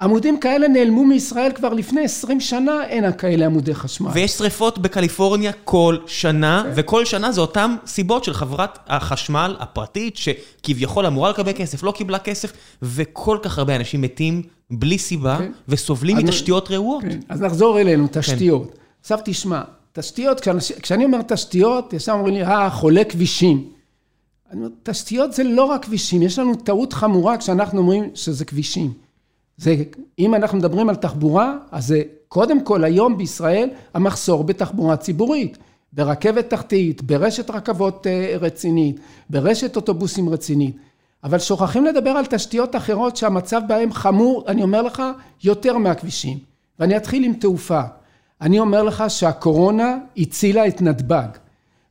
[0.01, 4.09] עמודים כאלה נעלמו מישראל כבר לפני 20 שנה, אין כאלה עמודי חשמל.
[4.13, 11.05] ויש שריפות בקליפורניה כל שנה, וכל שנה זה אותן סיבות של חברת החשמל הפרטית, שכביכול
[11.05, 15.51] אמורה לקבל כסף, לא קיבלה כסף, וכל כך הרבה אנשים מתים בלי סיבה, כן.
[15.69, 17.01] וסובלים אז- מתשתיות רעועות.
[17.03, 18.75] כן, אז נחזור אלינו, תשתיות.
[19.01, 19.61] עכשיו תשמע,
[19.93, 23.78] תשתיות, כשאנש- כשאני אומר תשתיות, ישר אומרים לי, אה, חולה כבישים.
[24.51, 28.93] אני אומר, תשתיות זה לא רק כבישים, יש לנו טעות חמורה כשאנחנו אומרים שזה כבישים.
[29.57, 29.75] זה,
[30.19, 35.57] אם אנחנו מדברים על תחבורה, אז זה קודם כל היום בישראל המחסור בתחבורה ציבורית,
[35.93, 40.75] ברכבת תחתית, ברשת רכבות אה, רצינית, ברשת אוטובוסים רצינית.
[41.23, 45.03] אבל שוכחים לדבר על תשתיות אחרות שהמצב בהן חמור, אני אומר לך,
[45.43, 46.37] יותר מהכבישים.
[46.79, 47.81] ואני אתחיל עם תעופה.
[48.41, 51.27] אני אומר לך שהקורונה הצילה את נתב"ג.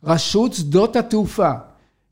[0.04, 1.52] רשות שדות התעופה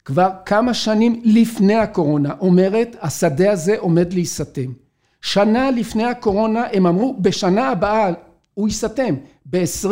[0.07, 4.73] כבר כמה שנים לפני הקורונה אומרת, השדה הזה עומד להיסתם.
[5.21, 8.13] שנה לפני הקורונה הם אמרו, בשנה הבאה
[8.55, 9.15] הוא ייסתם.
[9.47, 9.89] ב-20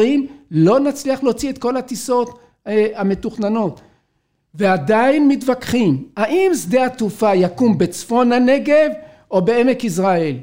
[0.50, 3.80] לא נצליח להוציא את כל הטיסות אה, המתוכננות.
[4.54, 8.90] ועדיין מתווכחים, האם שדה התעופה יקום בצפון הנגב
[9.30, 10.36] או בעמק יזרעאל?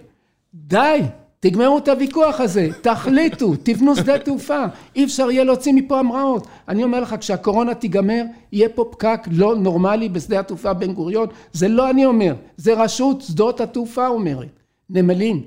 [0.53, 1.01] די,
[1.43, 4.63] תגמרו את הוויכוח הזה, תחליטו, תבנו שדה תעופה,
[4.95, 6.47] אי אפשר יהיה להוציא מפה המראות.
[6.67, 11.67] אני אומר לך, כשהקורונה תיגמר, יהיה פה פקק לא נורמלי בשדה התעופה בן גוריון, זה
[11.67, 15.43] לא אני אומר, זה רשות שדות התעופה אומרת, נמלים.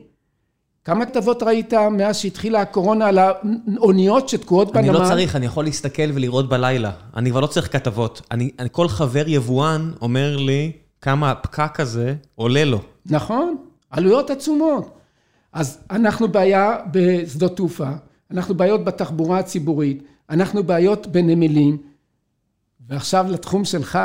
[0.84, 4.88] כמה כתבות ראית מאז שהתחילה הקורונה על האוניות שתקועות בנמל?
[4.88, 6.90] אני לא צריך, אני יכול להסתכל ולראות בלילה.
[7.16, 8.22] אני כבר לא צריך כתבות.
[8.30, 12.80] אני, אני כל חבר יבואן אומר לי כמה הפקק הזה עולה לו.
[13.06, 13.56] נכון,
[13.90, 14.93] עלויות עצומות.
[15.54, 17.90] אז אנחנו בעיה בשדות תעופה,
[18.30, 21.78] אנחנו בעיות בתחבורה הציבורית, אנחנו בעיות בנמלים,
[22.88, 23.98] ועכשיו לתחום שלך,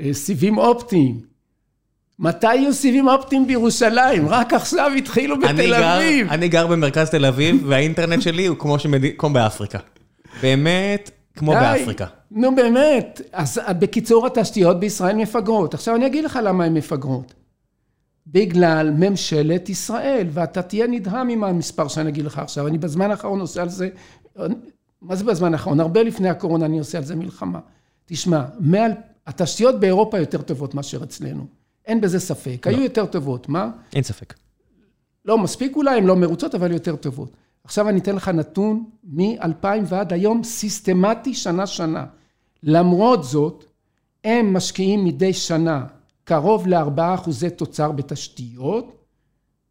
[0.00, 1.20] אה, סיבים אופטיים.
[2.18, 4.28] מתי יהיו סיבים אופטיים בירושלים?
[4.28, 6.28] רק עכשיו התחילו בתל אביב.
[6.30, 9.02] אני גר במרכז תל אביב, והאינטרנט שלי הוא כמו, שמד...
[9.18, 9.78] כמו באפריקה.
[10.42, 11.60] באמת, כמו די.
[11.60, 12.06] באפריקה.
[12.30, 13.20] נו באמת.
[13.32, 15.74] אז בקיצור, התשתיות בישראל מפגרות.
[15.74, 17.34] עכשיו אני אגיד לך למה הן מפגרות.
[18.32, 22.66] בגלל ממשלת ישראל, ואתה תהיה נדהם עם המספר שאני אגיד לך עכשיו.
[22.66, 23.88] אני בזמן האחרון עושה על זה,
[25.02, 25.80] מה זה בזמן האחרון?
[25.80, 27.58] הרבה לפני הקורונה אני עושה על זה מלחמה.
[28.06, 28.92] תשמע, מעל,
[29.26, 31.46] התשתיות באירופה יותר טובות מאשר אצלנו.
[31.86, 32.66] אין בזה ספק.
[32.66, 33.70] היו יותר טובות, מה?
[33.94, 34.34] אין ספק.
[35.24, 37.32] לא מספיק אולי, הן לא מרוצות, אבל יותר טובות.
[37.64, 42.06] עכשיו אני אתן לך נתון מ-2000 ועד היום, סיסטמטי שנה-שנה.
[42.62, 43.64] למרות זאת,
[44.24, 45.84] הם משקיעים מדי שנה
[46.28, 49.04] קרוב ל-4 אחוזי תוצר בתשתיות,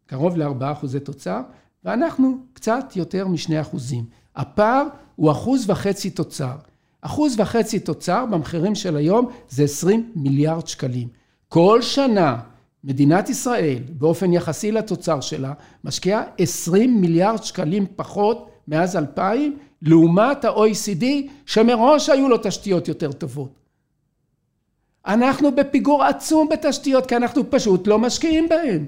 [0.06, 1.40] קרוב ל-4 אחוזי תוצר,
[1.84, 4.04] ואנחנו קצת יותר מ-2 אחוזים.
[4.36, 4.84] הפער
[5.16, 6.56] הוא אחוז וחצי תוצר.
[7.00, 11.08] אחוז וחצי תוצר במחירים של היום זה 20 מיליארד שקלים.
[11.48, 12.40] כל שנה
[12.84, 15.52] מדינת ישראל, באופן יחסי לתוצר שלה,
[15.84, 21.04] משקיעה 20 מיליארד שקלים פחות מאז 2000, לעומת ה-OECD,
[21.46, 23.67] שמראש היו לו תשתיות יותר טובות.
[25.08, 28.84] אנחנו בפיגור עצום בתשתיות, כי אנחנו פשוט לא משקיעים בהן.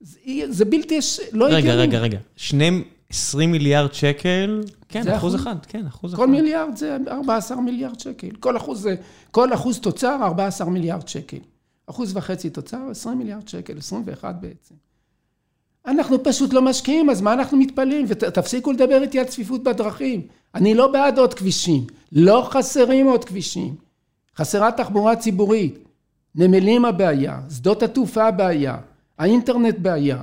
[0.00, 0.18] זה,
[0.48, 0.98] זה בלתי,
[1.32, 1.76] לא רגע, הגיוני.
[1.78, 2.18] רגע, רגע.
[2.36, 5.34] שני 20 מיליארד שקל, כן, אחוז?
[5.34, 6.22] אחד, כן, אחוז אחד.
[6.22, 8.30] כל מיליארד זה 14 מיליארד שקל.
[8.40, 8.94] כל אחוז, זה,
[9.30, 11.38] כל אחוז תוצר 14 מיליארד שקל.
[11.86, 14.74] אחוז וחצי תוצר 20 מיליארד שקל, 21 בעצם.
[15.86, 18.04] אנחנו פשוט לא משקיעים, אז מה אנחנו מתפלאים?
[18.08, 20.26] ותפסיקו לדבר איתי על צפיפות בדרכים.
[20.54, 21.86] אני לא בעד עוד כבישים.
[22.12, 23.74] לא חסרים עוד כבישים.
[24.36, 25.78] חסרה תחבורה ציבורית.
[26.34, 28.76] נמלים הבעיה, שדות התעופה הבעיה,
[29.18, 30.22] האינטרנט בעיה.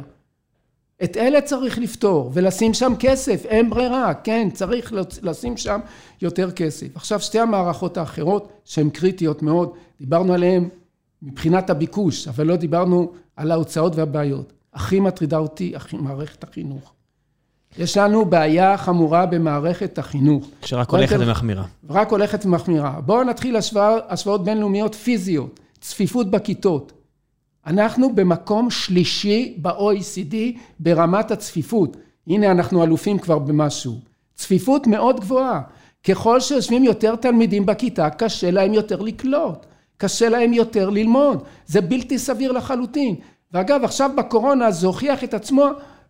[1.03, 5.80] את אלה צריך לפתור ולשים שם כסף, אין ברירה, כן, צריך לשים שם
[6.22, 6.88] יותר כסף.
[6.95, 10.69] עכשיו שתי המערכות האחרות שהן קריטיות מאוד, דיברנו עליהן
[11.22, 14.53] מבחינת הביקוש, אבל לא דיברנו על ההוצאות והבעיות.
[14.73, 16.94] הכי מטרידה אותי מערכת החינוך.
[17.77, 20.49] יש לנו בעיה חמורה במערכת החינוך.
[20.65, 21.64] שרק הולכת ומחמירה.
[21.89, 22.99] רק הולכת ומחמירה.
[23.06, 26.93] בואו נתחיל השוואה, השוואות בינלאומיות פיזיות, צפיפות בכיתות.
[27.68, 30.35] אנחנו במקום שלישי ב-OECD
[30.80, 31.98] ברמת הצפיפות.
[32.27, 33.99] הנה אנחנו אלופים כבר במשהו.
[34.35, 35.61] צפיפות מאוד גבוהה.
[36.03, 39.65] ככל שיושבים יותר תלמידים בכיתה, קשה להם יותר לקלוט.
[39.98, 41.43] קשה להם יותר ללמוד.
[41.65, 43.15] זה בלתי סביר לחלוטין.
[43.53, 45.65] ואגב, עכשיו בקורונה זה הוכיח את עצמו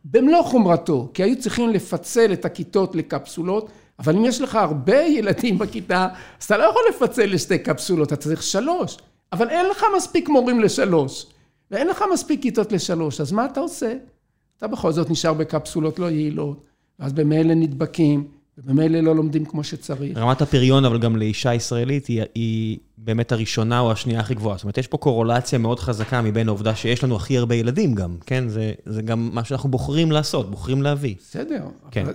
[0.06, 3.70] במלוא חומרתו, כי היו צריכים לפצל את הכיתות לקפסולות,
[4.00, 6.08] אבל אם יש לך הרבה ילדים בכיתה,
[6.40, 8.98] אז אתה לא יכול לפצל לשתי קפסולות, אתה צריך שלוש.
[9.34, 11.26] אבל אין לך מספיק מורים לשלוש,
[11.72, 13.94] ואין לך מספיק כיתות לשלוש, אז מה אתה עושה?
[14.58, 16.64] אתה בכל זאת נשאר בקפסולות לא יעילות,
[17.00, 20.18] ואז במילא נדבקים, וממילא לא לומדים כמו שצריך.
[20.18, 24.58] רמת הפריון, אבל גם לאישה ישראלית, היא, היא באמת הראשונה או השנייה הכי גבוהה.
[24.58, 28.16] זאת אומרת, יש פה קורולציה מאוד חזקה מבין העובדה שיש לנו הכי הרבה ילדים גם,
[28.26, 28.50] כן?
[28.50, 31.16] זה, זה גם מה שאנחנו בוחרים לעשות, בוחרים להביא.
[31.20, 31.64] בסדר.
[31.92, 32.06] כן.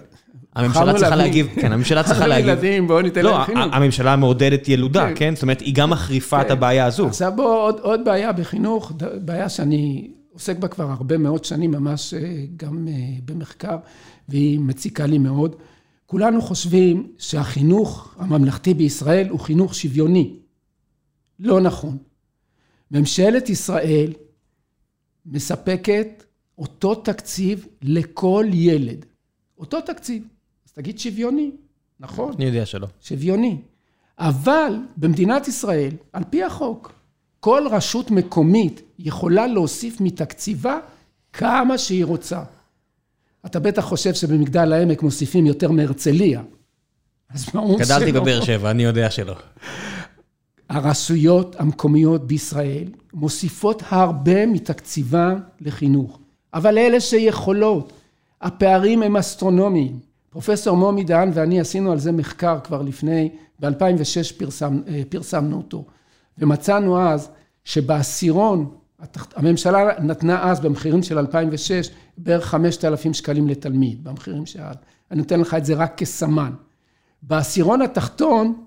[0.55, 2.49] הממשלה צריכה להגיב, כן, הממשלה צריכה להגיב.
[2.49, 3.75] ילדים, בואו ניתן לא, להם חינוך.
[3.75, 5.35] הממשלה מעודדת ילודה, כן?
[5.35, 6.53] זאת אומרת, היא גם מחריפה את כן.
[6.53, 7.07] הבעיה הזו.
[7.07, 8.93] עכשיו בואו, עוד, עוד בעיה בחינוך,
[9.25, 12.21] בעיה שאני עוסק בה כבר הרבה מאוד שנים, ממש אה,
[12.57, 12.95] גם אה,
[13.25, 13.77] במחקר,
[14.29, 15.57] והיא מציקה לי מאוד.
[16.07, 20.37] כולנו חושבים שהחינוך הממלכתי בישראל הוא חינוך שוויוני.
[21.39, 21.99] לא נכון.
[22.91, 24.13] ממשלת ישראל
[25.27, 26.25] מספקת
[26.59, 29.07] אותו תקציב לכל ילד.
[29.59, 30.23] אותו תקציב.
[30.67, 31.51] אז תגיד שוויוני,
[32.01, 32.33] נכון?
[32.37, 32.87] אני יודע שלא.
[33.01, 33.57] שוויוני.
[34.19, 36.93] אבל במדינת ישראל, על פי החוק,
[37.41, 40.79] כל רשות מקומית יכולה להוסיף מתקציבה
[41.33, 42.43] כמה שהיא רוצה.
[43.47, 46.43] אתה בטח חושב שבמגדל העמק מוסיפים יותר מהרצליה.
[47.31, 47.97] אז ברור שלא.
[47.97, 49.35] גדלתי בבאר שבע, אני יודע שלא.
[50.71, 56.19] הרשויות המקומיות בישראל מוסיפות הרבה מתקציבן לחינוך,
[56.55, 57.93] אבל אלה שיכולות,
[58.41, 59.99] הפערים הם אסטרונומיים.
[60.31, 63.29] פרופסור מומי דהן ואני עשינו על זה מחקר כבר לפני,
[63.61, 65.85] ב-2006 פרסם, אה, פרסמנו אותו,
[66.39, 67.29] ומצאנו אז
[67.65, 68.71] שבעשירון,
[69.37, 74.77] הממשלה נתנה אז במחירים של 2006 בערך 5,000 שקלים לתלמיד, במחירים שאז.
[75.11, 76.53] אני נותן לך את זה רק כסמן.
[77.23, 78.65] בעשירון התחתון,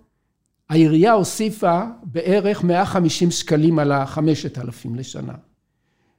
[0.70, 5.34] העירייה הוסיפה בערך 150 שקלים על ה-5,000 לשנה.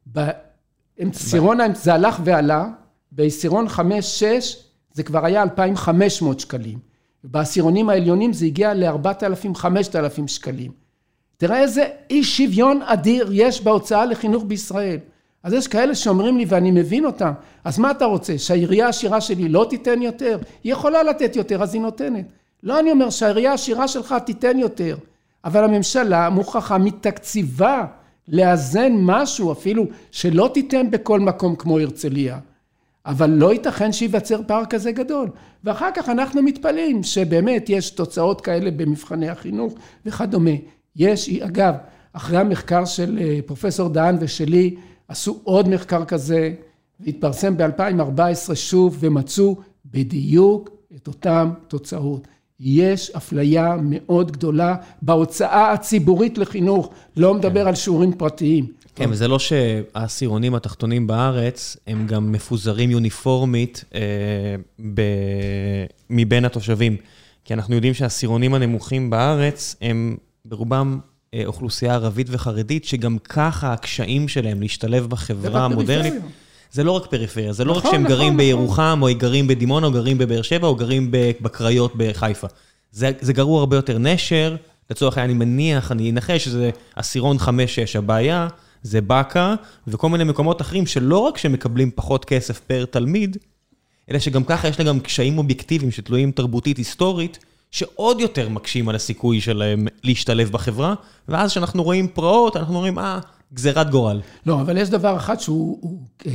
[0.07, 2.69] בעשירון, זה הלך ועלה,
[3.13, 3.81] בעשירון 5-6
[4.93, 6.79] זה כבר היה 2,500 שקלים.
[7.25, 10.73] בעשירונים העליונים זה הגיע ל-4,000-5,000 שקלים.
[11.41, 14.99] תראה איזה אי שוויון אדיר יש בהוצאה לחינוך בישראל.
[15.43, 17.33] אז יש כאלה שאומרים לי, ואני מבין אותם,
[17.65, 20.39] אז מה אתה רוצה, שהעירייה העשירה שלי לא תיתן יותר?
[20.65, 22.25] היא יכולה לתת יותר, אז היא נותנת.
[22.63, 24.97] לא אני אומר שהעירייה העשירה שלך תיתן יותר,
[25.45, 27.85] אבל הממשלה מוכרחה מתקציבה
[28.29, 32.39] לאזן משהו, אפילו שלא תיתן בכל מקום כמו הרצליה.
[33.07, 35.29] אבל לא ייתכן שייווצר פער כזה גדול.
[35.65, 39.75] ואחר כך אנחנו מתפלאים שבאמת יש תוצאות כאלה במבחני החינוך
[40.07, 40.51] וכדומה.
[40.97, 41.75] יש, אגב,
[42.13, 44.75] אחרי המחקר של אה, פרופסור דהן ושלי,
[45.09, 46.53] עשו עוד מחקר כזה,
[47.01, 52.29] והתפרסם ב-2014 שוב, ומצאו בדיוק את אותן תוצאות.
[52.61, 58.67] יש אפליה מאוד גדולה בהוצאה הציבורית לחינוך, לא מדבר על שיעורים פרטיים.
[58.95, 64.01] כן, וזה לא שהעשירונים התחתונים בארץ, הם גם מפוזרים יוניפורמית אה,
[64.95, 65.03] ב...
[66.11, 66.97] מבין התושבים.
[67.45, 70.17] כי אנחנו יודעים שהעשירונים הנמוכים בארץ, הם
[70.51, 70.99] ברובם
[71.35, 76.15] אה, אוכלוסייה ערבית וחרדית, שגם ככה הקשיים שלהם להשתלב בחברה המודרנית.
[76.73, 78.37] זה לא רק פריפריה, זה לא רק נכון, שהם נכון, גרים נכון.
[78.37, 82.47] בירוחם, או גרים בדימונה, או גרים בבאר שבע, או גרים בקריות בחיפה.
[82.93, 84.57] זה, זה גרוע הרבה יותר נשר,
[84.91, 87.41] לצורך העניין, אני מניח, אני אנחש שזה עשירון 5-6.
[87.95, 88.49] הבעיה
[88.83, 89.55] זה באקה,
[89.87, 93.37] וכל מיני מקומות אחרים שלא רק שמקבלים פחות כסף פר תלמיד,
[94.11, 97.39] אלא שגם ככה יש להם גם קשיים אובייקטיביים שתלויים תרבותית היסטורית,
[97.71, 100.95] שעוד יותר מקשים על הסיכוי שלהם להשתלב בחברה,
[101.29, 103.19] ואז כשאנחנו רואים פרעות, אנחנו אומרים, אה,
[103.55, 104.21] גזירת גורל.
[104.47, 106.33] לא, אבל יש דבר אחד שהוא, הוא, אה,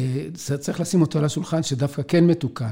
[0.57, 2.71] צריך לשים אותו על השולחן, שדווקא כן מתוקן.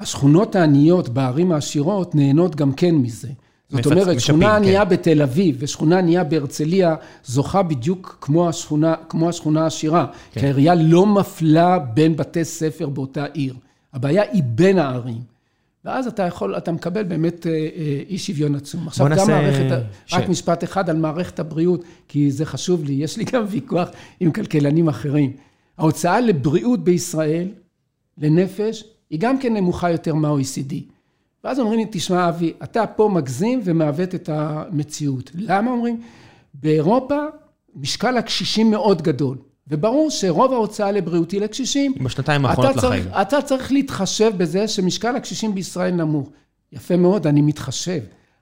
[0.00, 3.28] השכונות העניות בערים העשירות נהנות גם כן מזה.
[3.68, 4.90] זאת מפצ- אומרת, משפים, שכונה ענייה כן.
[4.90, 6.94] בתל אביב ושכונה ענייה בהרצליה
[7.24, 10.06] זוכה בדיוק כמו השכונה, כמו השכונה העשירה.
[10.32, 10.40] כן.
[10.40, 13.54] כי העירייה לא מפלה בין בתי ספר באותה עיר.
[13.94, 15.33] הבעיה היא בין הערים.
[15.84, 18.86] ואז אתה יכול, אתה מקבל באמת אה, אה, אי שוויון עצום.
[18.86, 23.16] עכשיו, גם מערכת, ש- רק משפט אחד על מערכת הבריאות, כי זה חשוב לי, יש
[23.16, 23.88] לי גם ויכוח
[24.20, 25.32] עם כלכלנים אחרים.
[25.78, 27.48] ההוצאה לבריאות בישראל,
[28.18, 30.74] לנפש, היא גם כן נמוכה יותר מה-OECD.
[31.44, 35.30] ואז אומרים לי, תשמע, אבי, אתה פה מגזים ומעוות את המציאות.
[35.34, 36.00] למה אומרים?
[36.54, 37.18] באירופה
[37.76, 39.38] משקל הקשישים מאוד גדול,
[39.68, 41.94] וברור שרוב ההוצאה לבריאות היא לקשישים.
[42.04, 43.22] בשנתיים האחרונות אתה צריך, לחיים.
[43.22, 46.28] אתה צריך להתחשב בזה שמשקל הקשישים בישראל נמוך.
[46.72, 48.00] יפה מאוד, אני מתחשב.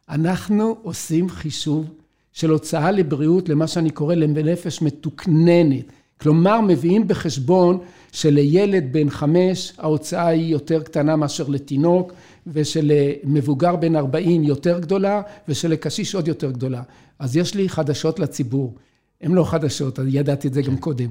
[0.09, 1.91] אנחנו עושים חישוב
[2.33, 5.85] של הוצאה לבריאות למה שאני קורא לנפש מתוקננת.
[6.21, 7.79] כלומר, מביאים בחשבון
[8.13, 12.13] שלילד בן חמש ההוצאה היא יותר קטנה מאשר לתינוק,
[12.47, 16.83] ושלמבוגר בן 40 יותר גדולה, ושלקשיש עוד יותר גדולה.
[17.19, 18.75] אז יש לי חדשות לציבור.
[19.23, 21.09] הן לא חדשות, אני ידעתי את זה גם קודם.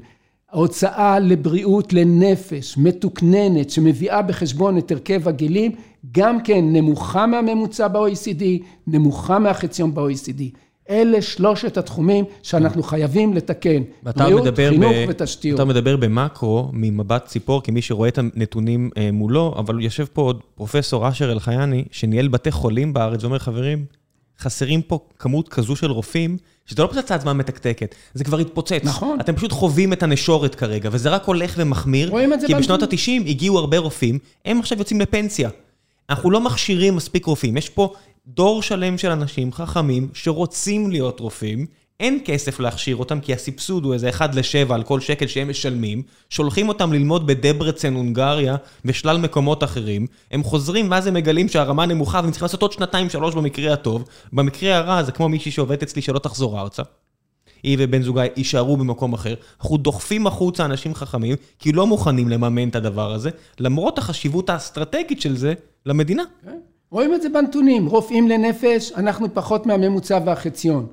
[0.51, 5.71] ההוצאה לבריאות לנפש מתוקננת, שמביאה בחשבון את הרכב הגילים,
[6.11, 8.43] גם כן נמוכה מהממוצע ב-OECD,
[8.87, 10.41] נמוכה מהחציון ב-OECD.
[10.89, 13.83] אלה שלושת התחומים שאנחנו חייבים לתקן.
[14.03, 15.59] בריאות, חינוך ותשתיות.
[15.59, 21.09] אתה מדבר במקרו, ממבט ציפור, כמי שרואה את הנתונים מולו, אבל יושב פה עוד פרופסור
[21.09, 23.85] אשר אלחייני, שניהל בתי חולים בארץ, ואומר, חברים,
[24.39, 28.81] חסרים פה כמות כזו של רופאים, שזה לא פצצת זמן מתקתקת, זה כבר התפוצץ.
[28.83, 29.19] נכון.
[29.19, 32.09] אתם פשוט חווים את הנשורת כרגע, וזה רק הולך ומחמיר.
[32.09, 35.49] רואים את זה כי בשנות ה-90 הגיעו הרבה רופאים, הם עכשיו יוצאים לפנסיה.
[36.09, 37.93] אנחנו לא מכשירים מספיק רופאים, יש פה
[38.27, 41.65] דור שלם של אנשים חכמים שרוצים להיות רופאים,
[42.01, 46.03] אין כסף להכשיר אותם, כי הסבסוד הוא איזה 1 ל-7 על כל שקל שהם משלמים,
[46.29, 48.55] שולחים אותם ללמוד בדברצן, הונגריה,
[48.85, 53.09] ושלל מקומות אחרים, הם חוזרים ואז הם מגלים שהרמה נמוכה, והם צריכים לעשות עוד שנתיים,
[53.09, 56.83] שלוש במקרה הטוב, במקרה הרע זה כמו מישהי שעובדת אצלי שלא תחזור ארצה.
[57.63, 62.69] היא ובן זוגה יישארו במקום אחר, אנחנו דוחפים החוצה אנשים חכמים, כי לא מוכנים לממן
[62.69, 63.29] את הדבר הזה,
[63.59, 65.53] למרות החשיבות האסטרטגית של זה
[65.85, 66.23] למדינה.
[66.45, 66.57] כן.
[66.91, 70.87] רואים את זה בנתונים, רופאים לנפש, אנחנו פחות מהממוצע והחציון.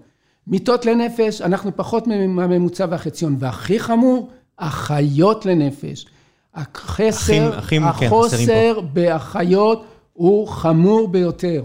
[0.49, 3.37] מיטות לנפש, אנחנו פחות מהממוצע והחציון.
[3.39, 6.07] והכי חמור, אחיות לנפש.
[6.55, 11.65] החסר, אחים, אחים, החוסר כן, באחיות הוא חמור ביותר.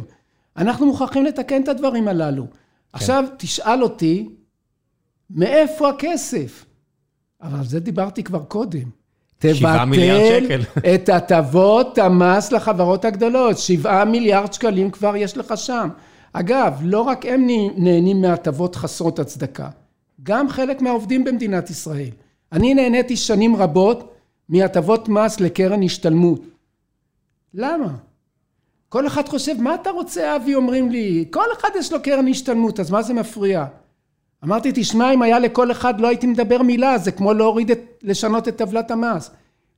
[0.57, 2.43] אנחנו מוכרחים לתקן את הדברים הללו.
[2.43, 2.49] כן.
[2.93, 4.29] עכשיו, תשאל אותי,
[5.29, 6.65] מאיפה הכסף?
[7.41, 8.89] אבל על זה דיברתי כבר קודם.
[9.37, 10.61] תבטל
[10.95, 13.57] את הטבות המס לחברות הגדולות.
[13.57, 15.89] שבעה מיליארד שקלים כבר יש לך שם.
[16.33, 17.47] אגב, לא רק הם
[17.77, 19.69] נהנים מהטבות חסרות הצדקה,
[20.23, 22.09] גם חלק מהעובדים במדינת ישראל.
[22.51, 24.13] אני נהניתי שנים רבות
[24.49, 26.41] מהטבות מס לקרן השתלמות.
[27.53, 27.93] למה?
[28.89, 31.25] כל אחד חושב, מה אתה רוצה, אבי, אומרים לי?
[31.31, 33.65] כל אחד יש לו קרן השתלמות, אז מה זה מפריע?
[34.43, 38.47] אמרתי, תשמע, אם היה לכל אחד, לא הייתי מדבר מילה, זה כמו להוריד את, לשנות
[38.47, 39.31] את טבלת המס.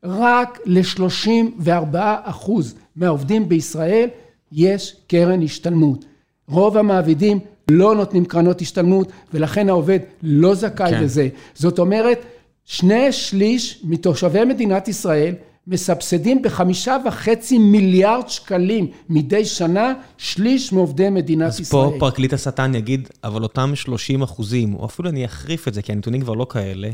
[0.03, 4.09] רק ל-34 אחוז מהעובדים בישראל
[4.51, 6.05] יש קרן השתלמות.
[6.47, 7.39] רוב המעבידים
[7.71, 11.03] לא נותנים קרנות השתלמות, ולכן העובד לא זכאי כן.
[11.03, 11.27] לזה.
[11.53, 12.25] זאת אומרת,
[12.65, 15.33] שני שליש מתושבי מדינת ישראל
[15.67, 21.85] מסבסדים בחמישה וחצי מיליארד שקלים מדי שנה, שליש מעובדי מדינת אז ישראל.
[21.85, 25.81] אז פה פרקליט השטן יגיד, אבל אותם 30 אחוזים, או אפילו אני אחריף את זה,
[25.81, 26.89] כי הנתונים כבר לא כאלה,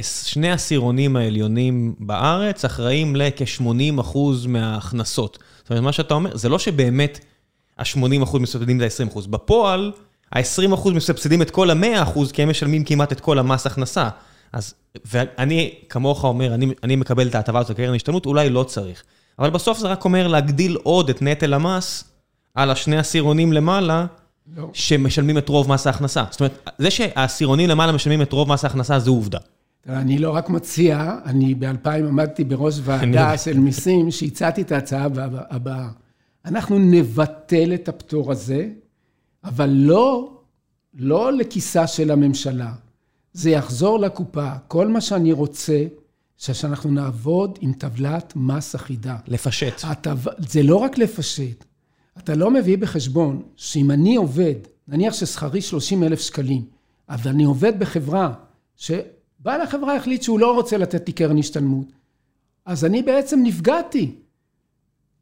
[0.00, 5.38] שני העשירונים העליונים בארץ אחראים לכ-80 אחוז מההכנסות.
[5.58, 7.20] זאת אומרת, מה שאתה אומר, זה לא שבאמת
[7.80, 9.26] ה-80 אחוז מסבסדים את ה-20 אחוז.
[9.26, 9.92] בפועל,
[10.32, 14.08] ה-20 אחוז מסבסדים את כל ה-100 אחוז, כי הם משלמים כמעט את כל המס הכנסה.
[14.52, 14.74] אז,
[15.04, 19.02] ואני, כמוך אומר, אני, אני מקבל את ההטבה הזאת לקרן השתלמות, אולי לא צריך.
[19.38, 22.04] אבל בסוף זה רק אומר להגדיל עוד את נטל המס
[22.54, 24.06] על השני עשירונים למעלה,
[24.56, 24.70] לא.
[24.72, 26.24] שמשלמים את רוב מס ההכנסה.
[26.30, 29.38] זאת אומרת, זה שהעשירונים למעלה משלמים את רוב מס ההכנסה, זו עובדה.
[29.88, 35.06] אני לא רק מציע, אני ב-2000 עמדתי בראש ועדה של מיסים, שהצעתי את ההצעה
[35.50, 35.88] הבאה.
[36.44, 38.68] אנחנו נבטל את הפטור הזה,
[39.44, 40.40] אבל לא,
[40.94, 42.72] לא לכיסה של הממשלה.
[43.32, 44.52] זה יחזור לקופה.
[44.68, 45.84] כל מה שאני רוצה,
[46.36, 49.16] שאנחנו נעבוד עם טבלת מס אחידה.
[49.26, 49.74] לפשט.
[49.84, 50.18] הטב...
[50.38, 51.64] זה לא רק לפשט.
[52.18, 54.54] אתה לא מביא בחשבון שאם אני עובד,
[54.88, 56.64] נניח ששכרי 30 אלף שקלים,
[57.08, 58.32] אבל אני עובד בחברה,
[58.76, 61.86] שבעל החברה החליט שהוא לא רוצה לתת לי קרן השתלמות,
[62.64, 64.14] אז אני בעצם נפגעתי.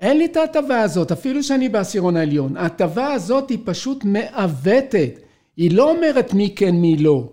[0.00, 2.56] אין לי את ההטבה הזאת, אפילו שאני בעשירון העליון.
[2.56, 5.10] ההטבה הזאת היא פשוט מעוותת.
[5.56, 7.28] היא לא אומרת מי כן מי לא.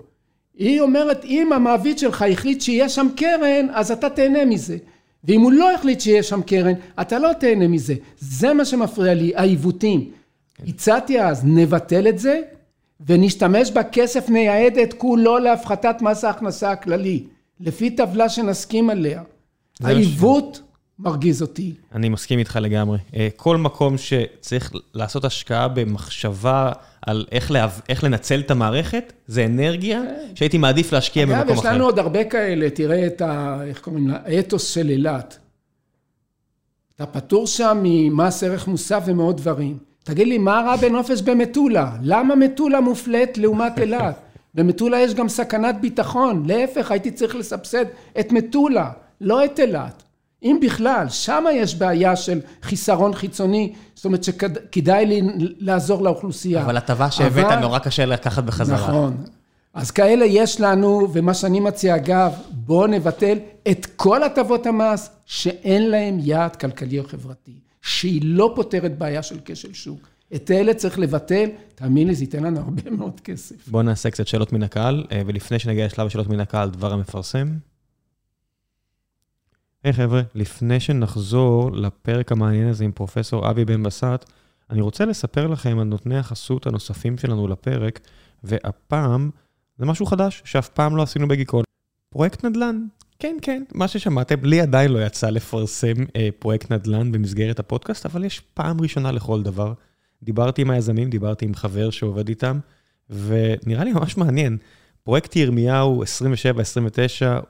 [0.57, 4.77] היא אומרת אם המעביד שלך החליט שיהיה שם קרן אז אתה תהנה מזה
[5.23, 9.31] ואם הוא לא החליט שיהיה שם קרן אתה לא תהנה מזה זה מה שמפריע לי
[9.35, 10.11] העיוותים
[10.67, 12.41] הצעתי אז נבטל את זה
[13.07, 17.23] ונשתמש בכסף נייעד את כולו להפחתת מס ההכנסה הכללי
[17.59, 19.21] לפי טבלה שנסכים עליה
[19.83, 20.61] העיוות
[20.99, 21.73] מרגיז אותי.
[21.93, 22.97] אני מסכים איתך לגמרי.
[23.15, 27.67] אה, כל מקום שצריך לעשות השקעה במחשבה על איך, לה...
[27.89, 30.35] איך לנצל את המערכת, זה אנרגיה כן.
[30.35, 31.53] שהייתי מעדיף להשקיע אגב, במקום אחר.
[31.53, 33.57] אגב, יש לנו עוד הרבה כאלה, תראה את ה...
[33.67, 34.17] איך קוראים לה?
[34.25, 35.39] האתוס של אילת.
[36.95, 39.77] אתה פטור שם ממס ערך מוסף ומעוד דברים.
[40.03, 41.97] תגיד לי, מה רע בנופש במטולה?
[42.01, 44.19] למה מטולה מופלית לעומת אילת?
[44.55, 46.43] במטולה יש גם סכנת ביטחון.
[46.45, 47.85] להפך, הייתי צריך לסבסד
[48.19, 48.91] את מטולה,
[49.21, 50.04] לא את אילת.
[50.45, 55.21] אם בכלל, שמה יש בעיה של חיסרון חיצוני, זאת אומרת שכדאי לי
[55.59, 56.61] לעזור לאוכלוסייה.
[56.61, 57.59] אבל הטבה שהבאת אבל...
[57.59, 58.77] נורא קשה לקחת בחזרה.
[58.77, 59.17] נכון.
[59.73, 63.37] אז כאלה יש לנו, ומה שאני מציע, אגב, בואו נבטל
[63.71, 69.37] את כל הטבות המס שאין להם יעד כלכלי או חברתי, שהיא לא פותרת בעיה של
[69.45, 70.07] כשל שוק.
[70.35, 73.67] את אלה צריך לבטל, תאמין לי, זה ייתן לנו הרבה מאוד כסף.
[73.67, 77.47] בואו נעשה קצת שאלות מן הקהל, אה, ולפני שנגיע לשלב השאלות מן הקהל, דבר המפרסם.
[79.85, 84.25] היי hey, חבר'ה, לפני שנחזור לפרק המעניין הזה עם פרופסור אבי בן בסט,
[84.69, 87.99] אני רוצה לספר לכם על נותני החסות הנוספים שלנו לפרק,
[88.43, 89.29] והפעם
[89.77, 91.63] זה משהו חדש שאף פעם לא עשינו בגיקון.
[92.09, 92.85] פרויקט נדל"ן.
[93.19, 98.23] כן, כן, מה ששמעתם, לי עדיין לא יצא לפרסם אה, פרויקט נדל"ן במסגרת הפודקאסט, אבל
[98.23, 99.73] יש פעם ראשונה לכל דבר.
[100.23, 102.59] דיברתי עם היזמים, דיברתי עם חבר שעובד איתם,
[103.09, 104.57] ונראה לי ממש מעניין.
[105.03, 106.05] פרויקט ירמיהו 27-29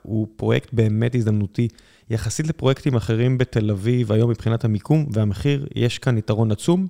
[0.02, 1.68] הוא פרויקט באמת הזדמנותי.
[2.10, 6.86] יחסית לפרויקטים אחרים בתל אביב, היום מבחינת המיקום והמחיר, יש כאן יתרון עצום,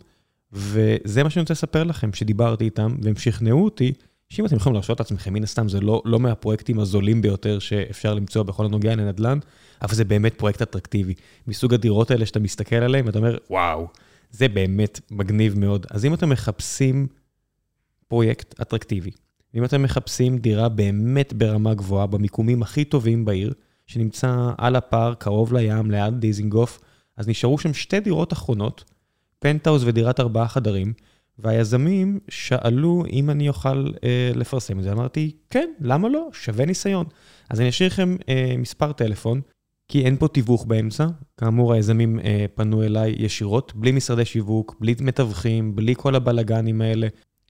[0.53, 3.93] וזה מה שאני רוצה לספר לכם, שדיברתי איתם, והם שכנעו אותי,
[4.29, 8.43] שאם אתם יכולים להרשות לעצמכם, מן הסתם זה לא, לא מהפרויקטים הזולים ביותר שאפשר למצוא
[8.43, 9.39] בכל הנוגע לנדל"ן,
[9.83, 11.15] אבל זה באמת פרויקט אטרקטיבי.
[11.47, 13.89] מסוג הדירות האלה שאתה מסתכל עליהן, ואתה אומר, וואו,
[14.31, 15.87] זה באמת מגניב מאוד.
[15.91, 17.07] אז אם אתם מחפשים
[18.09, 19.11] פרויקט אטרקטיבי,
[19.55, 23.53] אם אתם מחפשים דירה באמת ברמה גבוהה, במיקומים הכי טובים בעיר,
[23.87, 26.81] שנמצא על הפאר, קרוב לים, ליד דיזינגוף,
[27.17, 28.85] אז נשארו שם שתי דירות אחרונות,
[29.39, 30.93] פנטהאוז ודירת ארבעה חדרים,
[31.39, 34.93] והיזמים שאלו אם אני אוכל אה, לפרסם את זה.
[34.93, 36.29] אמרתי, כן, למה לא?
[36.33, 37.07] שווה ניסיון.
[37.51, 39.41] אז אני אשאיר לכם אה, מספר טלפון,
[39.89, 41.07] כי אין פה תיווך באמצע.
[41.37, 47.09] כאמור, היזמים אה, פנו אליי ישירות, בלי משרדי שיווק, בלי מתווכים, בלי כל הבלגנים האלה.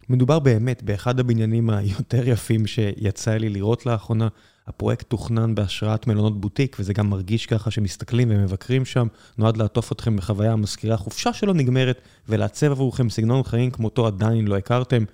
[0.09, 4.29] מדובר באמת באחד הבניינים היותר יפים שיצא לי לראות לאחרונה.
[4.67, 9.07] הפרויקט תוכנן בהשראת מלונות בוטיק, וזה גם מרגיש ככה שמסתכלים ומבקרים שם,
[9.39, 14.57] נועד לעטוף אתכם בחוויה המזכירה חופשה שלא נגמרת, ולעצב עבורכם סגנון חיים כמותו עדיין לא
[14.57, 15.05] הכרתם.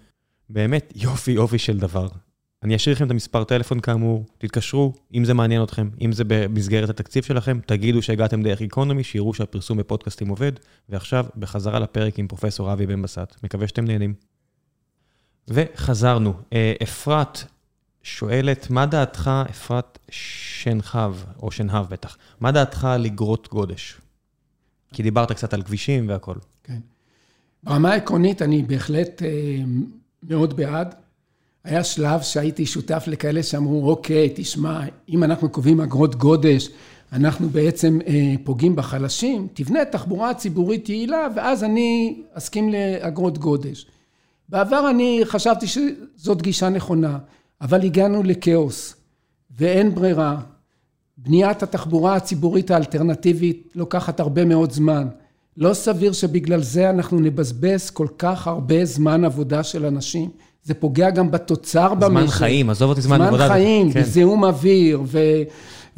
[0.51, 2.09] באמת יופי יופי של דבר.
[2.63, 6.89] אני אשאיר לכם את המספר טלפון כאמור, תתקשרו, אם זה מעניין אתכם, אם זה במסגרת
[6.89, 10.53] התקציב שלכם, תגידו שהגעתם דרך איקונומי, שיראו שהפרסום בפודקאסטים עובד,
[10.89, 13.37] ועכשיו בחזרה לפרק עם פרופסור אבי בן בסט.
[13.43, 14.15] מקווה שאתם נהנים.
[15.49, 16.35] וחזרנו.
[16.53, 17.45] אה, אפרת
[18.03, 24.01] שואלת, מה דעתך, אפרת שנהב, או שנהב בטח, מה דעתך על אגרות גודש?
[24.93, 26.37] כי דיברת קצת על כבישים והכול.
[26.65, 26.79] כן.
[27.63, 29.29] ברמה העקרונית אני בהחלט אה,
[30.23, 30.95] מאוד בעד.
[31.65, 36.69] היה שלב שהייתי שותף לכאלה שאמרו, אוקיי, תשמע, אם אנחנו קובעים אגרות גודש,
[37.13, 43.87] אנחנו בעצם אה, פוגעים בחלשים, תבנה תחבורה ציבורית יעילה, ואז אני אסכים לאגרות גודש.
[44.49, 47.19] בעבר אני חשבתי שזאת גישה נכונה,
[47.63, 48.97] אבל הגענו לכאוס,
[49.59, 50.37] ואין ברירה.
[51.19, 55.09] בניית התחבורה הציבורית האלטרנטיבית לוקחת הרבה מאוד זמן.
[55.57, 60.31] לא סביר שבגלל זה אנחנו נבזבז כל כך הרבה זמן עבודה של אנשים.
[60.63, 62.09] זה פוגע גם בתוצר במשק.
[62.09, 63.47] זמן חיים, עזוב אותי זמן עבודה.
[63.47, 64.01] זמן חיים, כן.
[64.01, 65.19] וזיהום אוויר, ו...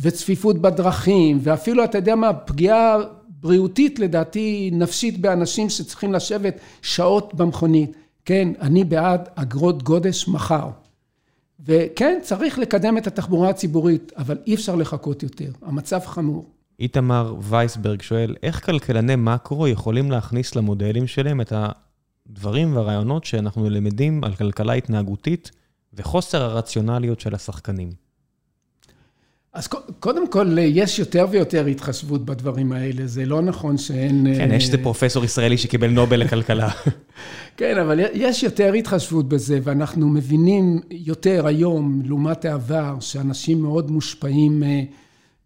[0.00, 2.96] וצפיפות בדרכים, ואפילו, אתה יודע מה, פגיעה
[3.40, 7.92] בריאותית, לדעתי, נפשית באנשים שצריכים לשבת שעות במכונית.
[8.24, 10.68] כן, אני בעד אגרות גודש מחר.
[11.66, 15.50] וכן, צריך לקדם את התחבורה הציבורית, אבל אי אפשר לחכות יותר.
[15.62, 16.50] המצב חמור.
[16.80, 24.24] איתמר וייסברג שואל, איך כלכלני מקרו יכולים להכניס למודלים שלהם את הדברים והרעיונות שאנחנו למדים
[24.24, 25.50] על כלכלה התנהגותית
[25.94, 28.03] וחוסר הרציונליות של השחקנים?
[29.55, 29.68] אז
[30.01, 34.26] קודם כל, יש יותר ויותר התחשבות בדברים האלה, זה לא נכון שאין...
[34.36, 36.70] כן, יש איזה פרופסור ישראלי שקיבל נובל לכלכלה.
[37.56, 44.62] כן, אבל יש יותר התחשבות בזה, ואנחנו מבינים יותר היום, לעומת העבר, שאנשים מאוד מושפעים
[44.62, 44.82] אה,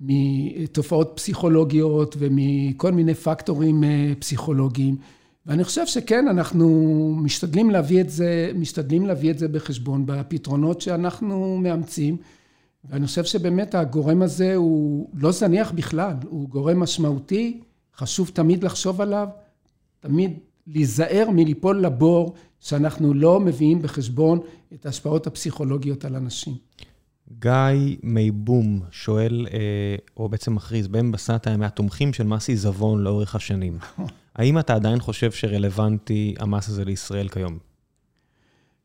[0.00, 4.96] מתופעות פסיכולוגיות ומכל מיני פקטורים אה, פסיכולוגיים.
[5.46, 6.66] ואני חושב שכן, אנחנו
[7.22, 12.16] משתדלים להביא את זה, משתדלים להביא את זה בחשבון בפתרונות שאנחנו מאמצים.
[12.90, 17.60] ואני חושב שבאמת הגורם הזה הוא לא זניח בכלל, הוא גורם משמעותי,
[17.96, 19.28] חשוב תמיד לחשוב עליו,
[20.00, 24.40] תמיד להיזהר מליפול לבור שאנחנו לא מביאים בחשבון
[24.74, 26.54] את ההשפעות הפסיכולוגיות על אנשים.
[27.38, 29.58] גיא מייבום שואל, אה,
[30.16, 33.78] או בעצם מכריז, בן בסט היה מהתומכים של מס עיזבון לאורך השנים.
[34.36, 37.67] האם אתה עדיין חושב שרלוונטי המס הזה לישראל כיום?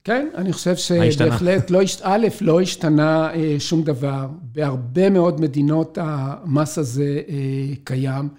[0.03, 4.27] כן, אני חושב שבהחלט, לא, א', לא השתנה אה, שום דבר.
[4.41, 8.29] בהרבה מאוד מדינות המס הזה אה, קיים.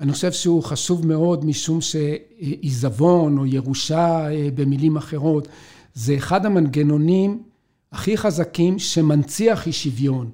[0.00, 5.48] אני חושב שהוא חשוב מאוד משום שעיזבון או ירושה אה, במילים אחרות,
[5.94, 7.42] זה אחד המנגנונים
[7.92, 10.30] הכי חזקים שמנציח אי שוויון.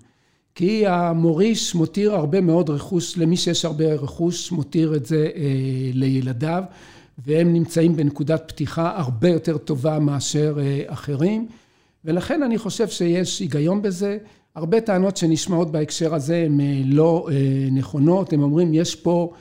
[0.55, 5.29] כי המוריש מותיר הרבה מאוד רכוש, למי שיש הרבה רכוש, מותיר את זה
[5.93, 6.63] לילדיו.
[7.27, 11.49] והם נמצאים בנקודת פתיחה הרבה יותר טובה מאשר אה, אחרים,
[12.05, 14.19] ולכן אני חושב שיש היגיון בזה.
[14.55, 19.33] הרבה טענות שנשמעות בהקשר הזה הן אה, לא אה, נכונות, הם אומרים יש פה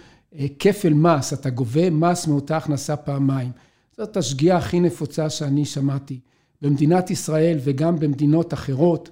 [0.59, 3.51] כפל מס, אתה גובה מס מאותה הכנסה פעמיים.
[3.97, 6.19] זאת השגיאה הכי נפוצה שאני שמעתי.
[6.61, 9.09] במדינת ישראל וגם במדינות אחרות,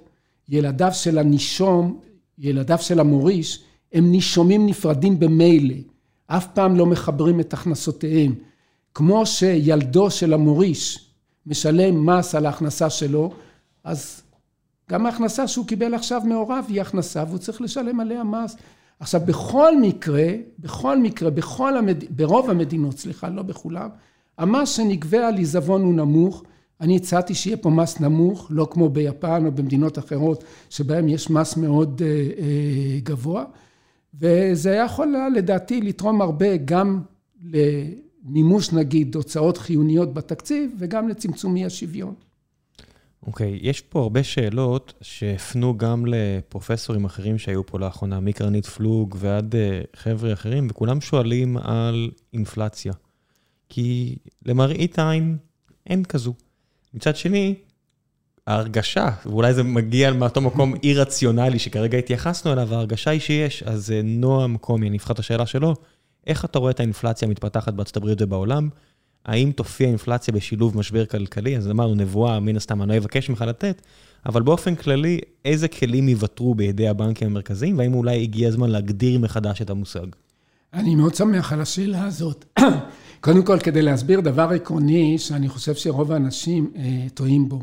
[0.48, 2.00] ילדיו של הנישום,
[2.38, 5.74] ילדיו של המוריש, הם נישומים נפרדים במילא.
[6.26, 8.34] אף פעם לא מחברים את הכנסותיהם.
[8.96, 11.10] כמו שילדו של המוריש
[11.46, 13.32] משלם מס על ההכנסה שלו,
[13.84, 14.22] אז
[14.90, 18.56] גם ההכנסה שהוא קיבל עכשיו מהוריו היא הכנסה והוא צריך לשלם עליה מס.
[19.00, 20.28] עכשיו בכל מקרה,
[20.58, 22.04] בכל מקרה, בכל המד...
[22.10, 23.88] ברוב המדינות, סליחה, לא בכולם,
[24.38, 26.42] המס שנגבה על עיזבון הוא נמוך.
[26.80, 31.56] אני הצעתי שיהיה פה מס נמוך, לא כמו ביפן או במדינות אחרות שבהם יש מס
[31.56, 33.44] מאוד אה, אה, גבוה,
[34.20, 37.00] וזה היה יכול לדעתי לתרום הרבה גם
[38.28, 42.14] למימוש נגיד הוצאות חיוניות בתקציב וגם לצמצום אי השוויון.
[43.26, 49.16] אוקיי, okay, יש פה הרבה שאלות שהפנו גם לפרופסורים אחרים שהיו פה לאחרונה, מקרנית פלוג
[49.18, 52.92] ועד אה, חבר'ה אחרים, וכולם שואלים על אינפלציה.
[53.68, 55.36] כי למראית עין
[55.86, 56.34] אין כזו.
[56.94, 57.54] מצד שני,
[58.46, 63.62] ההרגשה, ואולי זה מגיע מאותו מקום אי-רציונלי שכרגע התייחסנו אליו, ההרגשה היא שיש.
[63.62, 65.74] אז אה, נועם קומי, אני אבחר את השאלה שלו,
[66.26, 68.68] איך אתה רואה את האינפלציה המתפתחת בארצות הברית ובעולם?
[69.24, 71.56] האם תופיע אינפלציה בשילוב משבר כלכלי?
[71.56, 73.82] אז אמרנו, נבואה, מן הסתם, אני לא אבקש ממך לתת,
[74.26, 79.62] אבל באופן כללי, איזה כלים ייוותרו בידי הבנקים המרכזיים, והאם אולי הגיע הזמן להגדיר מחדש
[79.62, 80.06] את המושג?
[80.72, 82.44] אני מאוד שמח על השאלה הזאת.
[83.20, 87.60] קודם כל, כדי להסביר דבר עקרוני, שאני חושב שרוב האנשים אה, טועים בו.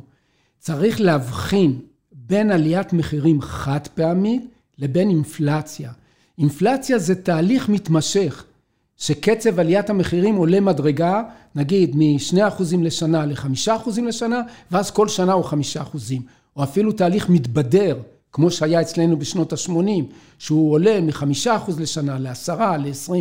[0.60, 1.80] צריך להבחין
[2.12, 4.46] בין עליית מחירים חד פעמית
[4.78, 5.92] לבין אינפלציה.
[6.38, 8.46] אינפלציה זה תהליך מתמשך.
[8.98, 11.24] שקצב עליית המחירים עולה מדרגה,
[11.56, 14.42] נגיד מ-2% לשנה ל-5% לשנה,
[14.72, 15.54] ואז כל שנה הוא 5%,
[16.56, 18.00] או אפילו תהליך מתבדר,
[18.32, 20.04] כמו שהיה אצלנו בשנות ה-80,
[20.40, 21.50] שהוא עולה מ-5%
[21.80, 23.12] לשנה ל-10, ל-20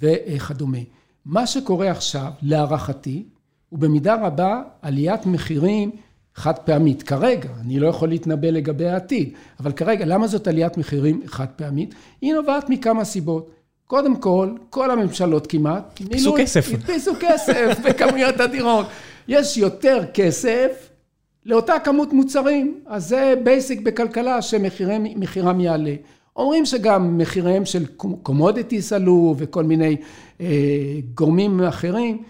[0.00, 0.78] וכדומה.
[1.24, 3.24] מה שקורה עכשיו, להערכתי,
[3.68, 5.90] הוא במידה רבה עליית מחירים
[6.34, 7.02] חד פעמית.
[7.02, 11.94] כרגע, אני לא יכול להתנבא לגבי העתיד, אבל כרגע, למה זאת עליית מחירים חד פעמית?
[12.20, 13.50] היא נובעת מכמה סיבות.
[13.88, 16.74] קודם כל, כל הממשלות כמעט, הדפיסו כסף.
[16.74, 18.86] הדפיסו כסף בכמויות אדירות.
[19.28, 20.88] יש יותר כסף
[21.46, 25.94] לאותה כמות מוצרים, אז זה basic בכלכלה שמחירם יעלה.
[26.36, 27.86] אומרים שגם מחיריהם של
[28.22, 29.96] commodities עלו וכל מיני
[30.40, 30.46] אה,
[31.14, 32.22] גורמים אחרים.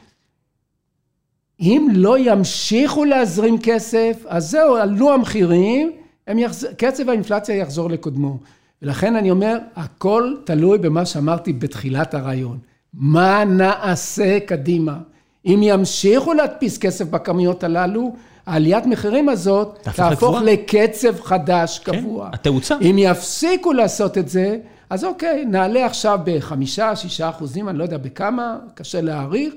[1.61, 5.93] אם לא ימשיכו להזרים כסף, אז זהו, עלו המחירים,
[6.29, 6.67] יחז...
[6.77, 8.39] קצב האינפלציה יחזור לקודמו.
[8.83, 12.59] ולכן אני אומר, הכל תלוי במה שאמרתי בתחילת הריאיון.
[12.95, 14.99] מה נעשה קדימה?
[15.47, 18.13] אם ימשיכו להדפיס כסף בכמויות הללו,
[18.47, 22.31] העליית מחירים הזאת תהפוך לקצב חדש כן, קבוע.
[22.33, 22.77] התאוצה.
[22.81, 24.59] אם יפסיקו לעשות את זה,
[24.91, 29.55] אז אוקיי, נעלה עכשיו בחמישה, שישה אחוזים, אני לא יודע בכמה, קשה להעריך,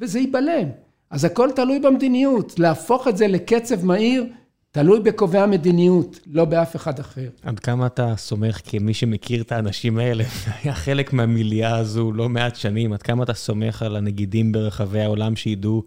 [0.00, 0.68] וזה ייבלם.
[1.10, 2.58] אז הכל תלוי במדיניות.
[2.58, 4.26] להפוך את זה לקצב מהיר,
[4.76, 7.28] תלוי בקובעי המדיניות, לא באף אחד אחר.
[7.42, 10.24] עד כמה אתה סומך, כמי שמכיר את האנשים האלה,
[10.62, 15.36] היה חלק מהמיליאה הזו לא מעט שנים, עד כמה אתה סומך על הנגידים ברחבי העולם
[15.36, 15.82] שידעו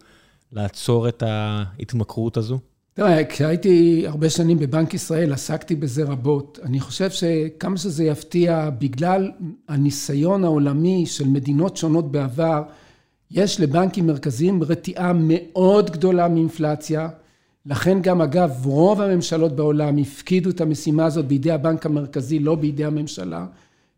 [0.52, 2.58] לעצור את ההתמכרות הזו?
[2.94, 6.58] תראה, כשהייתי הרבה שנים בבנק ישראל, עסקתי בזה רבות.
[6.62, 9.30] אני חושב שכמה שזה יפתיע, בגלל
[9.68, 12.62] הניסיון העולמי של מדינות שונות בעבר,
[13.30, 17.08] יש לבנקים מרכזיים רתיעה מאוד גדולה מאינפלציה.
[17.66, 22.84] לכן גם אגב רוב הממשלות בעולם הפקידו את המשימה הזאת בידי הבנק המרכזי, לא בידי
[22.84, 23.46] הממשלה.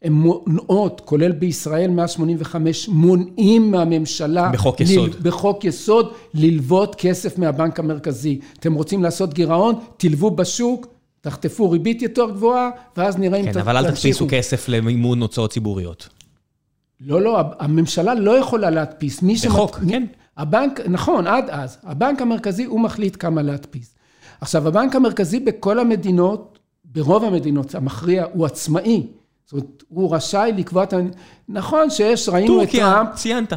[0.02, 4.50] הן מונעות, כולל בישראל 185, מונעים מהממשלה...
[4.52, 5.14] בחוק יסוד.
[5.14, 8.40] ל, בחוק יסוד, ללוות כסף מהבנק המרכזי.
[8.58, 10.86] אתם רוצים לעשות גירעון, תלוו בשוק,
[11.20, 13.52] תחטפו ריבית יותר גבוהה, ואז נראה אם...
[13.52, 16.08] כן, אבל אל תדפיסו כסף למימון הוצאות ציבוריות.
[17.00, 19.22] לא, לא, הממשלה לא יכולה להדפיס.
[19.22, 19.90] בחוק, שמת...
[19.90, 20.04] כן.
[20.42, 23.94] הבנק, נכון, עד אז, הבנק המרכזי הוא מחליט כמה להדפיס.
[24.40, 29.06] עכשיו, הבנק המרכזי בכל המדינות, ברוב המדינות המכריע, הוא עצמאי.
[29.44, 30.96] זאת אומרת, הוא רשאי לקבוע את ה...
[31.48, 33.08] נכון שיש, ראינו את טראמפ...
[33.08, 33.52] טורקיה, ציינת.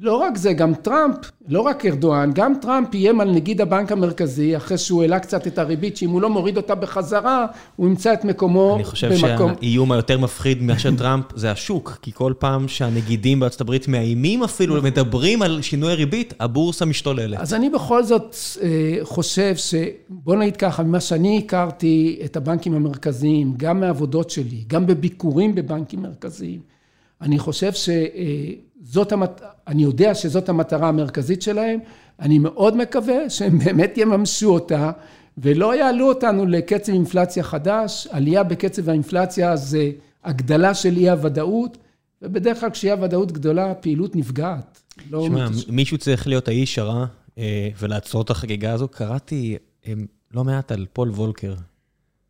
[0.00, 1.16] לא רק זה, גם טראמפ,
[1.48, 5.58] לא רק ארדואן, גם טראמפ איים על נגיד הבנק המרכזי, אחרי שהוא העלה קצת את
[5.58, 7.46] הריבית, שאם הוא לא מוריד אותה בחזרה,
[7.76, 8.74] הוא ימצא את מקומו במקום...
[8.74, 9.54] אני חושב במקום...
[9.54, 14.82] שהאיום היותר מפחיד מאשר טראמפ זה השוק, כי כל פעם שהנגידים בארצות הברית מאיימים אפילו,
[14.82, 17.40] מדברים על שינוי ריבית, הבורסה משתוללת.
[17.40, 19.74] אז אני בכל זאת אה, חושב ש...
[20.08, 26.02] בוא נגיד ככה, ממה שאני הכרתי את הבנקים המרכזיים, גם מהעבודות שלי, גם בביקורים בבנקים
[26.02, 26.75] מרכזיים,
[27.20, 29.42] אני חושב שזאת המת...
[29.66, 31.78] אני יודע שזאת המטרה המרכזית שלהם,
[32.20, 34.90] אני מאוד מקווה שהם באמת יממשו אותה
[35.38, 39.90] ולא יעלו אותנו לקצב אינפלציה חדש, עלייה בקצב האינפלציה זה
[40.24, 41.78] הגדלה של אי הוודאות,
[42.22, 44.80] ובדרך כלל כשאי הוודאות גדולה, הפעילות נפגעת.
[45.10, 47.06] לא שמע, מישהו צריך להיות האיש הרע
[47.38, 48.88] אה, ולעצור את החגיגה הזו.
[48.88, 49.56] קראתי
[49.86, 49.92] אה,
[50.34, 51.54] לא מעט על פול וולקר,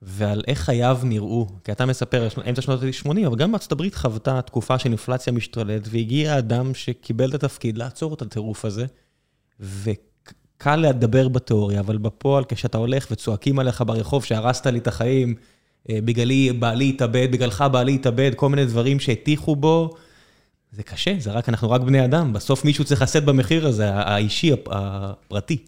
[0.03, 1.47] ועל איך חייו נראו.
[1.65, 5.89] כי אתה מספר, אמצע שנות ה-80, אבל גם ארצות הברית חוותה תקופה של אינפלציה משתוללת,
[5.91, 8.87] והגיע אדם שקיבל את התפקיד לעצור את הטירוף הזה,
[9.61, 15.35] וקל לדבר בתיאוריה, אבל בפועל, כשאתה הולך וצועקים עליך ברחוב שהרסת לי את החיים,
[15.91, 19.95] אה, בגללי בעלי התאבד, בגללך בעלי התאבד, כל מיני דברים שהטיחו בו,
[20.73, 24.53] זה קשה, זה רק, אנחנו רק בני אדם, בסוף מישהו צריך לשאת במחיר הזה, האישי,
[24.71, 25.59] הפרטי.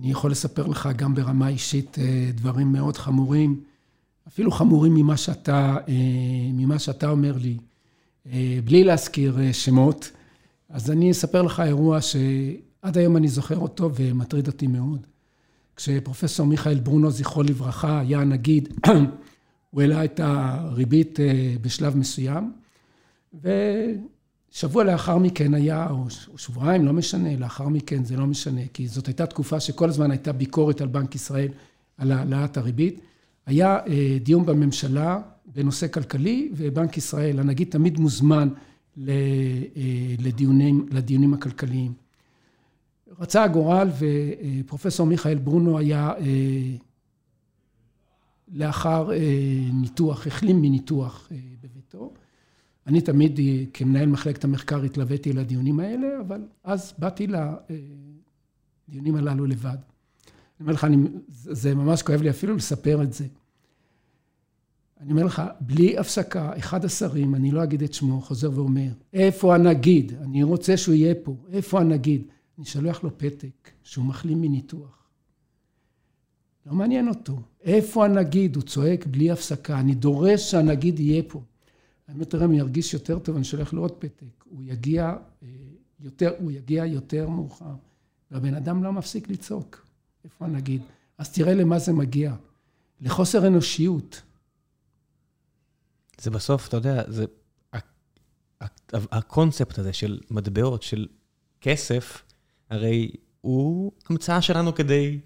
[0.00, 3.60] אני יכול לספר לך גם ברמה אישית אה, דברים מאוד חמורים,
[4.28, 5.94] אפילו חמורים ממה שאתה, אה,
[6.52, 7.56] ממה שאתה אומר לי,
[8.26, 10.10] אה, בלי להזכיר שמות.
[10.68, 15.06] אז אני אספר לך אירוע שעד היום אני זוכר אותו ומטריד אותי מאוד.
[15.76, 18.68] כשפרופסור מיכאל ברונו, זכרו לברכה, היה הנגיד,
[19.70, 21.18] הוא העלה את הריבית
[21.60, 22.52] בשלב מסוים,
[24.52, 26.04] שבוע לאחר מכן היה, או
[26.36, 30.32] שבועיים, לא משנה, לאחר מכן זה לא משנה, כי זאת הייתה תקופה שכל הזמן הייתה
[30.32, 31.48] ביקורת על בנק ישראל,
[31.98, 33.00] על העלאת הריבית.
[33.46, 38.48] היה אה, דיון בממשלה בנושא כלכלי, ובנק ישראל, הנגיד תמיד מוזמן
[39.08, 39.14] אה,
[40.18, 41.92] לדיונים, לדיונים הכלכליים.
[43.18, 43.88] רצה הגורל
[44.64, 46.76] ופרופסור מיכאל ברונו היה אה,
[48.52, 49.10] לאחר
[49.72, 51.28] ניתוח, החלים מניתוח
[51.60, 52.12] בביתו.
[52.86, 53.40] אני תמיד
[53.74, 57.26] כמנהל מחלקת המחקר התלוויתי לדיונים האלה, אבל אז באתי
[58.88, 59.68] לדיונים הללו לבד.
[59.70, 60.96] אני אומר לך, אני,
[61.28, 63.26] זה ממש כואב לי אפילו לספר את זה.
[65.00, 69.54] אני אומר לך, בלי הפסקה, אחד השרים, אני לא אגיד את שמו, חוזר ואומר, איפה
[69.54, 70.12] הנגיד?
[70.20, 72.22] אני רוצה שהוא יהיה פה, איפה הנגיד?
[72.58, 75.02] אני שולח לו פתק שהוא מחלים מניתוח.
[76.66, 77.40] לא מעניין אותו.
[77.62, 78.56] איפה הנגיד?
[78.56, 79.80] הוא צועק בלי הפסקה.
[79.80, 81.42] אני דורש שהנגיד יהיה פה.
[82.08, 84.44] האמת, רמי ירגיש יותר טוב, אני שולח לו עוד פתק.
[84.44, 85.48] הוא יגיע אה,
[86.00, 87.74] יותר, הוא יגיע יותר מאוחר.
[88.30, 89.86] והבן אדם לא מפסיק לצעוק.
[90.24, 90.82] איפה נגיד?
[91.18, 92.34] אז תראה למה זה מגיע.
[93.00, 94.22] לחוסר אנושיות.
[96.20, 97.24] זה בסוף, אתה יודע, זה...
[98.92, 101.06] הקונספט הזה של מטבעות, של
[101.60, 102.22] כסף,
[102.70, 103.10] הרי
[103.40, 105.20] הוא המצאה שלנו כדי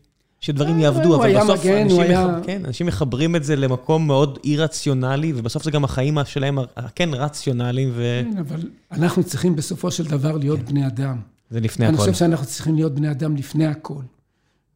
[0.47, 2.41] שדברים יעבדו, אבל בסוף אנשים, היה...
[2.45, 6.59] כן, אנשים מחברים את זה למקום מאוד אי-רציונלי, ובסוף זה גם החיים שלהם,
[6.95, 8.23] כן, רציונליים ו...
[8.33, 8.61] כן, אבל
[8.93, 10.65] אנחנו צריכים בסופו של דבר להיות כן.
[10.65, 11.21] בני אדם.
[11.51, 11.95] זה לפני הכול.
[11.95, 14.05] אני חושב שאנחנו צריכים להיות בני אדם לפני הכול.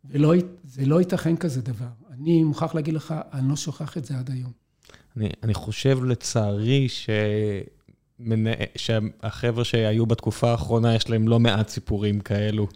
[0.04, 1.86] וזה לא ייתכן כזה דבר.
[2.10, 4.52] אני מוכרח להגיד לך, אני לא שוכח את זה עד היום.
[5.16, 7.10] אני, אני חושב לצערי ש...
[8.76, 12.66] שהחבר'ה שהיו בתקופה האחרונה, יש להם לא מעט סיפורים כאלו.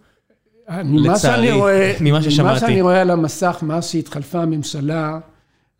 [0.68, 1.14] ממה
[1.52, 2.42] רואה, ממה ששמעתי.
[2.42, 5.18] ממה שאני רואה על המסך, מאז שהתחלפה הממשלה,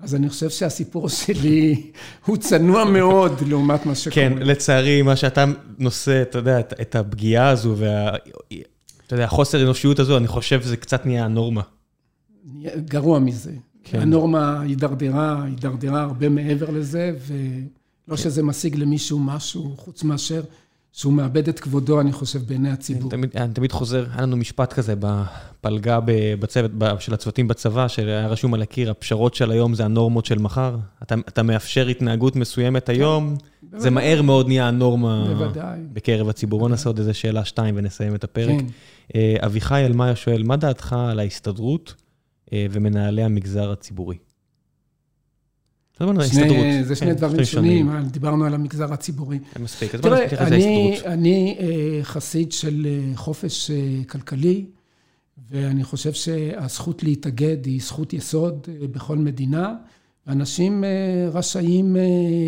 [0.01, 1.91] אז אני חושב שהסיפור שלי
[2.27, 4.15] הוא צנוע מאוד לעומת מה שקורה.
[4.15, 5.45] כן, לצערי, מה שאתה
[5.79, 8.11] נושא, אתה יודע, את הפגיעה הזו וה...
[9.07, 11.63] אתה יודע, החוסר אנושיות הזו, אני חושב שזה קצת נהיה הנורמה.
[12.77, 13.53] גרוע מזה.
[13.85, 14.01] כן.
[14.01, 18.23] הנורמה הידרדרה, הידרדרה הרבה מעבר לזה, ולא כן.
[18.23, 20.43] שזה משיג למישהו משהו, חוץ מאשר
[20.95, 23.11] שהוא מאבד את כבודו, אני חושב, בעיני הציבור.
[23.35, 25.99] אני תמיד, חוזר, היה לנו משפט כזה בפלגה
[26.41, 30.77] בצוות, של הצוותים בצבא, שהיה רשום על הקיר, הפשרות של היום זה הנורמות של מחר.
[31.03, 33.81] אתה, אתה מאפשר התנהגות מסוימת היום, בוודאי.
[33.81, 35.81] זה מהר מאוד נהיה הנורמה בוודאי.
[35.93, 36.61] בקרב הציבור.
[36.61, 38.61] בוא נעשה עוד איזה שאלה שתיים ונסיים את הפרק.
[38.61, 38.67] כן.
[39.15, 41.95] אה, אביחי אלמאיה שואל, מה דעתך על ההסתדרות
[42.53, 44.17] אה, ומנהלי המגזר הציבורי?
[46.83, 49.39] זה שני דברים שונים, דיברנו על המגזר הציבורי.
[49.61, 51.13] מספיק, אז בוא נתייחס להסתדרות.
[51.13, 54.65] אני אה, חסיד של אה, חופש אה, כלכלי,
[55.51, 59.75] ואני חושב שהזכות להתאגד היא זכות יסוד בכל מדינה,
[60.27, 60.85] ואנשים
[61.33, 61.97] רשאים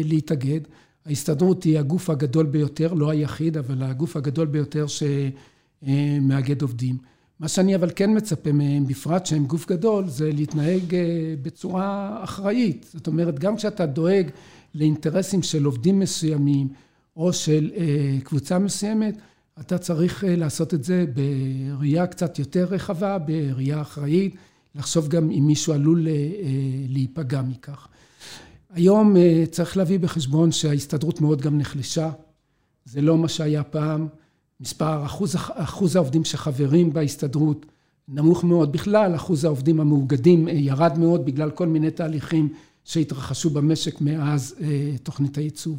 [0.05, 0.61] להתאגד.
[1.07, 6.97] ההסתדרות היא הגוף הגדול ביותר, לא היחיד, אבל הגוף הגדול ביותר שמאגד עובדים.
[7.41, 12.87] מה שאני אבל כן מצפה מהם, בפרט שהם גוף גדול, זה להתנהג אה, בצורה אחראית.
[12.93, 14.31] זאת אומרת, גם כשאתה דואג
[14.75, 16.69] לאינטרסים של עובדים מסוימים
[17.17, 19.19] או של אה, קבוצה מסוימת,
[19.61, 24.35] אתה צריך אה, לעשות את זה בראייה קצת יותר רחבה, בראייה אחראית,
[24.75, 26.09] לחשוב גם אם מישהו עלול
[26.89, 27.89] להיפגע מכך.
[28.71, 29.17] היום
[29.51, 32.11] צריך להביא בחשבון שההסתדרות מאוד גם נחלשה,
[32.85, 34.09] זה לא מה שהיה פעם.
[34.61, 37.67] מספר, אחוז, אחוז העובדים שחברים בהסתדרות
[38.09, 38.73] נמוך מאוד.
[38.73, 42.49] בכלל, אחוז העובדים המאוגדים אה, ירד מאוד בגלל כל מיני תהליכים
[42.85, 45.79] שהתרחשו במשק מאז אה, תוכנית הייצוב.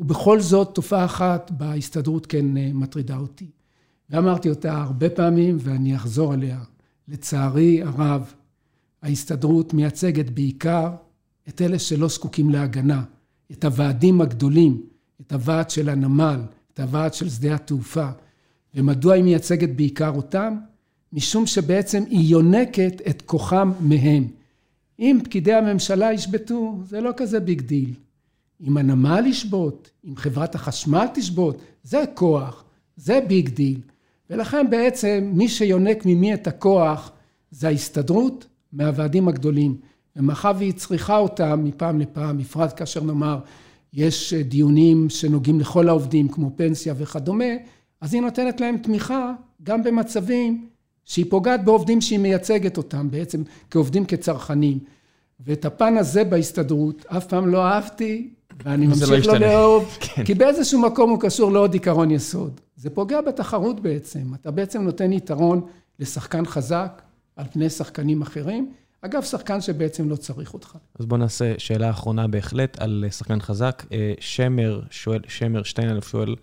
[0.00, 3.46] ובכל זאת, תופעה אחת בהסתדרות כן אה, מטרידה אותי.
[4.10, 6.60] ואמרתי אותה הרבה פעמים ואני אחזור עליה.
[7.08, 8.32] לצערי הרב,
[9.02, 10.90] ההסתדרות מייצגת בעיקר
[11.48, 13.02] את אלה שלא זקוקים להגנה,
[13.52, 14.82] את הוועדים הגדולים,
[15.20, 16.40] את הוועד של הנמל,
[16.74, 18.08] את הוועד של שדה התעופה.
[18.74, 20.56] ומדוע היא מייצגת בעיקר אותם?
[21.12, 24.28] משום שבעצם היא יונקת את כוחם מהם.
[24.98, 27.94] אם פקידי הממשלה ישבתו, זה לא כזה big deal.
[28.66, 32.64] אם הנמל ישבות, אם חברת החשמל תשבות, זה כוח,
[32.96, 33.80] זה big deal.
[34.30, 37.10] ולכן בעצם מי שיונק ממי את הכוח
[37.50, 39.76] זה ההסתדרות מהוועדים הגדולים.
[40.16, 43.38] ומאחר והיא צריכה אותם מפעם לפעם, בפרט כאשר נאמר
[43.92, 47.44] יש דיונים שנוגעים לכל העובדים כמו פנסיה וכדומה,
[48.00, 49.32] אז היא נותנת להם תמיכה
[49.62, 50.66] גם במצבים
[51.04, 54.78] שהיא פוגעת בעובדים שהיא מייצגת אותם בעצם כעובדים כצרכנים.
[55.40, 58.30] ואת הפן הזה בהסתדרות אף פעם לא אהבתי
[58.64, 60.24] ואני לא ממשיך לא לאהוב, כן.
[60.24, 62.60] כי באיזשהו מקום הוא קשור לעוד עיקרון יסוד.
[62.76, 65.60] זה פוגע בתחרות בעצם, אתה בעצם נותן יתרון
[65.98, 67.02] לשחקן חזק
[67.36, 68.72] על פני שחקנים אחרים.
[69.04, 70.76] אגב, שחקן שבעצם לא צריך אותך.
[70.98, 73.84] אז בואו נעשה שאלה אחרונה בהחלט על שחקן חזק.
[73.92, 76.36] אה, שמר שואל, שמר שטיינלף שואל,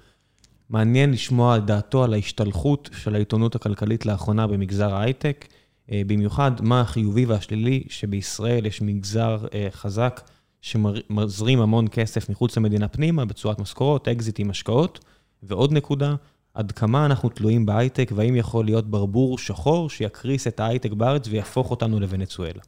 [0.70, 5.48] מעניין לשמוע את דעתו על ההשתלחות של העיתונות הכלכלית לאחרונה במגזר ההייטק,
[5.92, 10.22] אה, במיוחד מה החיובי והשלילי שבישראל יש מגזר אה, חזק
[10.62, 15.06] שמזרים המון כסף מחוץ למדינה פנימה בצורת משכורות, אקזיטים, השקעות,
[15.44, 16.16] ועוד נקודה,
[16.54, 21.72] עד כמה אנחנו תלויים בהייטק, והאם יכול להיות ברבור שחור שיקריס את ההייטק בארץ ויהפוך
[21.72, 22.62] אותנו לוונצואלה.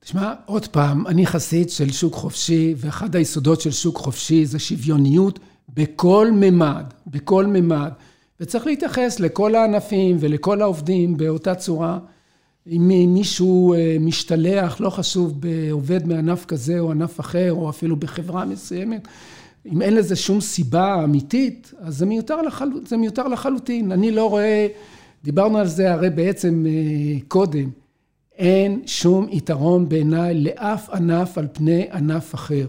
[0.00, 5.38] תשמע, עוד פעם, אני חסיד של שוק חופשי, ואחד היסודות של שוק חופשי זה שוויוניות
[5.68, 7.92] בכל ממד, בכל ממד.
[8.40, 11.98] וצריך להתייחס לכל הענפים ולכל העובדים באותה צורה.
[12.66, 18.44] אם מישהו אה, משתלח, לא חשוב, בעובד מענף כזה או ענף אחר, או אפילו בחברה
[18.44, 19.08] מסוימת,
[19.66, 22.68] אם אין לזה שום סיבה אמיתית, אז זה מיותר, לחל...
[22.86, 23.92] זה מיותר לחלוטין.
[23.92, 24.66] אני לא רואה,
[25.24, 27.70] דיברנו על זה הרי בעצם אה, קודם,
[28.38, 32.66] אין שום יתרון בעיניי לאף ענף על פני ענף אחר.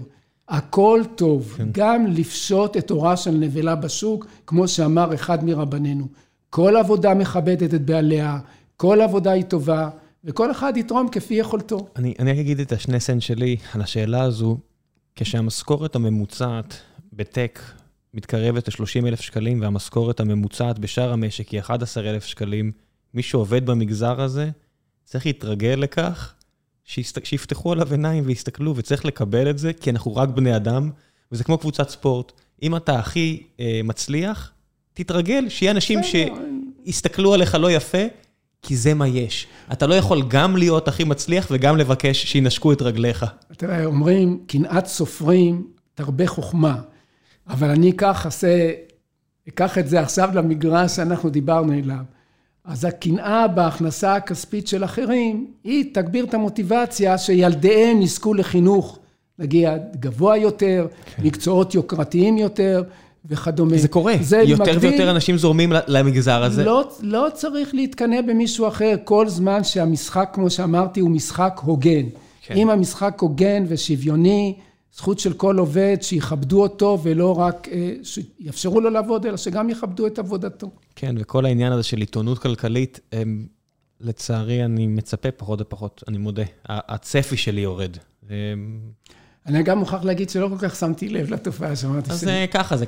[0.50, 1.68] הכל טוב, כן.
[1.72, 6.08] גם לפשוט את אורה של נבלה בשוק, כמו שאמר אחד מרבנינו.
[6.50, 8.40] כל עבודה מכבדת את בעליה,
[8.78, 9.90] כל עבודה היא טובה,
[10.24, 11.88] וכל אחד יתרום כפי יכולתו.
[11.96, 14.58] אני, אני אגיד את השני סנט שלי על השאלה הזו.
[15.16, 16.82] כשהמשכורת הממוצעת
[17.14, 17.60] בטק
[18.14, 22.72] מתקרבת ל-30 אלף שקלים, והמשכורת הממוצעת בשאר המשק היא 11 אלף שקלים,
[23.14, 24.50] מי שעובד במגזר הזה
[25.04, 26.34] צריך להתרגל לכך
[27.24, 30.90] שיפתחו עליו עיניים ויסתכלו, וצריך לקבל את זה, כי אנחנו רק בני אדם,
[31.32, 32.32] וזה כמו קבוצת ספורט.
[32.64, 34.52] אם אתה הכי אה, מצליח,
[34.94, 37.98] תתרגל, שיהיה אנשים שיסתכלו עליך לא יפה,
[38.64, 39.48] כי זה מה יש.
[39.72, 43.26] אתה לא יכול גם להיות הכי מצליח וגם לבקש שינשקו את רגליך.
[43.58, 46.76] תראה, אומרים, קנאת סופרים תרבה חוכמה,
[47.48, 48.72] אבל אני אקח, אעשה,
[49.50, 52.04] אקח את זה עכשיו למגרש שאנחנו דיברנו אליו.
[52.66, 59.00] אז הקנאה בהכנסה הכספית של אחרים, היא תגביר את המוטיבציה שילדיהם יזכו לחינוך,
[59.40, 59.70] נגיד,
[60.00, 61.24] גבוה יותר, כן.
[61.24, 62.84] מקצועות יוקרתיים יותר.
[63.26, 63.78] וכדומה.
[63.78, 66.64] זה קורה, זה יותר מקביל, ויותר אנשים זורמים למגזר הזה.
[66.64, 72.06] לא, לא צריך להתקנא במישהו אחר, כל זמן שהמשחק, כמו שאמרתי, הוא משחק הוגן.
[72.42, 72.56] כן.
[72.56, 74.56] אם המשחק הוגן ושוויוני,
[74.96, 80.08] זכות של כל עובד שיכבדו אותו ולא רק אה, שיאפשרו לו לעבוד, אלא שגם יכבדו
[80.08, 80.70] את עבודתו.
[80.96, 83.48] כן, וכל העניין הזה של עיתונות כלכלית, הם,
[84.02, 86.44] לצערי אני מצפה פחות ופחות, אני מודה.
[86.66, 87.98] הצפי שלי יורד.
[88.30, 88.80] הם...
[89.48, 92.12] אני גם מוכרח להגיד שלא כל כך שמתי לב לתופעה שאמרתי.
[92.12, 92.86] אז זה ככה, זה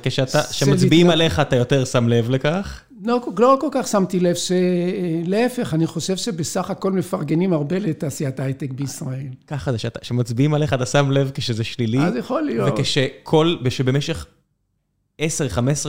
[0.50, 2.80] כשמצביעים עליך אתה יותר שם לב לכך?
[3.04, 8.70] לא, לא כל כך שמתי לב, שלהפך, אני חושב שבסך הכל מפרגנים הרבה לתעשיית ההייטק
[8.70, 9.26] בישראל.
[9.46, 11.98] ככה זה, כשמצביעים עליך אתה שם לב כשזה שלילי.
[11.98, 12.72] אז יכול להיות.
[12.72, 14.26] וכשכל, ושבמשך
[15.22, 15.24] 10-15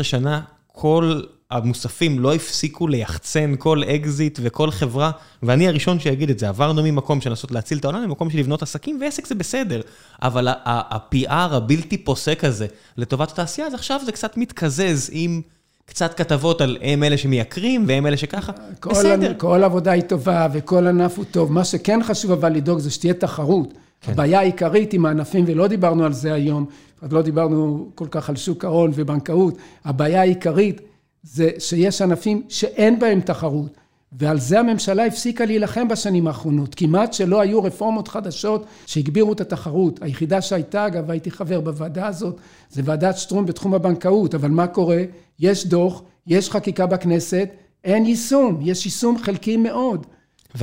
[0.04, 0.42] שנה,
[0.80, 1.22] כל
[1.52, 5.12] המוספים לא הפסיקו ליחצן כל אקזיט וכל חברה,
[5.44, 8.62] ואני הראשון שיגיד את זה, עברנו ממקום של לנסות להציל את העולם למקום של לבנות
[8.62, 9.82] עסקים, ועסק זה בסדר.
[10.22, 12.68] אבל ה-PR הבלתי פוסק הזה
[12.98, 15.42] לטובת התעשייה, אז עכשיו זה קצת מתקזז עם
[15.86, 19.34] קצת כתבות על הם אלה שמייקרים והם אלה שככה, כל בסדר.
[19.38, 21.52] כל עבודה היא טובה וכל ענף הוא טוב.
[21.52, 23.74] מה שכן חשוב אבל לדאוג זה שתהיה תחרות.
[24.02, 24.12] כן.
[24.12, 26.66] הבעיה העיקרית עם הענפים, ולא דיברנו על זה היום,
[27.02, 30.82] עוד לא דיברנו כל כך על שוק ההון ובנקאות, הבעיה העיקרית
[31.24, 33.78] זה שיש ענפים שאין בהם תחרות,
[34.12, 36.76] ועל זה הממשלה הפסיקה להילחם בשנים האחרונות.
[36.76, 40.00] כמעט שלא היו רפורמות חדשות שהגבירו את התחרות.
[40.02, 42.38] היחידה שהייתה, אגב, הייתי חבר בוועדה הזאת,
[42.70, 45.04] זה ועדת שטרום בתחום הבנקאות, אבל מה קורה?
[45.40, 47.50] יש דוח, יש חקיקה בכנסת,
[47.84, 50.06] אין יישום, יש יישום חלקי מאוד.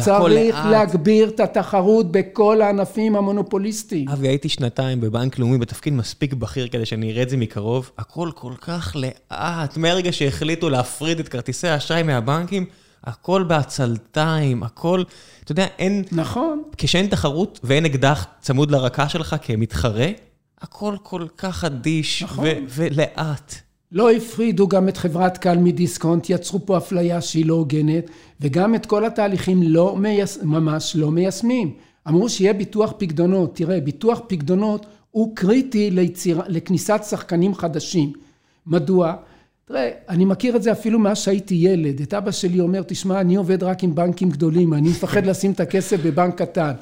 [0.02, 0.66] צריך לאט.
[0.70, 4.08] להגביר את התחרות בכל הענפים המונופוליסטיים.
[4.08, 7.90] אבי, הייתי שנתיים בבנק לאומי בתפקיד מספיק בכיר כדי שאני אראה את זה מקרוב.
[7.98, 9.76] הכל כל כך לאט.
[9.76, 12.66] מהרגע שהחליטו להפריד את כרטיסי האשראי מהבנקים,
[13.04, 15.02] הכל בעצלתיים, הכל...
[15.44, 16.04] אתה יודע, אין...
[16.12, 16.62] נכון.
[16.76, 20.08] כשאין תחרות ואין אקדח צמוד לרקה שלך כמתחרה,
[20.60, 22.46] הכל כל כך אדיש נכון.
[22.68, 23.54] ולאט.
[23.94, 28.10] לא הפרידו גם את חברת קל מדיסקונט, יצרו פה אפליה שהיא לא הוגנת,
[28.40, 30.38] וגם את כל התהליכים לא מייש...
[30.42, 31.72] ממש לא מיישמים.
[32.08, 33.56] אמרו שיהיה ביטוח פקדונות.
[33.56, 36.40] תראה, ביטוח פקדונות הוא קריטי ליציר...
[36.48, 38.12] לכניסת שחקנים חדשים.
[38.66, 39.14] מדוע?
[39.64, 42.00] תראה, אני מכיר את זה אפילו מאז שהייתי ילד.
[42.00, 45.60] את אבא שלי אומר, תשמע, אני עובד רק עם בנקים גדולים, אני מפחד לשים את
[45.60, 46.72] הכסף בבנק קטן.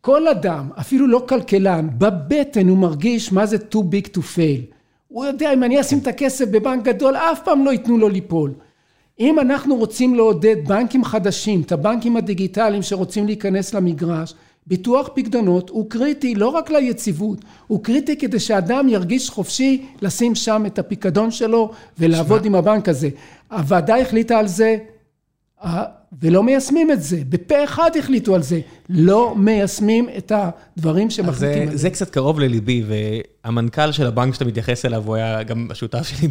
[0.00, 4.73] כל אדם, אפילו לא כלכלן, בבטן הוא מרגיש מה זה too big to fail.
[5.14, 8.52] הוא יודע, אם אני אשים את הכסף בבנק גדול, אף פעם לא ייתנו לו ליפול.
[9.20, 14.34] אם אנחנו רוצים לעודד בנקים חדשים, את הבנקים הדיגיטליים שרוצים להיכנס למגרש,
[14.66, 20.62] ביטוח פקדונות הוא קריטי לא רק ליציבות, הוא קריטי כדי שאדם ירגיש חופשי לשים שם
[20.66, 22.46] את הפיקדון שלו ולעבוד שמה.
[22.46, 23.08] עם הבנק הזה.
[23.50, 24.76] הוועדה החליטה על זה
[26.22, 27.22] ולא מיישמים את זה.
[27.28, 28.60] בפה אחד החליטו על זה.
[28.88, 31.76] לא מיישמים את הדברים שמחליטים עליהם.
[31.76, 32.82] זה קצת קרוב לליבי,
[33.44, 36.28] והמנכ"ל של הבנק שאתה מתייחס אליו, הוא היה גם השותף שלי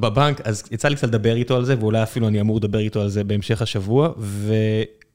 [0.00, 3.00] בבנק, אז יצא לי קצת לדבר איתו על זה, ואולי אפילו אני אמור לדבר איתו
[3.00, 4.08] על זה בהמשך השבוע,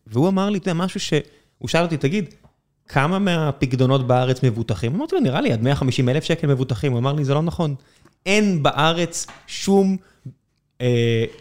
[0.08, 1.14] והוא אמר לי, אתה יודע, משהו ש...
[1.58, 2.26] הוא שאל אותי, תגיד,
[2.88, 4.96] כמה מהפקדונות בארץ מבוטחים?
[4.96, 6.92] אמרתי לו, נראה לי עד 150 אלף שקל מבוטחים.
[6.92, 7.76] הוא אמר לי, זה לא נכון.
[8.26, 9.98] אין בארץ שום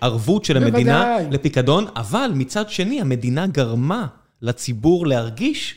[0.00, 1.30] ערבות של המדינה בוודאי.
[1.30, 4.06] לפיקדון, אבל מצד שני, המדינה גרמה
[4.42, 5.74] לציבור להרגיש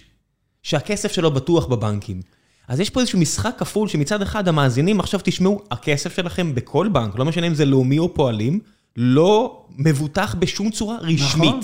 [0.64, 2.22] שהכסף שלו בטוח בבנקים.
[2.68, 7.19] אז יש פה איזשהו משחק כפול שמצד אחד המאזינים עכשיו תשמעו, הכסף שלכם בכל בנק,
[7.19, 8.60] לא משנה אם זה לאומי או פועלים,
[8.98, 11.49] לא מבוטח בשום צורה רשמית.
[11.49, 11.60] נכון.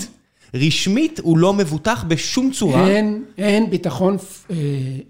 [0.54, 2.88] רשמית הוא לא מבוטח בשום צורה.
[2.88, 4.16] אין, אין ביטחון,
[4.50, 4.56] אה,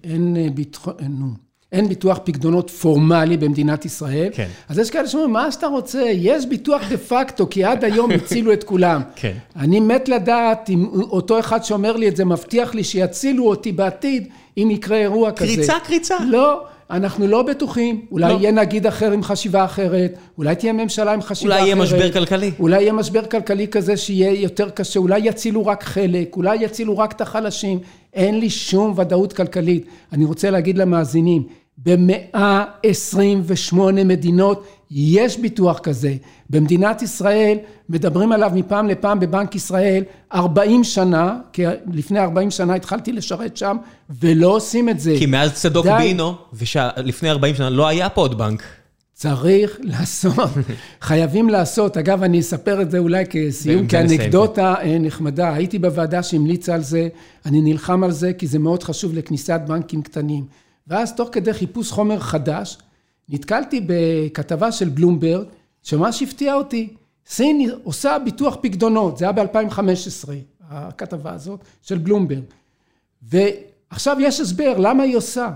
[0.04, 1.49] אין ביטחון, נו.
[1.72, 4.28] אין ביטוח פקדונות פורמלי במדינת ישראל.
[4.32, 4.48] כן.
[4.68, 6.02] אז יש כאלה שאומרים, מה שאתה רוצה?
[6.12, 9.02] יש ביטוח דה פקטו, כי עד היום הצילו את כולם.
[9.16, 9.32] כן.
[9.56, 14.28] אני מת לדעת אם אותו אחד שאומר לי את זה מבטיח לי שיצילו אותי בעתיד,
[14.58, 15.56] אם יקרה אירוע כזה.
[15.56, 16.16] קריצה, קריצה.
[16.28, 16.64] לא.
[16.90, 18.38] אנחנו לא בטוחים, אולי לא.
[18.38, 21.78] יהיה נגיד אחר עם חשיבה אחרת, אולי תהיה ממשלה עם חשיבה אולי אחרת.
[21.78, 22.50] אולי יהיה משבר כלכלי.
[22.58, 27.12] אולי יהיה משבר כלכלי כזה שיהיה יותר קשה, אולי יצילו רק חלק, אולי יצילו רק
[27.12, 27.78] את החלשים.
[28.14, 29.84] אין לי שום ודאות כלכלית.
[30.12, 31.42] אני רוצה להגיד למאזינים,
[31.84, 33.74] ב-128
[34.04, 36.14] מדינות יש ביטוח כזה.
[36.50, 37.58] במדינת ישראל
[37.88, 40.04] מדברים עליו מפעם לפעם בבנק ישראל
[40.34, 41.62] 40 שנה, כי
[41.92, 43.76] לפני 40 שנה התחלתי לשרת שם,
[44.20, 45.14] ולא עושים את זה.
[45.18, 45.94] כי מאז צדוק די...
[45.98, 48.62] בינו, ולפני 40 שנה לא היה פה עוד בנק.
[49.14, 50.50] צריך לעשות,
[51.00, 51.96] חייבים לעשות.
[51.96, 55.54] אגב, אני אספר את זה אולי כסיום, כאנקדוטה אה, נחמדה.
[55.54, 57.08] הייתי בוועדה שהמליצה על זה,
[57.46, 60.44] אני נלחם על זה, כי זה מאוד חשוב לכניסת בנקים קטנים.
[60.90, 62.78] ואז תוך כדי חיפוש חומר חדש,
[63.28, 65.46] נתקלתי בכתבה של בלומברג,
[65.82, 66.88] שממש הפתיע אותי.
[67.26, 70.28] סין עושה ביטוח פקדונות, זה היה ב-2015,
[70.68, 72.42] הכתבה הזאת של בלומברג.
[73.22, 75.50] ועכשיו יש הסבר, למה היא עושה?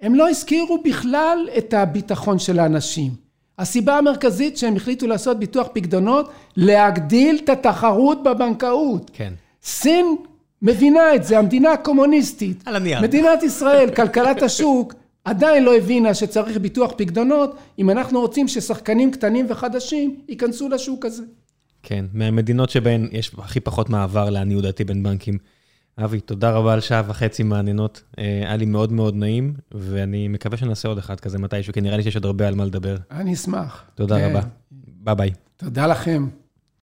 [0.00, 3.12] הם לא הזכירו בכלל את הביטחון של האנשים.
[3.58, 9.10] הסיבה המרכזית שהם החליטו לעשות ביטוח פקדונות, להגדיל את התחרות בבנקאות.
[9.14, 9.32] כן.
[9.62, 10.16] סין
[10.62, 12.62] מבינה את זה, המדינה הקומוניסטית.
[12.66, 13.00] על הנייר.
[13.00, 14.94] מדינת ישראל, כלכלת השוק,
[15.24, 21.22] עדיין לא הבינה שצריך ביטוח פקדונות, אם אנחנו רוצים ששחקנים קטנים וחדשים ייכנסו לשוק הזה.
[21.82, 25.38] כן, מהמדינות שבהן יש הכי פחות מעבר לעניות דעתי בין בנקים.
[25.98, 28.02] אבי, תודה רבה על שעה וחצי מעניינות.
[28.18, 31.96] אה, היה לי מאוד מאוד נעים, ואני מקווה שנעשה עוד אחד כזה מתישהו, כי נראה
[31.96, 32.96] לי שיש עוד הרבה על מה לדבר.
[33.10, 33.84] אני אשמח.
[33.94, 34.30] תודה כן.
[34.30, 34.40] רבה.
[34.70, 35.30] ביי ביי.
[35.56, 36.26] תודה לכם.